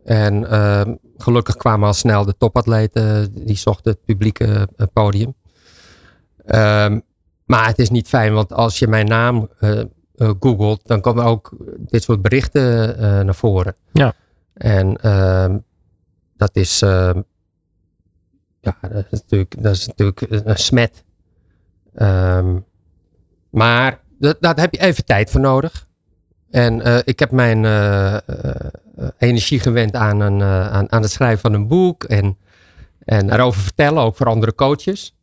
En 0.05 0.49
ehm, 0.49 0.95
gelukkig 1.17 1.55
kwamen 1.55 1.87
al 1.87 1.93
snel 1.93 2.25
de 2.25 2.37
topatleten, 2.37 3.33
die 3.45 3.55
zochten 3.57 3.91
het 3.91 4.05
publieke 4.05 4.67
podium. 4.93 5.33
Ehm, 6.47 6.99
maar 7.45 7.67
het 7.67 7.79
is 7.79 7.89
niet 7.89 8.07
fijn, 8.07 8.33
want 8.33 8.53
als 8.53 8.79
je 8.79 8.87
mijn 8.87 9.05
naam 9.05 9.49
eh, 9.59 9.79
eh, 9.79 10.31
googelt, 10.39 10.87
dan 10.87 11.01
komen 11.01 11.23
ook 11.23 11.55
dit 11.77 12.03
soort 12.03 12.21
berichten 12.21 12.97
eh, 12.97 13.19
naar 13.19 13.35
voren. 13.35 13.75
Ja. 13.91 14.13
En 14.53 14.95
ehm, 14.95 15.57
dat 16.37 16.55
is, 16.55 16.81
ehm, 16.81 17.21
ja, 18.59 18.77
dat 18.81 19.05
is 19.11 19.21
natuurlijk, 19.21 19.63
dat 19.63 19.75
is 19.75 19.87
natuurlijk 19.87 20.21
een 20.29 20.57
smet. 20.57 21.03
Maar 23.49 23.99
dat, 24.19 24.37
daar 24.39 24.59
heb 24.59 24.73
je 24.73 24.79
even 24.79 25.05
tijd 25.05 25.29
voor 25.29 25.41
nodig. 25.41 25.87
En 26.49 27.05
ik 27.05 27.19
heb 27.19 27.31
mijn 27.31 27.65
energie 29.17 29.59
gewend 29.59 29.95
aan, 29.95 30.19
een, 30.19 30.43
aan, 30.43 30.91
aan 30.91 31.01
het 31.01 31.11
schrijven 31.11 31.39
van 31.39 31.53
een 31.53 31.67
boek. 31.67 32.03
En, 32.03 32.37
en 33.05 33.33
erover 33.33 33.61
vertellen, 33.61 34.03
ook 34.03 34.15
voor 34.15 34.27
andere 34.27 34.55
coaches. 34.55 35.16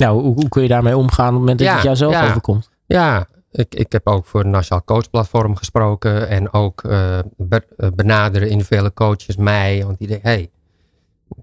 Nou, 0.00 0.22
hoe, 0.22 0.34
hoe 0.34 0.48
kun 0.48 0.62
je 0.62 0.68
daarmee 0.68 0.96
omgaan 0.96 1.26
op 1.26 1.32
het 1.32 1.40
moment 1.40 1.58
dat 1.58 1.68
Ja, 1.68 1.74
het 1.74 1.82
jou 1.82 1.96
zelf 1.96 2.12
ja. 2.12 2.28
overkomt? 2.28 2.70
Ja, 2.86 3.26
ik, 3.50 3.74
ik 3.74 3.92
heb 3.92 4.06
ook 4.06 4.26
voor 4.26 4.40
het 4.40 4.48
Nationaal 4.48 4.84
Coach 4.84 5.10
Platform 5.10 5.56
gesproken. 5.56 6.28
En 6.28 6.52
ook 6.52 6.82
eh, 6.84 7.18
be- 7.36 7.66
eh, 7.76 7.88
benaderen 7.94 8.48
individuele 8.48 8.92
coaches 8.92 9.36
mij. 9.36 9.84
Want 9.84 9.98
die 9.98 10.08
denken, 10.08 10.28
hey, 10.28 10.50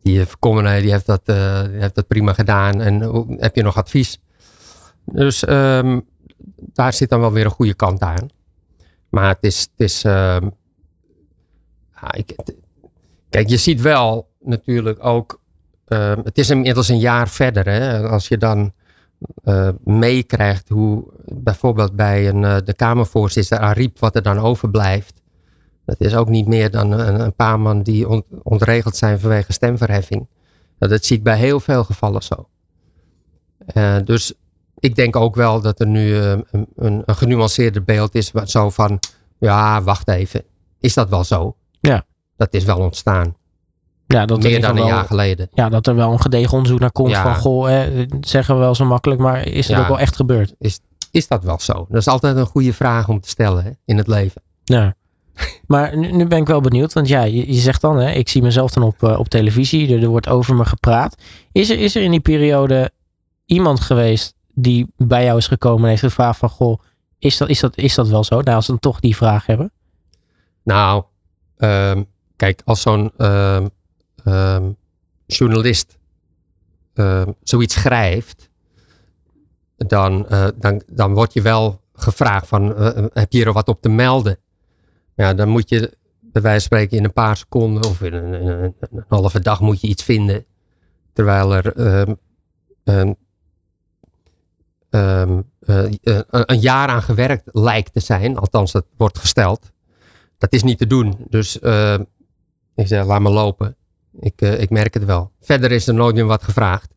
die 0.01 0.17
heeft 0.17 0.39
Kommerij, 0.39 0.81
die 0.81 0.91
heeft 0.91 1.05
dat, 1.05 1.21
eh, 1.25 1.61
die 1.63 1.79
heeft 1.79 1.95
dat 1.95 2.07
prima 2.07 2.33
gedaan. 2.33 2.81
En 2.81 3.03
hoe- 3.03 3.35
heb 3.39 3.55
je 3.55 3.63
nog 3.63 3.77
advies? 3.77 4.19
Dus 5.05 5.45
ehm, 5.45 5.99
daar 6.55 6.93
zit 6.93 7.09
dan 7.09 7.19
wel 7.19 7.31
weer 7.31 7.45
een 7.45 7.51
goede 7.51 7.73
kant 7.73 8.01
aan. 8.01 8.27
Maar 9.09 9.27
het 9.27 9.37
is, 9.43 9.59
het 9.61 9.71
is 9.89 10.03
ehm, 10.03 10.49
ja, 12.01 12.11
ik, 12.13 12.33
het- 12.35 12.55
kijk, 13.29 13.49
je 13.49 13.57
ziet 13.57 13.81
wel 13.81 14.29
natuurlijk 14.39 15.05
ook, 15.05 15.41
ehm, 15.87 16.19
het 16.23 16.37
is 16.37 16.49
inmiddels 16.49 16.87
een 16.87 16.99
jaar 16.99 17.29
verder. 17.29 17.65
Hè, 17.69 18.07
als 18.07 18.27
je 18.27 18.37
dan 18.37 18.73
eh, 19.43 19.69
meekrijgt 19.83 20.69
hoe 20.69 21.03
bijvoorbeeld 21.25 21.95
bij 21.95 22.27
een, 22.29 22.43
eh, 22.43 22.57
de 22.63 22.73
Kamervoorzitter 22.73 23.57
Ariep, 23.59 23.99
wat 23.99 24.15
er 24.15 24.23
dan 24.23 24.39
overblijft. 24.39 25.21
Dat 25.85 25.99
is 25.99 26.15
ook 26.15 26.29
niet 26.29 26.47
meer 26.47 26.71
dan 26.71 26.91
een, 26.91 27.19
een 27.19 27.35
paar 27.35 27.59
man 27.59 27.83
die 27.83 28.09
ont- 28.09 28.25
ontregeld 28.43 28.95
zijn 28.95 29.19
vanwege 29.19 29.53
stemverheffing. 29.53 30.27
Nou, 30.79 30.91
dat 30.91 31.05
zie 31.05 31.17
ik 31.17 31.23
bij 31.23 31.37
heel 31.37 31.59
veel 31.59 31.83
gevallen 31.83 32.23
zo. 32.23 32.47
Eh, 33.65 33.95
dus 34.03 34.33
ik 34.79 34.95
denk 34.95 35.15
ook 35.15 35.35
wel 35.35 35.61
dat 35.61 35.79
er 35.79 35.87
nu 35.87 36.17
eh, 36.17 36.29
een, 36.31 36.67
een, 36.75 37.03
een 37.05 37.15
genuanceerder 37.15 37.83
beeld 37.83 38.15
is. 38.15 38.31
Zo 38.43 38.69
van, 38.69 38.99
ja, 39.39 39.81
wacht 39.81 40.07
even. 40.07 40.43
Is 40.79 40.93
dat 40.93 41.09
wel 41.09 41.23
zo? 41.23 41.55
Ja. 41.79 42.05
Dat 42.35 42.53
is 42.53 42.63
wel 42.63 42.77
ontstaan. 42.79 43.35
Ja, 44.13 44.25
dat 44.25 44.43
er 44.43 44.49
meer 44.49 44.61
dan 44.61 44.69
een 44.69 44.75
geval 44.75 44.91
jaar 44.95 45.05
geleden. 45.05 45.49
ja, 45.53 45.69
dat 45.69 45.87
er 45.87 45.95
wel 45.95 46.11
een 46.11 46.21
gedegen 46.21 46.53
onderzoek 46.53 46.79
naar 46.79 46.91
komt 46.91 47.09
Ja. 47.09 47.21
van, 47.23 47.35
goh, 47.35 47.67
hè, 47.67 48.05
zeggen 48.21 48.55
we 48.55 48.59
wel 48.61 48.75
zo 48.75 48.85
makkelijk, 48.85 49.19
maar 49.21 49.47
is 49.47 49.67
het 49.67 49.75
Ja. 49.75 49.81
ook 49.81 49.87
wel 49.87 49.99
echt 49.99 50.15
gebeurd? 50.15 50.53
Is 51.11 51.27
dat 51.27 51.43
wel 51.43 51.59
zo? 51.59 51.73
Dat 51.89 51.99
is 51.99 52.07
altijd 52.07 52.35
een 52.35 52.45
goede 52.45 52.73
vraag 52.73 53.07
om 53.09 53.19
te 53.19 53.29
stellen 53.29 53.63
hè, 53.63 53.69
in 53.85 53.97
het 53.97 54.07
leven. 54.07 54.41
Ja. 54.63 54.93
Maar 55.67 55.97
nu, 55.97 56.11
nu 56.11 56.25
ben 56.27 56.39
ik 56.39 56.47
wel 56.47 56.61
benieuwd, 56.61 56.93
want 56.93 57.07
ja, 57.07 57.23
je, 57.23 57.53
je 57.53 57.59
zegt 57.59 57.81
dan, 57.81 57.97
hè, 57.97 58.11
ik 58.11 58.29
zie 58.29 58.41
mezelf 58.41 58.71
dan 58.71 58.83
op, 58.83 59.03
eh, 59.03 59.19
op 59.19 59.27
televisie, 59.29 59.95
er, 59.95 60.01
er 60.03 60.07
wordt 60.09 60.29
over 60.29 60.55
me 60.55 60.65
gepraat. 60.65 61.15
Is 61.51 61.69
er, 61.69 61.79
is 61.79 61.95
er 61.95 62.01
in 62.03 62.11
die 62.11 62.19
periode 62.19 62.91
iemand 63.45 63.79
geweest 63.79 64.35
die 64.53 64.87
bij 64.97 65.23
jou 65.23 65.37
is 65.37 65.47
gekomen 65.47 65.83
en 65.83 65.89
heeft 65.89 66.01
gevraagd 66.01 66.39
van, 66.39 66.49
goh, 66.49 66.79
is 67.19 67.37
dat, 67.37 67.49
is 67.49 67.59
dat, 67.59 67.77
is 67.77 67.95
dat 67.95 68.07
wel 68.07 68.23
zo? 68.23 68.41
Nou, 68.41 68.55
als 68.55 68.65
ze 68.65 68.71
dan 68.71 68.79
toch 68.79 68.99
die 68.99 69.15
vraag 69.15 69.45
hebben. 69.45 69.71
Nou, 70.63 71.03
ehm, 71.57 72.03
kijk, 72.35 72.61
als 72.65 72.81
zo'n 72.81 73.11
ehm, 73.17 73.67
ehm, 74.23 74.71
journalist 75.25 75.97
ehm, 76.93 77.31
zoiets 77.43 77.73
schrijft, 77.73 78.49
dan, 79.77 80.27
eh, 80.27 80.47
dan, 80.55 80.83
dan 80.87 81.13
word 81.13 81.33
je 81.33 81.41
wel 81.41 81.81
gevraagd 81.93 82.47
van, 82.47 82.75
eh, 82.75 83.05
heb 83.13 83.31
je 83.31 83.45
er 83.45 83.53
wat 83.53 83.67
op 83.67 83.81
te 83.81 83.89
melden? 83.89 84.37
Ja, 85.15 85.33
dan 85.33 85.49
moet 85.49 85.69
je 85.69 85.97
bij 86.19 86.41
wijze 86.41 86.67
van 86.67 86.77
spreken 86.77 86.97
in 86.97 87.03
een 87.03 87.13
paar 87.13 87.37
seconden 87.37 87.83
of 87.83 88.01
in 88.01 88.13
een, 88.13 88.75
halve 89.07 89.39
dag 89.39 89.59
moet 89.59 89.81
je 89.81 89.87
iets 89.87 90.03
vinden. 90.03 90.45
Terwijl 91.13 91.53
er 91.55 91.73
ehm, 92.83 93.13
eh, 95.65 95.85
eh, 96.03 96.19
een 96.29 96.59
jaar 96.59 96.87
aan 96.87 97.01
gewerkt 97.01 97.49
lijkt 97.51 97.93
te 97.93 97.99
zijn. 97.99 98.37
Althans, 98.37 98.71
dat 98.71 98.85
wordt 98.97 99.17
gesteld. 99.17 99.71
Dat 100.37 100.53
is 100.53 100.63
niet 100.63 100.77
te 100.77 100.87
doen. 100.87 101.17
Dus 101.29 101.59
eh, 101.59 101.99
ik 102.75 102.87
zeg, 102.87 103.05
laat 103.05 103.21
me 103.21 103.29
lopen. 103.29 103.75
Ik, 104.19 104.41
eh, 104.41 104.61
ik 104.61 104.69
merk 104.69 104.93
het 104.93 105.05
wel. 105.05 105.31
Verder 105.39 105.71
is 105.71 105.87
er 105.87 105.93
nooit 105.93 106.15
meer 106.15 106.25
wat 106.25 106.43
gevraagd. 106.43 106.93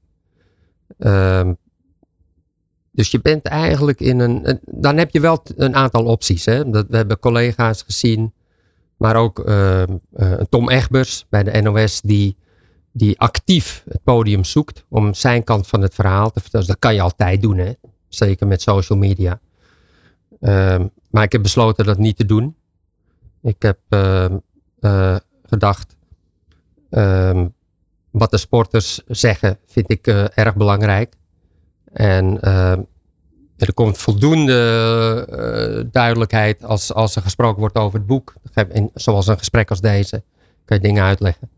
Ehm, 0.98 1.52
dus 2.90 3.10
je 3.10 3.20
bent 3.20 3.44
eigenlijk 3.44 4.00
in 4.00 4.18
een. 4.18 4.60
Dan 4.64 4.96
heb 4.96 5.10
je 5.10 5.20
wel 5.20 5.42
een 5.56 5.74
aantal 5.74 6.04
opties. 6.04 6.44
Hè? 6.44 6.70
We 6.70 6.84
hebben 6.90 7.18
collega's 7.18 7.82
gezien. 7.82 8.34
Maar 8.96 9.16
ook 9.16 9.38
ehm, 9.38 9.96
eh, 10.12 10.32
Tom 10.32 10.70
Egbers 10.70 11.26
bij 11.28 11.42
de 11.42 11.60
NOS. 11.60 12.00
Die, 12.00 12.36
die 12.92 13.20
actief 13.20 13.84
het 13.88 14.02
podium 14.04 14.44
zoekt. 14.44 14.84
Om 14.88 15.14
zijn 15.14 15.44
kant 15.44 15.66
van 15.66 15.82
het 15.82 15.94
verhaal 15.94 16.30
te 16.30 16.40
vertellen. 16.40 16.66
Dus 16.66 16.74
dat 16.74 16.84
kan 16.84 16.94
je 16.94 17.00
altijd 17.00 17.42
doen. 17.42 17.58
Hè? 17.58 17.72
Zeker 18.08 18.46
met 18.46 18.62
social 18.62 18.98
media. 18.98 19.40
Ehm, 20.40 20.86
maar 21.10 21.22
ik 21.22 21.32
heb 21.32 21.42
besloten 21.42 21.84
dat 21.84 21.98
niet 21.98 22.16
te 22.16 22.26
doen. 22.26 22.56
Ik 23.42 23.62
heb 23.62 23.78
eh, 23.88 25.16
gedacht, 25.42 25.96
ehm, 26.96 27.46
wat 28.10 28.30
de 28.30 28.38
sporters 28.38 29.02
zeggen, 29.06 29.58
vind 29.66 29.90
ik 29.90 30.06
eh, 30.06 30.24
erg 30.34 30.56
belangrijk. 30.56 31.14
En 31.92 32.40
ehm, 32.40 32.80
er 33.56 33.74
komt 33.74 33.98
voldoende 33.98 35.26
eh, 35.30 35.84
duidelijkheid 35.92 36.64
als, 36.64 36.92
als 36.92 37.16
er 37.16 37.22
gesproken 37.22 37.60
wordt 37.60 37.76
over 37.76 37.98
het 37.98 38.06
boek. 38.06 38.34
In, 38.72 38.90
zoals 38.94 39.26
een 39.26 39.38
gesprek 39.38 39.70
als 39.70 39.80
deze, 39.80 40.22
kan 40.64 40.76
je 40.76 40.82
dingen 40.82 41.04
uitleggen. 41.04 41.50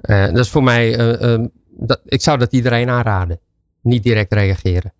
Eh, 0.00 0.24
dat 0.26 0.38
is 0.38 0.50
voor 0.50 0.62
mij, 0.62 0.96
eh, 0.96 1.32
ehm, 1.32 1.46
dat, 1.70 2.00
ik 2.04 2.22
zou 2.22 2.38
dat 2.38 2.52
iedereen 2.52 2.88
aanraden. 2.88 3.40
Niet 3.82 4.02
direct 4.02 4.32
reageren. 4.32 4.92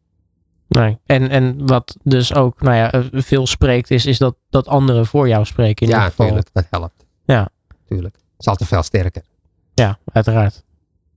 Nee. 0.69 0.99
En, 1.07 1.31
en 1.31 1.67
wat 1.67 1.97
dus 2.03 2.35
ook, 2.35 2.63
nou 2.63 2.77
ja, 2.77 3.21
veel 3.23 3.47
spreekt 3.47 3.91
is, 3.91 4.07
is 4.07 4.19
dat, 4.19 4.37
dat 4.51 4.69
anderen 4.69 5.07
voor 5.07 5.29
jou 5.29 5.45
spreken. 5.45 5.87
In 5.87 5.93
ja, 5.93 5.99
natuurlijk, 5.99 6.49
dat 6.53 6.67
helpt. 6.71 7.07
Ja. 7.25 7.49
Tuurlijk. 7.89 8.15
Het 8.15 8.25
is 8.39 8.47
altijd 8.47 8.69
veel 8.69 8.83
sterker. 8.83 9.23
Ja, 9.77 9.99
uiteraard. 10.13 10.65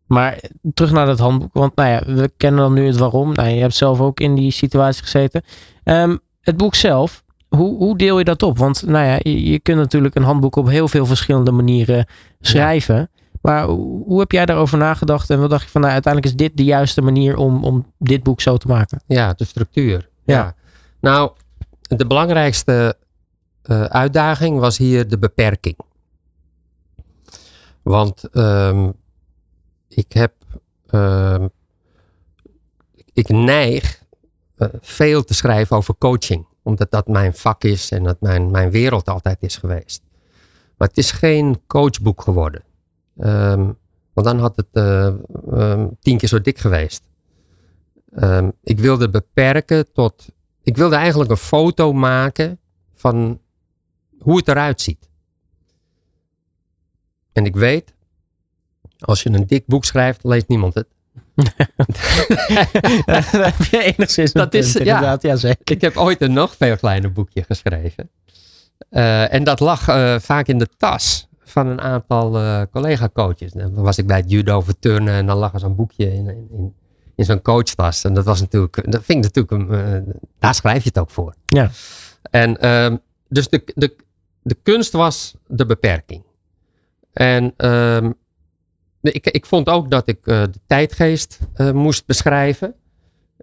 Maar 0.05 0.34
eh, 0.34 0.49
terug 0.74 0.91
naar 0.91 1.05
dat 1.05 1.20
handboek, 1.20 1.53
want 1.53 1.76
nou 1.76 1.89
ja, 1.89 2.14
we 2.14 2.32
kennen 2.38 2.62
dan 2.62 2.74
nu 2.74 2.86
het 2.86 2.97
waarom. 2.97 3.34
Nou, 3.34 3.49
je 3.49 3.62
hebt 3.62 3.76
zelf 3.76 3.99
ook 3.99 4.20
in 4.20 4.36
die 4.36 4.51
situatie 4.51 5.03
gezeten. 5.03 5.43
Ehm, 5.84 6.18
het 6.41 6.57
boek 6.57 6.76
zelf, 6.76 7.24
hoe, 7.47 7.78
hoe 7.78 7.97
deel 7.97 8.18
je 8.18 8.24
dat 8.24 8.43
op? 8.43 8.57
Want 8.57 8.86
nou 8.86 9.05
ja, 9.05 9.20
je, 9.20 9.51
je 9.51 9.60
kunt 9.60 9.78
natuurlijk 9.78 10.16
een 10.16 10.24
handboek 10.24 10.55
op 10.55 10.68
heel 10.68 10.88
veel 10.88 11.05
verschillende 11.05 11.51
manieren 11.51 12.05
schrijven. 12.39 13.10
Maar 13.41 13.66
hoe, 13.66 14.03
hoe 14.05 14.20
heb 14.20 14.32
jij 14.32 14.45
daarover 14.45 14.78
nagedacht 14.78 15.30
en 15.30 15.39
wat 15.39 15.49
dacht 15.49 15.64
je 15.64 15.70
van, 15.70 15.82
nou, 15.82 15.93
uiteindelijk 15.93 16.34
is 16.34 16.39
dit 16.39 16.57
de 16.57 16.64
juiste 16.64 17.01
manier 17.01 17.38
om, 17.38 17.64
om 17.64 17.93
dit 17.97 18.24
boek 18.24 18.41
zo 18.41 18.57
te 18.57 18.68
maken? 18.68 19.01
Ja, 19.07 19.34
de 19.34 19.45
structuur. 19.45 20.10
Ja. 20.26 20.55
Nou, 21.01 21.32
de 21.82 22.07
belangrijkste 22.07 22.95
eh, 23.62 23.84
uitdaging 23.84 24.60
was 24.60 24.78
hier 24.78 25.07
de 25.07 25.18
beperking. 25.18 25.76
Want 27.82 28.23
ehm, 28.30 28.91
ik 29.88 30.11
heb, 30.11 30.34
ehm, 30.88 31.47
ik 33.13 33.30
neig 33.30 34.03
eh, 34.55 34.67
veel 34.82 35.23
te 35.23 35.34
schrijven 35.34 35.77
over 35.77 35.95
coaching, 35.97 36.45
omdat 36.63 36.91
dat 36.91 37.07
mijn 37.07 37.34
vak 37.34 37.63
is 37.63 37.91
en 37.91 38.03
dat 38.03 38.21
mijn, 38.21 38.51
mijn 38.51 38.71
wereld 38.71 39.09
altijd 39.09 39.43
is 39.43 39.57
geweest. 39.57 40.01
Maar 40.77 40.88
het 40.88 40.97
is 40.97 41.11
geen 41.11 41.61
coachboek 41.67 42.21
geworden. 42.21 42.63
Ehm, 43.17 43.71
want 44.13 44.27
dan 44.27 44.39
had 44.39 44.55
het 44.55 44.67
eh, 44.71 45.86
tien 45.99 46.17
keer 46.17 46.30
zo 46.30 46.41
dik 46.41 46.57
geweest. 46.57 47.07
Ik 48.63 48.80
wilde 48.80 49.09
beperken 49.09 49.91
tot. 49.93 50.27
Ik 50.63 50.77
wilde 50.77 50.95
eigenlijk 50.95 51.32
een 51.32 51.38
foto 51.38 51.93
maken 51.93 52.59
van 52.93 53.41
hoe 54.19 54.38
het 54.38 54.47
eruit 54.47 54.82
ziet. 54.82 55.09
En 57.40 57.46
ik 57.46 57.56
weet, 57.56 57.94
als 59.00 59.24
je 59.24 59.30
een 59.30 59.48
dik 59.48 59.66
boek 59.66 59.86
schrijft, 59.86 60.24
leest 60.24 60.48
niemand 60.48 60.74
het. 60.74 60.88
Daar 63.06 63.30
heb 63.32 63.64
je 63.72 63.84
enigszins 63.98 64.32
Dat 64.32 64.54
is- 64.54 64.74
ja. 64.74 64.80
inderdaad. 64.80 65.22
Ja, 65.22 65.36
zeker. 65.36 65.76
Ik 65.76 65.82
heb 65.82 65.98
ooit 65.98 66.22
een 66.22 66.34
nog 66.34 66.56
veel 66.56 66.78
kleiner 66.78 67.12
boekje 67.12 67.44
geschreven. 67.44 68.10
Eh, 68.90 69.34
en 69.34 69.44
dat 69.44 69.60
lag 69.60 69.88
eh, 69.88 70.20
vaak 70.20 70.48
in 70.48 70.58
de 70.58 70.68
tas 70.78 71.28
van 71.44 71.68
een 71.68 71.82
aantal 71.82 72.38
eh, 72.38 72.62
collega-coaches. 72.72 73.52
Dan 73.52 73.74
was 73.74 73.98
ik 73.98 74.08
bij 74.08 74.18
het 74.18 74.32
judo 74.32 74.62
voor 74.62 74.80
turnen 74.80 75.14
en 75.14 75.26
dan 75.26 75.38
lag 75.38 75.54
er 75.54 75.60
zo'n 75.60 75.76
boekje 75.76 76.14
in, 76.14 76.28
in, 76.28 76.74
in 77.16 77.26
zo'n 77.26 77.42
coachtas. 77.42 78.04
En 78.04 78.14
dat 78.14 78.26
was 78.26 78.40
natuurlijk, 78.40 78.92
dat 78.92 79.04
vind 79.04 79.26
ik 79.26 79.34
natuurlijk, 79.36 79.72
een, 79.72 80.06
daar 80.40 80.56
schrijf 80.56 80.84
je 80.84 80.90
het 80.90 81.00
ook 81.00 81.10
voor. 81.10 81.34
Ja. 81.46 81.70
En 82.32 82.58
ehm, 82.62 82.98
dus 83.30 83.50
de, 83.50 83.64
de, 83.76 83.96
de 84.42 84.58
kunst 84.64 84.92
was 84.92 85.36
de 85.48 85.66
beperking. 85.66 86.24
En 87.14 87.53
ehm, 87.57 88.12
ik, 89.01 89.26
ik 89.26 89.45
vond 89.45 89.70
ook 89.70 89.91
dat 89.91 90.07
ik 90.07 90.24
de 90.24 90.51
tijdgeest 90.68 91.39
moest 91.74 92.05
beschrijven. 92.05 92.76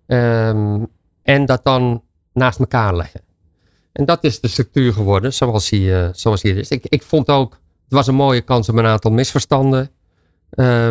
Ehm, 0.06 0.84
en 1.22 1.46
dat 1.46 1.64
dan 1.64 2.02
naast 2.32 2.58
elkaar 2.58 2.96
leggen. 2.96 3.20
En 3.92 4.04
dat 4.04 4.24
is 4.24 4.40
de 4.40 4.48
structuur 4.48 4.92
geworden 4.92 5.32
zoals 5.32 5.70
hij, 5.70 5.80
uh, 5.80 6.08
zoals 6.12 6.42
hij 6.42 6.52
is. 6.52 6.70
Ik, 6.70 6.86
ik 6.86 7.02
vond 7.02 7.28
ook, 7.28 7.52
het 7.84 7.92
was 7.92 8.06
een 8.06 8.14
mooie 8.14 8.40
kans 8.40 8.68
om 8.68 8.78
een 8.78 8.86
aantal 8.86 9.10
misverstanden 9.10 9.90
uh, 10.50 10.88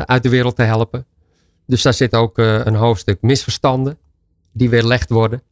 uit 0.00 0.22
de 0.22 0.28
wereld 0.28 0.56
te 0.56 0.62
helpen. 0.62 1.06
Dus 1.66 1.82
daar 1.82 1.94
zit 1.94 2.14
ook 2.14 2.38
een 2.38 2.74
hoofdstuk 2.74 3.22
misverstanden 3.22 3.98
die 4.52 4.70
weerlegd 4.70 5.10
worden. 5.10 5.42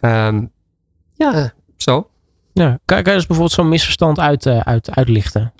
Um, 0.00 0.50
ja, 1.14 1.52
zo. 1.76 2.10
Ja, 2.52 2.78
kan 2.84 2.98
je 2.98 3.04
dus 3.04 3.26
bijvoorbeeld 3.26 3.52
zo'n 3.52 3.68
misverstand 3.68 4.18
uit, 4.18 4.46
uit, 4.46 4.90
uitlichten? 4.90 5.52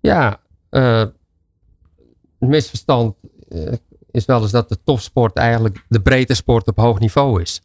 Ja, 0.00 0.40
het 0.70 1.12
misverstand 2.38 3.16
is 4.10 4.24
wel 4.24 4.42
eens 4.42 4.50
dat 4.50 4.68
de 4.68 4.78
topsport 4.84 5.36
eigenlijk 5.36 5.84
de 5.88 6.00
breedte 6.00 6.34
sport 6.34 6.66
op 6.66 6.76
hoog 6.76 6.98
niveau 6.98 7.40
is. 7.42 7.60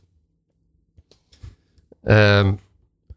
Um, 2.03 2.59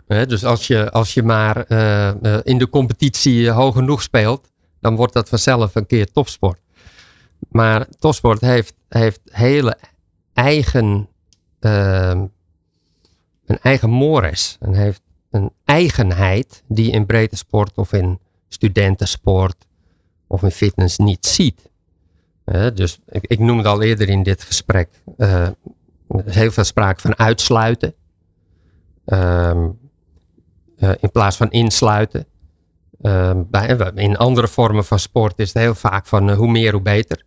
hè, 0.07 0.27
dus 0.27 0.45
als 0.45 0.67
je, 0.67 0.91
als 0.91 1.15
je 1.15 1.23
maar 1.23 1.65
uh, 1.69 2.39
in 2.43 2.59
de 2.59 2.69
competitie 2.69 3.51
hoog 3.51 3.75
genoeg 3.75 4.03
speelt, 4.03 4.51
dan 4.81 4.97
wordt 4.97 5.13
dat 5.13 5.29
vanzelf 5.29 5.75
een 5.75 5.87
keer 5.87 6.13
topsport. 6.13 6.61
Maar 7.49 7.87
topsport 7.99 8.41
heeft, 8.41 8.75
heeft 8.89 9.21
hele 9.25 9.79
eigen, 10.33 11.09
uh, 11.61 12.23
een 13.47 13.59
eigen 13.63 13.91
mores. 13.91 14.57
En 14.61 14.75
heeft 14.75 15.03
een 15.31 15.53
eigenheid 15.65 16.63
die 16.69 16.91
in 16.91 17.07
breedte 17.07 17.37
sport 17.37 17.77
of 17.77 17.93
in 17.93 18.19
studentensport 18.49 19.67
of 20.27 20.43
in 20.43 20.51
fitness 20.51 20.99
niet 20.99 21.27
ziet. 21.27 21.71
dus 22.75 22.99
ik, 23.09 23.27
ik 23.27 23.39
noemde 23.39 23.69
al 23.69 23.83
eerder 23.83 24.09
in 24.09 24.23
dit 24.23 24.43
gesprek, 24.43 24.89
er 25.17 26.27
is 26.27 26.35
heel 26.35 26.51
veel 26.51 26.65
sprake 26.65 27.01
van 27.01 27.19
uitsluiten. 27.19 27.95
Um, 29.07 29.79
uh, 30.79 30.91
in 31.01 31.11
plaats 31.11 31.37
van 31.37 31.51
insluiten. 31.51 32.27
Um, 33.03 33.47
bij, 33.51 33.93
in 33.95 34.17
andere 34.17 34.49
vormen 34.49 34.85
van 34.85 34.99
sport 34.99 35.39
is 35.39 35.53
het 35.53 35.63
heel 35.63 35.75
vaak 35.75 36.07
van 36.07 36.31
uh, 36.31 36.37
hoe 36.37 36.51
meer 36.51 36.73
hoe 36.73 36.83
beter. 36.83 37.23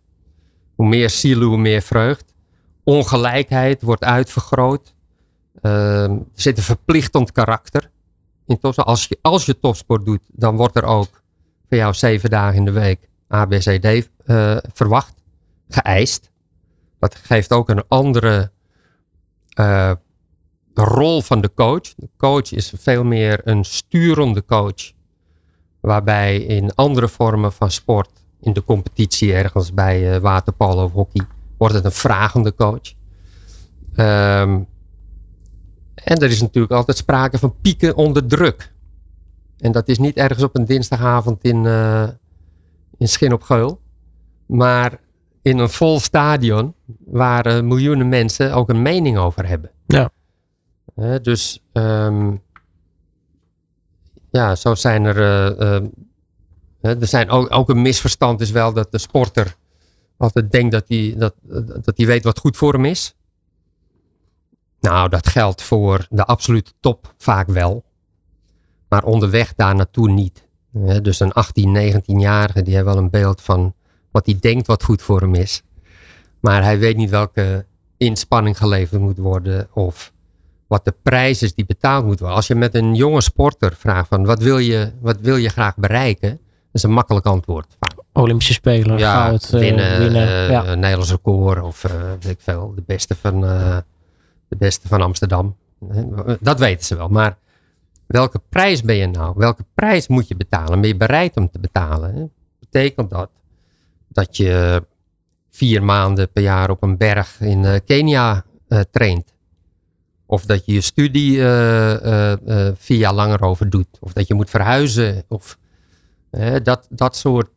Hoe 0.74 0.88
meer 0.88 1.10
zielen, 1.10 1.48
hoe 1.48 1.58
meer 1.58 1.82
vreugd. 1.82 2.34
Ongelijkheid 2.84 3.82
wordt 3.82 4.04
uitvergroot. 4.04 4.94
Um, 5.62 5.72
er 6.12 6.24
zit 6.34 6.56
een 6.56 6.62
verplichtend 6.62 7.32
karakter 7.32 7.90
in 8.60 8.74
Als 8.74 9.06
je, 9.06 9.18
als 9.22 9.46
je 9.46 9.58
topsport 9.58 10.04
doet, 10.04 10.22
dan 10.32 10.56
wordt 10.56 10.76
er 10.76 10.84
ook 10.84 11.22
van 11.68 11.78
jou 11.78 11.94
zeven 11.94 12.30
dagen 12.30 12.56
in 12.56 12.64
de 12.64 12.70
week 12.70 13.08
ABCD 13.28 14.08
uh, 14.26 14.56
verwacht, 14.72 15.14
geëist. 15.68 16.30
Dat 16.98 17.14
geeft 17.14 17.52
ook 17.52 17.68
een 17.68 17.84
andere 17.88 18.50
de 20.74 20.82
rol 20.82 21.22
van 21.22 21.40
de 21.40 21.50
coach. 21.54 21.94
De 21.96 22.08
coach 22.16 22.52
is 22.52 22.72
veel 22.76 23.04
meer 23.04 23.40
een 23.44 23.64
sturende 23.64 24.44
coach. 24.44 24.92
Waarbij 25.80 26.36
in 26.36 26.74
andere 26.74 27.08
vormen 27.08 27.52
van 27.52 27.70
sport, 27.70 28.10
in 28.40 28.52
de 28.52 28.64
competitie 28.64 29.34
ergens 29.34 29.74
bij 29.74 30.14
uh, 30.14 30.20
waterpolo 30.20 30.84
of 30.84 30.92
hockey, 30.92 31.26
wordt 31.58 31.74
het 31.74 31.84
een 31.84 31.92
vragende 31.92 32.54
coach. 32.54 32.92
Um, 33.96 34.66
en 36.04 36.16
er 36.16 36.30
is 36.30 36.40
natuurlijk 36.40 36.72
altijd 36.72 36.96
sprake 36.96 37.38
van 37.38 37.54
pieken 37.60 37.96
onder 37.96 38.26
druk. 38.26 38.72
En 39.58 39.72
dat 39.72 39.88
is 39.88 39.98
niet 39.98 40.16
ergens 40.16 40.42
op 40.42 40.56
een 40.56 40.64
dinsdagavond 40.64 41.44
in, 41.44 41.64
uh, 41.64 42.08
in 42.98 43.08
Schin 43.08 43.32
op 43.32 43.42
Geul. 43.42 43.80
Maar 44.46 45.00
in 45.42 45.58
een 45.58 45.70
vol 45.70 46.00
stadion 46.00 46.74
waar 47.04 47.46
uh, 47.46 47.60
miljoenen 47.60 48.08
mensen 48.08 48.54
ook 48.54 48.68
een 48.68 48.82
mening 48.82 49.18
over 49.18 49.46
hebben. 49.46 49.70
Ja 49.86 50.10
dus 51.22 51.62
um, 51.72 52.42
ja, 54.30 54.54
zo 54.54 54.74
zijn 54.74 55.04
er. 55.04 55.16
Uh, 55.16 55.80
uh, 56.80 57.00
er 57.00 57.06
zijn 57.06 57.30
ook, 57.30 57.54
ook 57.54 57.68
een 57.68 57.82
misverstand 57.82 58.40
is 58.40 58.50
wel 58.50 58.72
dat 58.72 58.92
de 58.92 58.98
sporter 58.98 59.56
altijd 60.16 60.52
denkt 60.52 60.72
dat 60.72 60.84
hij, 60.86 61.14
dat, 61.18 61.34
dat 61.84 61.96
hij 61.96 62.06
weet 62.06 62.24
wat 62.24 62.38
goed 62.38 62.56
voor 62.56 62.72
hem 62.72 62.84
is. 62.84 63.14
Nou, 64.82 65.08
dat 65.08 65.26
geldt 65.26 65.62
voor 65.62 66.06
de 66.10 66.24
absolute 66.24 66.72
top 66.80 67.14
vaak 67.18 67.46
wel. 67.46 67.84
Maar 68.88 69.04
onderweg 69.04 69.54
daar 69.54 69.74
naartoe 69.74 70.10
niet. 70.10 70.46
dus 71.02 71.20
een 71.20 71.32
18, 71.32 71.92
19-jarige 72.02 72.62
die 72.62 72.74
heeft 72.74 72.86
wel 72.86 72.96
een 72.96 73.10
beeld 73.10 73.40
van 73.40 73.74
wat 74.10 74.26
hij 74.26 74.36
denkt 74.40 74.66
wat 74.66 74.82
goed 74.82 75.02
voor 75.02 75.20
hem 75.20 75.34
is. 75.34 75.62
Maar 76.40 76.62
hij 76.62 76.78
weet 76.78 76.96
niet 76.96 77.10
welke 77.10 77.66
inspanning 77.96 78.56
geleverd 78.56 79.00
moet 79.00 79.18
worden 79.18 79.68
of 79.72 80.12
wat 80.66 80.84
de 80.84 80.94
prijs 81.02 81.42
is 81.42 81.54
die 81.54 81.66
betaald 81.66 82.04
moet 82.04 82.18
worden. 82.18 82.36
Als 82.36 82.46
je 82.46 82.54
met 82.54 82.74
een 82.74 82.94
jonge 82.94 83.20
sporter 83.20 83.74
vraagt 83.76 84.08
van 84.08 84.24
wat 84.24 84.42
wil 84.42 84.58
je, 84.58 84.92
wat 85.00 85.16
wil 85.20 85.36
je 85.36 85.48
graag 85.48 85.76
bereiken, 85.76 86.30
dat 86.30 86.38
is 86.72 86.82
een 86.82 86.92
makkelijk 86.92 87.26
antwoord. 87.26 87.76
Olympische 88.12 88.52
Spelen, 88.52 88.98
ja, 88.98 89.24
goud, 89.24 89.50
winnen, 89.50 89.92
uh, 89.92 89.98
winnen 89.98 90.28
uh, 90.28 90.50
ja. 90.50 90.74
Nederlands 90.74 91.10
record 91.10 91.62
of 91.62 91.84
uh, 91.84 91.92
weet 92.20 92.32
ik 92.32 92.40
veel, 92.40 92.72
de 92.74 92.82
beste 92.86 93.14
van, 93.14 93.44
uh, 93.44 93.76
de 94.52 94.58
beste 94.58 94.88
van 94.88 95.00
Amsterdam. 95.00 95.56
Dat 96.40 96.58
weten 96.58 96.84
ze 96.84 96.96
wel. 96.96 97.08
Maar 97.08 97.38
welke 98.06 98.40
prijs 98.48 98.82
ben 98.82 98.96
je 98.96 99.06
nou? 99.06 99.34
Welke 99.36 99.64
prijs 99.74 100.08
moet 100.08 100.28
je 100.28 100.36
betalen? 100.36 100.80
Ben 100.80 100.88
je 100.88 100.96
bereid 100.96 101.36
om 101.36 101.50
te 101.50 101.58
betalen? 101.58 102.32
Betekent 102.60 103.10
dat 103.10 103.30
dat 104.08 104.36
je 104.36 104.84
vier 105.50 105.82
maanden 105.82 106.32
per 106.32 106.42
jaar 106.42 106.70
op 106.70 106.82
een 106.82 106.96
berg 106.96 107.40
in 107.40 107.82
Kenia 107.84 108.44
traint? 108.90 109.34
Of 110.26 110.46
dat 110.46 110.64
je 110.64 110.72
je 110.72 110.80
studie 110.80 111.36
uh, 111.36 112.34
vier 112.74 112.98
jaar 112.98 113.14
langer 113.14 113.42
over 113.42 113.70
doet. 113.70 113.98
Of 114.00 114.12
dat 114.12 114.26
je 114.26 114.34
moet 114.34 114.50
verhuizen. 114.50 115.24
Of 115.28 115.58
dat, 116.62 116.86
dat 116.90 117.16
soort 117.16 117.50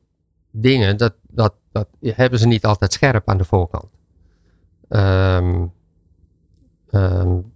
dingen, 0.52 0.98
dat, 0.98 1.14
dat, 1.28 1.54
dat 1.72 1.88
hebben 2.02 2.40
ze 2.40 2.48
niet 2.48 2.66
altijd 2.66 2.94
scherp 2.94 3.30
aan 3.30 3.38
de 3.38 3.46
voorkant. 3.46 3.90
Um, 4.90 5.74
um, 6.96 7.54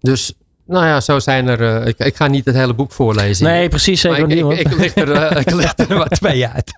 dus, 0.00 0.32
nou 0.66 0.86
ja, 0.86 1.00
zo 1.00 1.18
zijn 1.18 1.48
er. 1.48 1.86
ik, 1.86 1.98
ik 1.98 2.16
ga 2.16 2.26
niet 2.26 2.44
het 2.44 2.54
hele 2.54 2.74
boek 2.74 2.92
voorlezen. 2.92 3.46
Nee, 3.46 3.68
precies. 3.68 4.00
Zeker 4.00 4.18
ik, 4.18 4.26
niet. 4.26 4.58
Ik, 4.58 4.68
ik, 4.68 4.76
lig 4.76 4.94
er, 4.94 5.36
ik 5.38 5.50
lig 5.50 5.72
er 5.76 5.96
wat 6.08 6.10
twee 6.10 6.46
uit. 6.46 6.72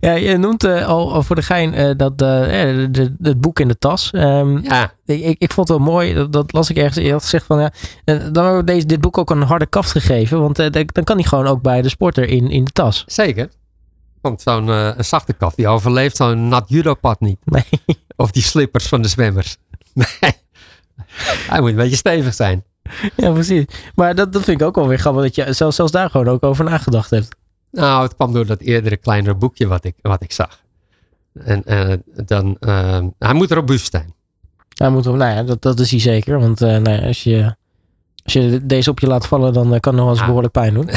Ja, 0.00 0.12
je 0.12 0.36
noemt 0.36 0.64
uh, 0.64 0.86
al 0.86 1.22
voor 1.22 1.36
de 1.36 1.42
gein 1.42 1.96
dat 1.96 2.22
uh, 2.22 2.86
het 3.22 3.40
boek 3.40 3.60
in 3.60 3.68
de 3.68 3.78
tas. 3.78 4.10
Um, 4.14 4.62
ja. 4.62 4.92
Ik, 5.04 5.36
ik 5.38 5.52
vond 5.52 5.68
het 5.68 5.76
wel 5.78 5.86
mooi, 5.86 6.14
dat, 6.14 6.32
dat 6.32 6.52
las 6.52 6.70
ik 6.70 6.76
ergens. 6.76 7.04
Je 7.04 7.12
had 7.12 7.22
gezegd 7.22 7.46
van 7.46 7.60
ja, 7.60 7.72
dan 8.04 8.44
hebben 8.44 8.56
we 8.56 8.64
deze, 8.64 8.86
dit 8.86 9.00
boek 9.00 9.18
ook 9.18 9.30
een 9.30 9.42
harde 9.42 9.66
kaft 9.66 9.90
gegeven. 9.90 10.40
Want 10.40 10.56
dan 10.56 11.04
kan 11.04 11.16
hij 11.16 11.24
gewoon 11.24 11.46
ook 11.46 11.62
bij 11.62 11.82
de 11.82 11.88
sporter 11.88 12.28
in, 12.28 12.50
in 12.50 12.64
de 12.64 12.70
tas. 12.70 13.04
Zeker. 13.06 13.48
Want 14.20 14.42
zo'n 14.42 14.68
een 14.68 15.04
zachte 15.04 15.32
kaft 15.32 15.56
die 15.56 15.68
overleeft 15.68 16.16
zo'n 16.16 16.48
nat 16.48 16.64
judopad 16.66 17.20
niet. 17.20 17.38
Nee. 17.44 17.64
Of 18.16 18.30
die 18.30 18.42
slippers 18.42 18.88
van 18.88 19.02
de 19.02 19.08
zwemmers. 19.08 19.56
Nee. 19.94 20.32
Hij 21.48 21.60
moet 21.60 21.70
een 21.70 21.76
beetje 21.76 21.96
stevig 21.96 22.34
zijn. 22.34 22.64
Ja, 23.16 23.30
precies. 23.30 23.64
Maar 23.94 24.14
dat, 24.14 24.32
dat 24.32 24.44
vind 24.44 24.60
ik 24.60 24.66
ook 24.66 24.74
wel 24.74 24.88
weer 24.88 24.98
grappig 24.98 25.22
dat 25.22 25.34
je 25.34 25.52
zelfs, 25.52 25.76
zelfs 25.76 25.92
daar 25.92 26.10
gewoon 26.10 26.28
ook 26.28 26.42
over 26.42 26.64
nagedacht 26.64 27.10
hebt. 27.10 27.36
Nou, 27.70 28.02
het 28.02 28.14
kwam 28.14 28.32
door 28.32 28.46
dat 28.46 28.60
eerdere 28.60 28.96
kleinere 28.96 29.34
boekje 29.34 29.66
wat 29.66 29.84
ik, 29.84 29.94
wat 30.02 30.22
ik 30.22 30.32
zag. 30.32 30.60
En 31.34 31.62
uh, 31.66 31.92
dan, 32.26 32.56
uh, 32.60 32.98
hij 33.18 33.34
moet 33.34 33.52
robuust 33.52 33.90
zijn. 33.90 34.14
Hij 34.76 34.90
moet, 34.90 35.04
nou 35.04 35.18
ja, 35.18 35.42
dat, 35.42 35.62
dat 35.62 35.80
is 35.80 35.90
hij 35.90 36.00
zeker. 36.00 36.40
Want 36.40 36.62
uh, 36.62 36.68
nou 36.68 36.90
ja, 36.90 37.06
als, 37.06 37.22
je, 37.22 37.54
als 38.24 38.32
je 38.32 38.66
deze 38.66 38.90
op 38.90 39.00
je 39.00 39.06
laat 39.06 39.26
vallen, 39.26 39.52
dan 39.52 39.64
kan 39.64 39.72
het 39.72 39.82
nog 39.82 39.94
wel 39.94 40.08
eens 40.08 40.20
ah. 40.20 40.26
behoorlijk 40.26 40.52
pijn 40.52 40.74
doen. 40.74 40.88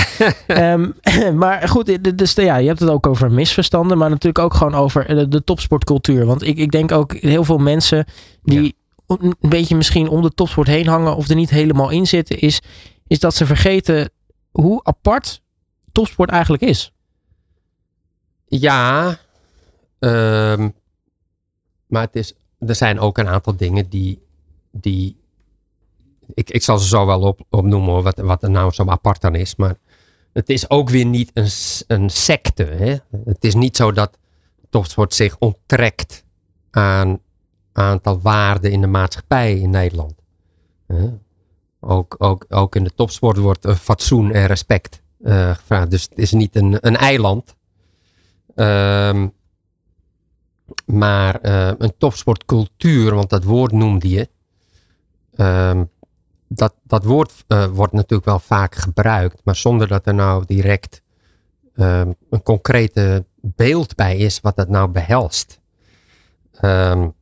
um, 0.47 0.93
maar 1.43 1.69
goed, 1.69 2.17
dus 2.17 2.33
ja, 2.33 2.57
je 2.57 2.67
hebt 2.67 2.79
het 2.79 2.89
ook 2.89 3.07
over 3.07 3.31
misverstanden, 3.31 3.97
maar 3.97 4.09
natuurlijk 4.09 4.45
ook 4.45 4.53
gewoon 4.53 4.75
over 4.75 5.07
de, 5.15 5.27
de 5.27 5.43
topsportcultuur. 5.43 6.25
Want 6.25 6.43
ik, 6.43 6.57
ik 6.57 6.71
denk 6.71 6.91
ook 6.91 7.13
heel 7.13 7.43
veel 7.43 7.57
mensen 7.57 8.05
die 8.43 8.63
ja. 8.63 8.71
Een 9.07 9.35
beetje 9.39 9.75
misschien 9.75 10.07
om 10.07 10.21
de 10.21 10.33
topsport 10.33 10.67
heen 10.67 10.87
hangen 10.87 11.15
of 11.15 11.29
er 11.29 11.35
niet 11.35 11.49
helemaal 11.49 11.89
in 11.89 12.07
zitten, 12.07 12.39
is, 12.39 12.61
is 13.07 13.19
dat 13.19 13.35
ze 13.35 13.45
vergeten 13.45 14.09
hoe 14.51 14.83
apart 14.83 15.41
topsport 15.91 16.29
eigenlijk 16.29 16.63
is. 16.63 16.91
Ja, 18.47 19.17
um, 19.99 20.73
maar 21.87 22.01
het 22.01 22.15
is, 22.15 22.33
er 22.59 22.75
zijn 22.75 22.99
ook 22.99 23.17
een 23.17 23.27
aantal 23.27 23.55
dingen 23.55 23.89
die, 23.89 24.21
die 24.71 25.17
ik, 26.33 26.49
ik 26.49 26.63
zal 26.63 26.77
ze 26.77 26.87
zo 26.87 27.05
wel 27.05 27.21
op, 27.21 27.41
opnoemen 27.49 28.03
wat, 28.03 28.17
wat 28.19 28.43
er 28.43 28.49
nou 28.49 28.71
zo 28.71 28.85
apart 28.85 29.23
aan 29.23 29.35
is. 29.35 29.55
Maar 29.55 29.75
het 30.33 30.49
is 30.49 30.69
ook 30.69 30.89
weer 30.89 31.05
niet 31.05 31.31
een, 31.33 31.49
een 31.87 32.09
secte. 32.09 32.63
Hè? 32.63 32.95
Het 33.25 33.43
is 33.43 33.55
niet 33.55 33.77
zo 33.77 33.91
dat 33.91 34.17
topsport 34.69 35.13
zich 35.13 35.37
onttrekt 35.39 36.23
aan 36.71 37.19
aantal 37.77 38.21
waarden 38.21 38.71
in 38.71 38.81
de 38.81 38.87
maatschappij 38.87 39.59
in 39.59 39.69
Nederland. 39.69 40.13
Ook, 41.79 42.15
ook, 42.17 42.45
ook 42.49 42.75
in 42.75 42.83
de 42.83 42.93
topsport 42.95 43.37
wordt 43.37 43.67
fatsoen 43.69 44.31
en 44.31 44.45
respect 44.45 45.01
uh, 45.21 45.55
gevraagd. 45.55 45.91
Dus 45.91 46.03
het 46.03 46.17
is 46.17 46.31
niet 46.31 46.55
een, 46.55 46.77
een 46.79 46.95
eiland. 46.95 47.55
Um, 48.55 49.33
maar 50.85 51.39
uh, 51.45 51.71
een 51.77 51.93
topsportcultuur, 51.97 53.15
want 53.15 53.29
dat 53.29 53.43
woord 53.43 53.71
noemde 53.71 54.09
je. 54.09 54.29
Um, 55.35 55.89
dat, 56.47 56.73
dat 56.83 57.03
woord 57.03 57.45
wordt 57.71 57.93
natuurlijk 57.93 58.25
wel 58.25 58.39
vaak 58.39 58.75
gebruikt, 58.75 59.41
maar 59.43 59.55
zonder 59.55 59.87
dat 59.87 60.07
er 60.07 60.13
nou 60.13 60.43
direct 60.45 61.01
um, 61.75 62.15
een 62.29 62.43
concrete 62.43 63.25
beeld 63.41 63.95
bij 63.95 64.17
is 64.17 64.39
wat 64.39 64.55
dat 64.55 64.69
nou 64.69 64.87
behelst. 64.87 65.61
Um, 66.61 67.13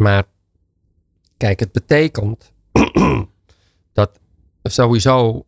maar 0.00 0.24
kijk, 1.36 1.60
het 1.60 1.72
betekent 1.72 2.52
dat 3.92 4.10
sowieso 4.62 5.44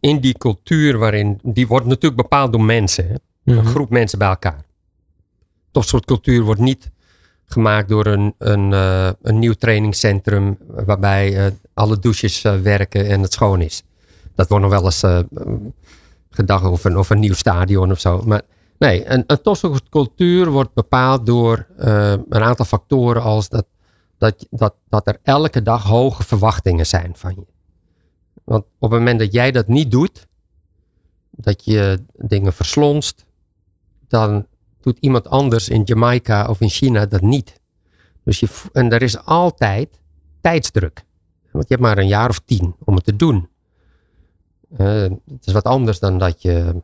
in 0.00 0.20
die 0.20 0.38
cultuur 0.38 0.98
waarin, 0.98 1.40
die 1.42 1.66
wordt 1.66 1.86
natuurlijk 1.86 2.22
bepaald 2.22 2.52
door 2.52 2.62
mensen, 2.62 3.08
hè? 3.08 3.14
een 3.44 3.54
mhm. 3.54 3.66
groep 3.66 3.90
mensen 3.90 4.18
bij 4.18 4.28
elkaar. 4.28 4.64
Topsportcultuur 5.70 6.42
wordt 6.42 6.60
niet 6.60 6.90
gemaakt 7.44 7.88
door 7.88 8.06
een, 8.06 8.34
een, 8.38 8.72
uh, 8.72 9.10
een 9.22 9.38
nieuw 9.38 9.52
trainingscentrum 9.52 10.58
waarbij 10.68 11.46
uh, 11.46 11.52
alle 11.74 11.98
douches 11.98 12.44
uh, 12.44 12.60
werken 12.60 13.08
en 13.08 13.22
het 13.22 13.32
schoon 13.32 13.60
is. 13.60 13.82
Dat 14.34 14.48
wordt 14.48 14.64
nog 14.64 14.72
wel 14.72 14.84
eens 14.84 15.04
gedacht 16.30 16.64
of 16.64 16.84
een, 16.84 16.98
of 16.98 17.10
een 17.10 17.20
nieuw 17.20 17.34
stadion 17.34 17.90
of 17.90 18.00
zo. 18.00 18.22
Maar 18.26 18.42
nee, 18.82 19.08
een, 19.08 19.24
een 19.26 20.50
wordt 20.50 20.74
bepaald 20.74 21.26
door 21.26 21.66
een 21.76 22.42
aantal 22.42 22.64
factoren 22.64 23.22
als 23.22 23.48
dat, 23.48 23.66
dat, 24.18 24.46
dat, 24.50 24.74
dat 24.88 25.06
er 25.06 25.18
elke 25.22 25.62
dag 25.62 25.82
hoge 25.82 26.22
verwachtingen 26.22 26.86
zijn 26.86 27.16
van 27.16 27.34
je. 27.34 27.46
Want 28.44 28.64
op 28.78 28.90
het 28.90 28.98
moment 28.98 29.18
dat 29.18 29.32
jij 29.32 29.50
dat 29.50 29.68
niet 29.68 29.90
doet, 29.90 30.26
dat 31.30 31.64
je 31.64 32.04
dingen 32.16 32.52
verslonst, 32.52 33.24
dan 34.08 34.46
doet 34.80 34.98
iemand 35.00 35.28
anders 35.28 35.68
in 35.68 35.82
Jamaica 35.82 36.48
of 36.48 36.60
in 36.60 36.68
China 36.68 37.06
dat 37.06 37.20
niet. 37.20 37.60
Dus 38.24 38.40
je, 38.40 38.48
en 38.72 38.92
er 38.92 39.02
is 39.02 39.24
altijd 39.24 40.00
tijdsdruk. 40.40 41.04
Want 41.50 41.68
je 41.68 41.74
hebt 41.74 41.86
maar 41.86 41.98
een 41.98 42.08
jaar 42.08 42.28
of 42.28 42.38
tien 42.38 42.74
om 42.84 42.94
het 42.94 43.04
te 43.04 43.16
doen. 43.16 43.48
Uh, 44.78 45.02
het 45.02 45.46
is 45.46 45.52
wat 45.52 45.64
anders 45.64 45.98
dan 45.98 46.18
dat 46.18 46.42
je 46.42 46.82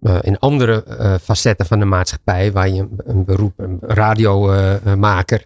uh, 0.00 0.18
in 0.20 0.38
andere 0.38 0.84
uh, 0.88 1.14
facetten 1.22 1.66
van 1.66 1.78
de 1.78 1.84
maatschappij, 1.84 2.52
waar 2.52 2.68
je 2.68 2.88
een, 2.96 3.24
beroep, 3.24 3.52
een 3.56 3.78
radiomaker, 3.80 5.44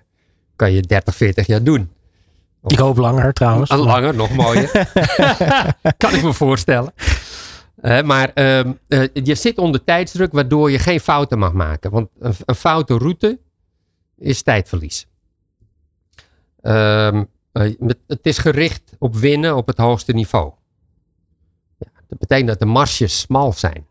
kan 0.57 0.73
je 0.73 0.81
30, 0.81 1.15
40 1.15 1.47
jaar 1.47 1.63
doen. 1.63 1.93
Ik 2.67 2.79
hoop 2.79 2.97
langer 2.97 3.33
trouwens. 3.33 3.71
Langer, 3.71 4.15
nog 4.15 4.31
mooier. 4.35 4.71
kan 5.97 6.15
ik 6.15 6.23
me 6.23 6.33
voorstellen 6.33 6.93
maar 8.05 8.31
uh, 8.35 8.65
je 9.13 9.35
zit 9.35 9.59
onder 9.59 9.85
tijdsdruk 9.85 10.33
waardoor 10.33 10.71
je 10.71 10.79
geen 10.79 11.01
fouten 11.01 11.39
mag 11.39 11.53
maken. 11.53 11.91
Want 11.91 12.09
een, 12.19 12.35
een 12.45 12.55
foute 12.55 12.99
route 12.99 13.39
is 14.17 14.43
tijdverlies. 14.43 15.07
Uh, 16.63 17.23
het 18.07 18.21
is 18.23 18.39
gericht 18.39 18.83
op 18.99 19.17
winnen 19.17 19.57
op 19.57 19.67
het 19.67 19.79
hoogste 19.79 20.13
niveau. 20.13 20.53
Ja, 21.79 21.91
dat 22.09 22.19
betekent 22.19 22.49
dat 22.49 22.59
de 22.59 22.67
marges 22.67 23.21
smal 23.21 23.53
zijn. 23.53 23.87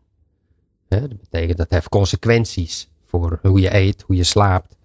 Dat 1.00 1.20
betekent 1.20 1.58
dat 1.58 1.70
heeft 1.70 1.88
consequenties 1.88 2.88
voor 3.06 3.38
hoe 3.42 3.60
je 3.60 3.74
eet, 3.74 4.02
hoe 4.06 4.16
je 4.16 4.24
slaapt. 4.24 4.76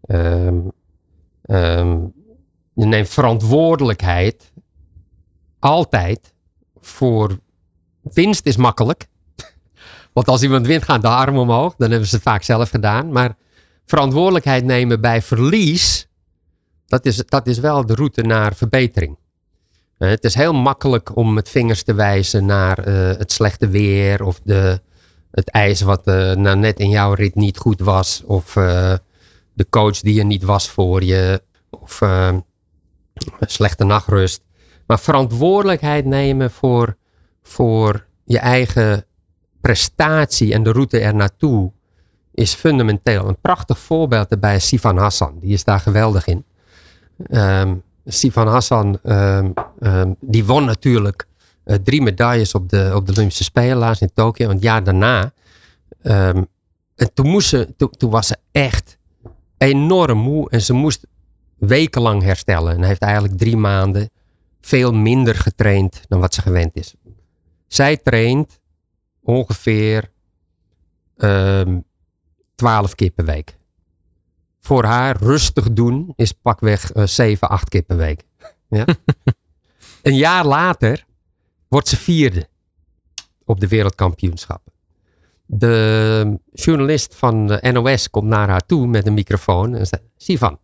Ehm, 0.00 0.58
je 2.74 2.86
neemt 2.86 3.08
verantwoordelijkheid 3.08 4.52
altijd 5.58 6.32
voor 6.80 7.38
winst 8.02 8.46
is 8.46 8.56
makkelijk. 8.56 9.06
Want 10.12 10.28
als 10.28 10.42
iemand 10.42 10.66
wint, 10.66 10.82
gaan 10.82 11.00
de 11.00 11.08
armen 11.08 11.40
omhoog. 11.40 11.74
Dan 11.76 11.90
hebben 11.90 12.08
ze 12.08 12.14
het 12.14 12.24
vaak 12.24 12.42
zelf 12.42 12.70
gedaan. 12.70 13.12
Maar 13.12 13.36
verantwoordelijkheid 13.84 14.64
nemen 14.64 15.00
bij 15.00 15.22
verlies, 15.22 16.08
dat 16.86 17.06
is, 17.06 17.16
dat 17.16 17.46
is 17.46 17.58
wel 17.58 17.86
de 17.86 17.94
route 17.94 18.22
naar 18.22 18.54
verbetering. 18.54 19.18
Het 19.98 20.24
is 20.24 20.34
heel 20.34 20.52
makkelijk 20.52 21.16
om 21.16 21.34
met 21.34 21.48
vingers 21.48 21.82
te 21.82 21.94
wijzen 21.94 22.46
naar 22.46 22.88
uh, 22.88 22.94
het 22.94 23.32
slechte 23.32 23.68
weer 23.68 24.24
of 24.24 24.40
de, 24.44 24.80
het 25.30 25.48
ijs 25.48 25.80
wat 25.80 26.08
uh, 26.08 26.32
nou 26.32 26.56
net 26.56 26.78
in 26.78 26.88
jouw 26.88 27.12
rit 27.12 27.34
niet 27.34 27.58
goed 27.58 27.80
was. 27.80 28.22
Of 28.26 28.52
de 29.52 29.66
coach 29.70 30.00
die 30.00 30.18
er 30.18 30.24
niet 30.24 30.42
was 30.42 30.70
voor 30.70 31.02
je. 31.04 31.42
Of 31.70 32.00
slechte 33.40 33.84
nachtrust. 33.84 34.42
Maar 34.86 35.00
verantwoordelijkheid 35.00 36.04
nemen 36.04 36.50
voor 36.50 36.96
voor 37.42 38.06
je 38.24 38.38
eigen 38.38 39.04
prestatie 39.60 40.52
en 40.52 40.62
de 40.62 40.72
route 40.72 40.98
er 40.98 41.14
naartoe 41.14 41.72
is 42.34 42.54
fundamenteel. 42.54 43.28
Een 43.28 43.40
prachtig 43.40 43.78
voorbeeld 43.78 44.28
daarbij 44.28 44.54
is 44.54 44.66
Sifan 44.66 44.96
Hassan. 44.96 45.38
Die 45.40 45.52
is 45.52 45.64
daar 45.64 45.80
geweldig 45.80 46.26
in. 46.26 46.44
Um, 47.30 47.82
Sifan 48.04 48.46
Hassan, 48.46 48.98
um, 49.02 49.54
um, 49.80 50.16
die 50.20 50.44
won 50.44 50.64
natuurlijk 50.64 51.26
uh, 51.26 51.29
drie 51.82 52.02
medailles 52.02 52.54
op 52.54 52.68
de, 52.68 52.92
op 52.94 53.06
de 53.06 53.12
Olympische 53.12 53.44
Spelen 53.44 53.96
in 53.98 54.10
Tokio. 54.14 54.48
En 54.48 54.54
het 54.54 54.62
jaar 54.62 54.84
daarna, 54.84 55.32
en 56.02 57.14
toen, 57.14 57.28
moest 57.28 57.48
ze, 57.48 57.74
toen, 57.76 57.90
toen 57.90 58.10
was 58.10 58.26
ze 58.26 58.36
echt 58.52 58.98
enorm 59.58 60.18
moe. 60.18 60.50
En 60.50 60.62
ze 60.62 60.72
moest 60.72 61.06
wekenlang 61.58 62.22
herstellen. 62.22 62.74
En 62.74 62.82
heeft 62.82 63.02
eigenlijk 63.02 63.38
drie 63.38 63.56
maanden 63.56 64.10
veel 64.60 64.92
minder 64.92 65.34
getraind 65.34 66.02
dan 66.08 66.20
wat 66.20 66.34
ze 66.34 66.42
gewend 66.42 66.76
is. 66.76 66.94
Zij 67.66 67.96
traint 67.96 68.60
ongeveer 69.22 70.10
um, 71.16 71.84
12 72.54 72.94
keer 72.94 73.10
per 73.10 73.24
week. 73.24 73.58
Voor 74.60 74.84
haar 74.84 75.16
rustig 75.16 75.72
doen 75.72 76.12
is 76.16 76.32
pakweg 76.32 76.94
uh, 76.94 77.06
7, 77.06 77.48
8 77.48 77.68
keer 77.68 77.82
per 77.82 77.96
week. 77.96 78.24
Ja? 78.68 78.84
een 80.02 80.16
jaar 80.16 80.46
later 80.46 81.04
wordt 81.70 81.88
ze 81.88 81.96
vierde 81.96 82.48
op 83.44 83.60
de 83.60 83.68
wereldkampioenschappen. 83.68 84.72
De 85.46 86.38
journalist 86.52 87.14
van 87.14 87.46
de 87.46 87.70
NOS 87.72 88.10
komt 88.10 88.28
naar 88.28 88.48
haar 88.48 88.66
toe 88.66 88.86
met 88.86 89.06
een 89.06 89.14
microfoon 89.14 89.74
en 89.74 89.86
zegt: 89.86 90.02
Sivan, 90.16 90.58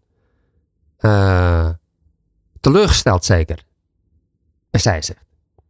uh, 1.00 1.70
teleurgesteld 2.61 3.24
zeker? 3.24 3.64
En 4.70 4.80
zij 4.80 5.02
zegt: 5.02 5.24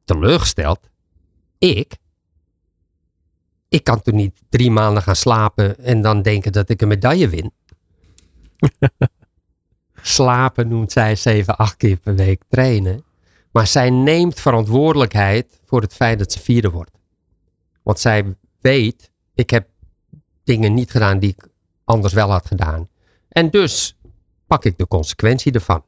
Teleurgesteld? 0.05 0.89
ik, 1.59 1.97
ik 3.69 3.85
kan 3.85 4.03
toen 4.03 4.15
niet 4.15 4.43
drie 4.49 4.71
maanden 4.71 5.03
gaan 5.03 5.17
slapen 5.17 5.79
en 5.79 6.03
dan 6.03 6.23
denken 6.23 6.53
dat 6.53 6.69
ik 6.69 6.83
een 6.83 6.89
medaille 6.89 7.29
win. 7.29 7.53
slapen 10.03 10.69
noemt 10.69 10.93
zij 10.93 11.17
zeven, 11.17 11.57
acht 11.57 11.77
keer 11.77 11.97
per 11.97 12.15
week 12.15 12.43
trainen. 12.49 13.05
Maar 13.57 13.67
zij 13.67 13.91
neemt 13.91 14.41
verantwoordelijkheid 14.41 15.61
voor 15.65 15.81
het 15.81 15.95
feit 15.95 16.19
dat 16.19 16.33
ze 16.33 16.41
vierde 16.41 16.71
wordt. 16.71 16.91
Want 17.83 17.99
zij 17.99 18.37
weet, 18.61 19.11
ik 19.35 19.51
heb 19.51 19.69
dingen 20.45 20.75
niet 20.75 20.91
gedaan 20.91 21.19
die 21.19 21.31
ik 21.31 21.49
anders 21.85 22.13
wel 22.13 22.31
had 22.31 22.47
gedaan. 22.47 22.89
En 23.29 23.51
dus 23.51 23.99
pak 24.47 24.65
ik 24.65 24.79
de 24.79 24.87
consequentie 24.89 25.53
ervan. 25.53 25.85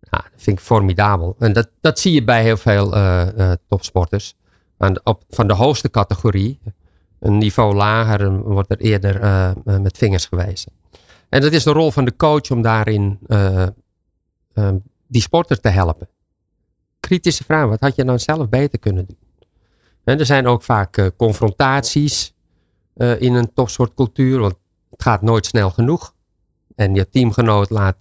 Nou, 0.00 0.22
dat 0.22 0.42
vind 0.42 0.58
ik 0.58 0.64
formidabel. 0.64 1.36
En 1.38 1.52
dat, 1.52 1.70
dat 1.80 1.98
zie 1.98 2.12
je 2.12 2.24
bij 2.24 2.42
heel 2.42 2.56
veel 2.56 2.96
uh, 2.96 3.26
uh, 3.36 3.52
topsporters 3.68 4.34
op, 5.04 5.24
van 5.28 5.46
de 5.46 5.54
hoogste 5.54 5.90
categorie, 5.90 6.60
een 7.18 7.38
niveau 7.38 7.74
lager, 7.74 8.42
wordt 8.42 8.70
er 8.70 8.78
eerder 8.78 9.22
uh, 9.22 9.52
met 9.64 9.98
vingers 9.98 10.26
gewezen. 10.26 10.72
En 11.28 11.40
dat 11.40 11.52
is 11.52 11.62
de 11.62 11.72
rol 11.72 11.90
van 11.90 12.04
de 12.04 12.16
coach 12.16 12.50
om 12.50 12.62
daarin 12.62 13.18
die 15.06 15.22
sporter 15.22 15.60
te 15.60 15.68
helpen. 15.68 16.08
Kritische 17.12 17.44
vraag, 17.44 17.68
wat 17.68 17.80
had 17.80 17.96
je 17.96 18.04
nou 18.04 18.18
zelf 18.18 18.48
beter 18.48 18.78
kunnen 18.78 19.06
doen? 19.06 19.16
En 20.04 20.18
er 20.18 20.26
zijn 20.26 20.46
ook 20.46 20.62
vaak 20.62 21.12
confrontaties 21.16 22.34
in 23.18 23.34
een 23.34 23.52
topsportcultuur, 23.54 24.38
want 24.38 24.54
het 24.90 25.02
gaat 25.02 25.22
nooit 25.22 25.46
snel 25.46 25.70
genoeg. 25.70 26.14
En 26.74 26.94
je 26.94 27.08
teamgenoot 27.08 27.70
laat 27.70 27.96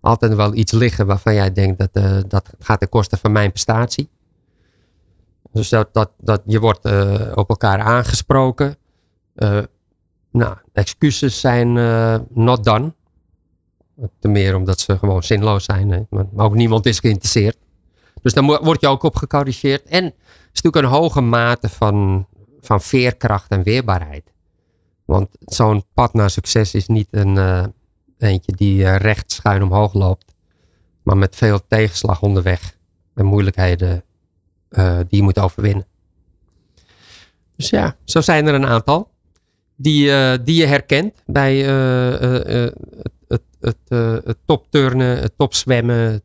altijd 0.00 0.34
wel 0.34 0.54
iets 0.54 0.72
liggen 0.72 1.06
waarvan 1.06 1.34
jij 1.34 1.52
denkt 1.52 1.78
dat 1.78 2.30
dat 2.30 2.50
gaat 2.58 2.78
ten 2.78 2.88
koste 2.88 3.16
van 3.16 3.32
mijn 3.32 3.50
prestatie. 3.50 4.08
Dus 5.52 5.68
dat, 5.68 6.10
dat, 6.18 6.42
je 6.46 6.60
wordt 6.60 6.86
uh, 6.86 7.32
op 7.34 7.48
elkaar 7.48 7.78
aangesproken. 7.78 8.76
Uh, 9.36 9.58
nou, 10.30 10.56
excuses 10.72 11.40
zijn 11.40 11.76
uh, 11.76 12.18
not 12.28 12.64
done. 12.64 12.92
Te 14.18 14.28
meer 14.28 14.54
omdat 14.56 14.80
ze 14.80 14.98
gewoon 14.98 15.22
zinloos 15.22 15.64
zijn. 15.64 16.06
Maar 16.10 16.44
ook 16.44 16.54
niemand 16.54 16.86
is 16.86 16.98
geïnteresseerd. 16.98 17.56
Dus 18.22 18.32
dan 18.32 18.46
word 18.46 18.80
je 18.80 18.88
ook 18.88 19.02
op 19.02 19.16
gecorrigeerd. 19.16 19.84
En 19.84 20.04
het 20.04 20.14
is 20.52 20.62
natuurlijk 20.62 20.84
een 20.84 21.00
hoge 21.00 21.20
mate 21.20 21.68
van, 21.68 22.26
van 22.60 22.80
veerkracht 22.80 23.50
en 23.50 23.62
weerbaarheid. 23.62 24.32
Want 25.04 25.28
zo'n 25.40 25.84
pad 25.94 26.14
naar 26.14 26.30
succes 26.30 26.74
is 26.74 26.86
niet 26.86 27.08
een 27.10 27.36
uh, 27.36 27.64
eentje 28.18 28.52
die 28.52 28.78
uh, 28.78 28.96
recht 28.96 29.32
schuin 29.32 29.62
omhoog 29.62 29.92
loopt. 29.92 30.34
Maar 31.02 31.16
met 31.16 31.36
veel 31.36 31.66
tegenslag 31.66 32.22
onderweg. 32.22 32.76
En 33.14 33.24
moeilijkheden 33.24 34.04
uh, 34.70 34.96
die 34.96 35.18
je 35.18 35.22
moet 35.22 35.38
overwinnen. 35.38 35.86
Dus 37.56 37.70
ja, 37.70 37.96
zo 38.04 38.20
zijn 38.20 38.46
er 38.46 38.54
een 38.54 38.66
aantal. 38.66 39.10
Die, 39.76 40.06
die 40.42 40.56
je 40.56 40.66
herkent 40.66 41.22
bij 41.26 41.56
het, 41.56 42.72
het, 43.28 43.42
het, 43.60 44.24
het 44.24 44.38
topturnen, 44.44 45.18
het 45.18 45.32
topzwemmen, 45.36 45.96
het 45.96 46.22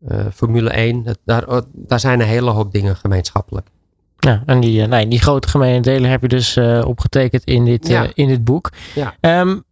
topatletiek. 0.00 0.34
Formule 0.34 0.70
1. 0.70 1.04
daar, 1.24 1.46
oh, 1.46 1.58
daar 1.72 2.00
zijn 2.00 2.20
een 2.20 2.26
hele 2.26 2.50
hoop 2.50 2.72
dingen 2.72 2.96
gemeenschappelijk. 2.96 3.66
Ja, 4.18 4.42
en 4.46 4.60
die, 4.60 4.86
nee, 4.86 5.08
die 5.08 5.20
grote 5.20 5.48
gemene 5.48 5.80
delen 5.80 6.10
heb 6.10 6.22
je 6.22 6.28
dus 6.28 6.56
uh, 6.56 6.84
opgetekend 6.86 7.44
in 7.44 7.64
dit, 7.64 7.88
ja. 7.88 8.04
uh, 8.04 8.10
in 8.14 8.28
dit 8.28 8.44
boek. 8.44 8.70
Ja. 8.94 9.40
Um, 9.40 9.64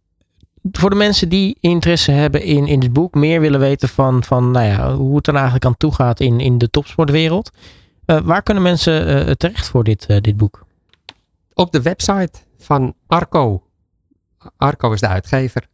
voor 0.71 0.89
de 0.89 0.95
mensen 0.95 1.29
die 1.29 1.57
interesse 1.59 2.11
hebben 2.11 2.43
in, 2.43 2.67
in 2.67 2.79
dit 2.79 2.93
boek, 2.93 3.13
meer 3.13 3.39
willen 3.41 3.59
weten 3.59 3.89
van, 3.89 4.23
van 4.23 4.51
nou 4.51 4.65
ja, 4.65 4.93
hoe 4.93 5.15
het 5.15 5.27
er 5.27 5.33
eigenlijk 5.33 5.65
aan 5.65 5.77
toe 5.77 5.93
gaat 5.93 6.19
in, 6.19 6.39
in 6.39 6.57
de 6.57 6.69
topsportwereld. 6.69 7.51
Uh, 8.05 8.19
waar 8.19 8.43
kunnen 8.43 8.63
mensen 8.63 9.37
terecht 9.37 9.67
voor 9.67 9.83
dit, 9.83 10.07
dit 10.07 10.37
boek? 10.37 10.65
Op 11.53 11.71
de 11.71 11.81
website 11.81 12.39
van 12.57 12.93
Arco. 13.07 13.63
Arco 14.57 14.91
is 14.91 14.99
de 14.99 15.07
uitgever. 15.07 15.67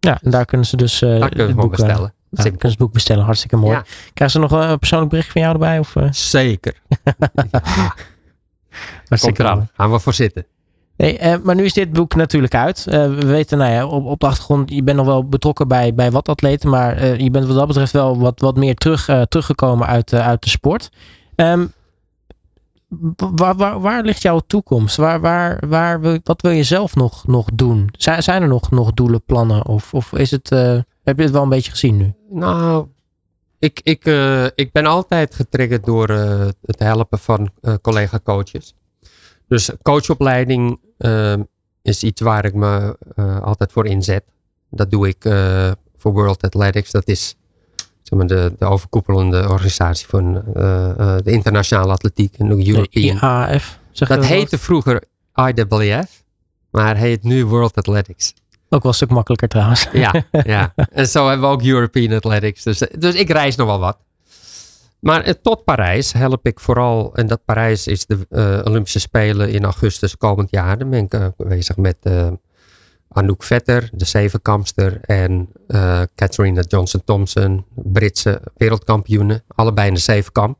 Ja, 0.00 0.18
en 0.22 0.30
daar 0.30 0.44
kunnen 0.44 0.66
ze 0.66 0.76
dus 0.76 0.98
daar 0.98 1.28
kunnen 1.28 1.46
het 1.46 1.56
boek 1.56 1.70
bestellen. 1.70 2.14
Ja, 2.36 2.42
kunnen 2.42 2.60
ze 2.60 2.68
het 2.68 2.78
boek 2.78 2.92
bestellen, 2.92 3.24
hartstikke 3.24 3.56
mooi. 3.56 3.76
Ja. 3.76 3.84
Krijgen 4.14 4.30
ze 4.40 4.48
nog 4.48 4.68
een 4.70 4.78
persoonlijk 4.78 5.10
bericht 5.10 5.32
van 5.32 5.40
jou 5.40 5.52
erbij? 5.52 5.78
Of, 5.78 5.94
Zeker. 6.10 6.74
Hartstikke 9.08 9.18
Komt 9.18 9.38
eraan. 9.38 9.56
mooi. 9.56 9.68
Gaan 9.72 9.90
we 9.90 9.98
voor 9.98 10.14
zitten. 10.14 10.46
Nee, 10.96 11.20
uh, 11.20 11.34
maar 11.42 11.54
nu 11.54 11.64
is 11.64 11.72
dit 11.72 11.92
boek 11.92 12.14
natuurlijk 12.14 12.54
uit. 12.54 12.86
Uh, 12.88 12.94
we 12.94 13.26
weten, 13.26 13.58
nou 13.58 13.72
ja, 13.72 13.86
op, 13.86 14.04
op 14.04 14.20
de 14.20 14.26
achtergrond, 14.26 14.70
je 14.70 14.82
bent 14.82 14.96
nog 14.96 15.06
wel 15.06 15.28
betrokken 15.28 15.68
bij, 15.68 15.94
bij 15.94 16.10
wat 16.10 16.28
atleten, 16.28 16.70
maar 16.70 17.02
uh, 17.02 17.18
je 17.18 17.30
bent 17.30 17.46
wat 17.46 17.56
dat 17.56 17.66
betreft 17.66 17.92
wel 17.92 18.18
wat, 18.18 18.40
wat 18.40 18.56
meer 18.56 18.74
terug, 18.74 19.04
teruggekomen 19.28 19.86
uit, 19.86 20.12
uit 20.12 20.42
de 20.42 20.48
sport. 20.48 20.90
Um, 21.34 21.72
waar, 23.16 23.56
waar, 23.56 23.80
waar, 23.80 24.02
ligt 24.02 24.22
jouw 24.22 24.40
toekomst? 24.46 24.96
Waar, 24.96 25.20
waar, 25.20 25.68
waar 25.68 26.00
wil, 26.00 26.18
wat 26.24 26.42
wil 26.42 26.50
je 26.50 26.62
zelf 26.62 26.94
nog, 26.94 27.26
nog 27.26 27.48
doen? 27.52 27.88
Zijn, 27.92 28.22
zijn 28.22 28.42
er 28.42 28.48
nog, 28.48 28.70
nog 28.70 28.92
doelen, 28.92 29.24
plannen? 29.24 29.66
Of, 29.66 29.94
of 29.94 30.12
is 30.12 30.30
het, 30.30 30.50
heb 31.06 31.16
je 31.16 31.22
het 31.22 31.32
wel 31.32 31.42
een 31.42 31.48
beetje 31.48 31.70
gezien 31.70 31.96
nu? 31.96 32.14
Nou, 32.30 32.86
ik, 33.58 33.80
ik, 33.82 34.06
uh, 34.06 34.44
ik 34.44 34.72
ben 34.72 34.86
altijd 34.86 35.34
getriggerd 35.34 35.84
door 35.84 36.10
uh, 36.10 36.46
het 36.62 36.78
helpen 36.78 37.18
van 37.18 37.50
uh, 37.62 37.74
collega-coaches. 37.82 38.74
Dus 39.48 39.70
coachopleiding 39.82 40.80
is 41.82 42.02
iets 42.02 42.20
waar 42.20 42.44
ik 42.44 42.54
me 42.54 42.96
altijd 43.42 43.72
voor 43.72 43.86
inzet. 43.86 44.24
Dat 44.70 44.90
doe 44.90 45.08
ik 45.08 45.22
voor 45.96 46.12
World 46.12 46.42
Athletics. 46.42 46.90
Dat 46.90 47.08
is 47.08 47.36
zeg 48.02 48.18
maar, 48.18 48.26
de, 48.26 48.54
de 48.58 48.64
overkoepelende 48.64 49.48
organisatie 49.48 50.06
van 50.06 50.32
de 51.24 51.30
internationale 51.30 51.92
atletiek 51.92 52.34
en 52.38 52.48
de 52.48 52.68
European. 52.68 53.16
IAF. 53.16 53.78
Zeg 53.90 54.08
dat 54.08 54.24
heette 54.24 54.58
vroeger 54.58 55.02
IWF, 55.34 56.24
maar 56.70 56.96
heet 56.96 57.22
nu 57.22 57.44
World 57.44 57.76
Athletics. 57.76 58.34
Ook 58.68 58.82
wel 58.82 58.90
een 58.90 58.96
stuk 58.96 59.10
makkelijker 59.10 59.48
trouwens. 59.48 59.88
Ja, 59.92 60.24
ja. 60.30 60.74
en 60.92 61.06
zo 61.06 61.28
hebben 61.28 61.48
we 61.48 61.54
ook 61.54 61.62
European 61.62 62.12
Athletics. 62.12 62.62
Dus, 62.62 62.78
dus 62.78 63.14
ik 63.14 63.30
reis 63.30 63.56
nog 63.56 63.66
wel 63.66 63.78
wat. 63.78 63.98
Maar 65.00 65.22
eh, 65.22 65.34
tot 65.42 65.64
Parijs 65.64 66.12
help 66.12 66.46
ik 66.46 66.60
vooral, 66.60 67.14
en 67.14 67.26
dat 67.26 67.44
Parijs 67.44 67.86
is 67.86 68.06
de 68.06 68.26
uh, 68.30 68.60
Olympische 68.64 69.00
Spelen 69.00 69.50
in 69.50 69.64
augustus 69.64 70.16
komend 70.16 70.50
jaar. 70.50 70.78
Dan 70.78 70.90
ben 70.90 71.04
ik 71.04 71.14
uh, 71.14 71.26
bezig 71.36 71.76
met 71.76 71.96
uh, 72.02 72.28
Anouk 73.08 73.42
Vetter, 73.42 73.90
de 73.92 74.04
zevenkampster, 74.04 75.00
en 75.00 75.48
Catherine 76.14 76.64
Johnson-Thompson, 76.68 77.64
Britse 77.74 78.40
wereldkampioenen. 78.56 79.42
Allebei 79.48 79.88
in 79.88 79.94
de 79.94 80.00
zevenkamp. 80.00 80.58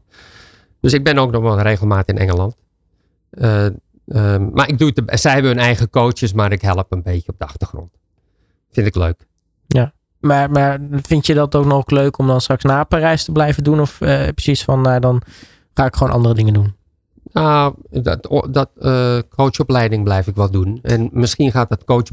Dus 0.80 0.92
ik 0.92 1.04
ben 1.04 1.18
ook 1.18 1.30
nog 1.30 1.42
wel 1.42 1.60
regelmatig 1.60 2.14
in 2.14 2.20
Engeland. 2.20 2.56
Um, 4.08 4.50
maar 4.52 4.68
ik 4.68 4.78
doe 4.78 4.92
het, 4.94 5.20
zij 5.20 5.32
hebben 5.32 5.50
hun 5.50 5.60
eigen 5.60 5.90
coaches, 5.90 6.32
maar 6.32 6.52
ik 6.52 6.62
help 6.62 6.92
een 6.92 7.02
beetje 7.02 7.32
op 7.32 7.38
de 7.38 7.44
achtergrond. 7.44 7.95
Vind 8.76 8.88
ik 8.88 8.96
leuk. 8.96 9.26
Ja, 9.66 9.92
maar, 10.20 10.50
maar 10.50 10.80
vind 10.90 11.26
je 11.26 11.34
dat 11.34 11.54
ook 11.54 11.64
nog 11.64 11.90
leuk 11.90 12.18
om 12.18 12.26
dan 12.26 12.40
straks 12.40 12.64
na 12.64 12.84
Parijs 12.84 13.24
te 13.24 13.32
blijven 13.32 13.64
doen? 13.64 13.80
Of 13.80 14.00
uh, 14.00 14.28
precies 14.28 14.64
van, 14.64 14.80
nou, 14.80 15.00
dan 15.00 15.22
ga 15.74 15.84
ik 15.84 15.96
gewoon 15.96 16.12
andere 16.12 16.34
dingen 16.34 16.54
doen? 16.54 16.74
Nou, 17.32 17.74
dat, 17.90 18.44
dat 18.50 18.70
uh, 18.78 19.18
coachopleiding 19.28 20.04
blijf 20.04 20.26
ik 20.26 20.34
wel 20.34 20.50
doen. 20.50 20.78
En 20.82 21.08
misschien 21.12 21.50
gaat 21.50 21.68
dat 21.68 21.84
coach... 21.84 22.10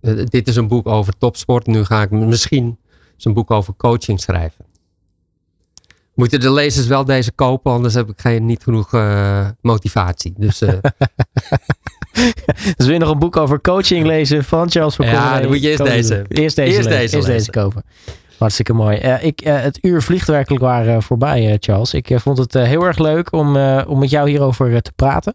Uh, 0.00 0.24
dit 0.24 0.48
is 0.48 0.56
een 0.56 0.68
boek 0.68 0.86
over 0.86 1.18
topsport. 1.18 1.66
Nu 1.66 1.84
ga 1.84 2.02
ik 2.02 2.10
misschien 2.10 2.78
een 3.18 3.32
boek 3.32 3.50
over 3.50 3.74
coaching 3.76 4.20
schrijven. 4.20 4.64
Moeten 6.18 6.40
de 6.40 6.52
lezers 6.52 6.86
wel 6.86 7.04
deze 7.04 7.32
kopen, 7.32 7.72
anders 7.72 7.94
heb 7.94 8.08
ik 8.08 8.20
geen, 8.20 8.46
niet 8.46 8.62
genoeg 8.62 8.92
uh, 8.92 9.46
motivatie. 9.60 10.34
Dus, 10.36 10.62
uh, 10.62 10.68
dus 12.76 12.86
wil 12.86 12.92
je 12.92 12.98
nog 12.98 13.10
een 13.10 13.18
boek 13.18 13.36
over 13.36 13.60
coaching 13.60 14.06
lezen 14.06 14.44
van 14.44 14.70
Charles 14.70 14.94
van 14.94 15.06
Ja, 15.06 15.40
dan 15.40 15.48
moet 15.48 15.62
je 15.62 15.68
eerst 15.68 15.84
deze. 15.84 16.24
Eerst 16.28 16.56
deze, 16.56 16.76
eerst 16.76 16.88
deze, 16.88 17.16
eerst 17.16 17.28
deze 17.28 17.50
kopen. 17.50 17.84
Hartstikke 18.38 18.72
mooi. 18.72 19.00
Uh, 19.00 19.24
ik, 19.24 19.40
het 19.40 19.78
uur 19.82 20.02
vliegt 20.02 20.28
werkelijk 20.28 20.62
waar 20.62 21.02
voorbij, 21.02 21.56
Charles. 21.60 21.94
Ik 21.94 22.10
vond 22.14 22.38
het 22.38 22.52
heel 22.52 22.82
erg 22.82 22.98
leuk 22.98 23.32
om, 23.32 23.56
om 23.86 23.98
met 23.98 24.10
jou 24.10 24.28
hierover 24.30 24.82
te 24.82 24.92
praten. 24.96 25.34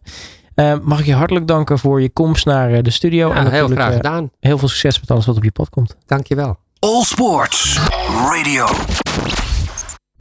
mag 0.82 1.00
ik 1.00 1.06
je 1.06 1.14
hartelijk 1.14 1.46
danken 1.46 1.78
voor 1.78 2.02
je 2.02 2.10
komst 2.10 2.46
naar 2.46 2.82
de 2.82 2.90
studio. 2.90 3.28
Ja, 3.28 3.34
en 3.34 3.50
heel 3.50 3.68
graag 3.68 3.94
gedaan. 3.94 4.30
Heel 4.40 4.58
veel 4.58 4.68
succes 4.68 5.00
met 5.00 5.10
alles 5.10 5.26
wat 5.26 5.36
op 5.36 5.44
je 5.44 5.52
pad 5.52 5.68
komt. 5.68 5.96
Dankjewel. 6.06 6.58
All 6.78 7.02
Sports 7.02 7.80
Radio. 8.08 8.66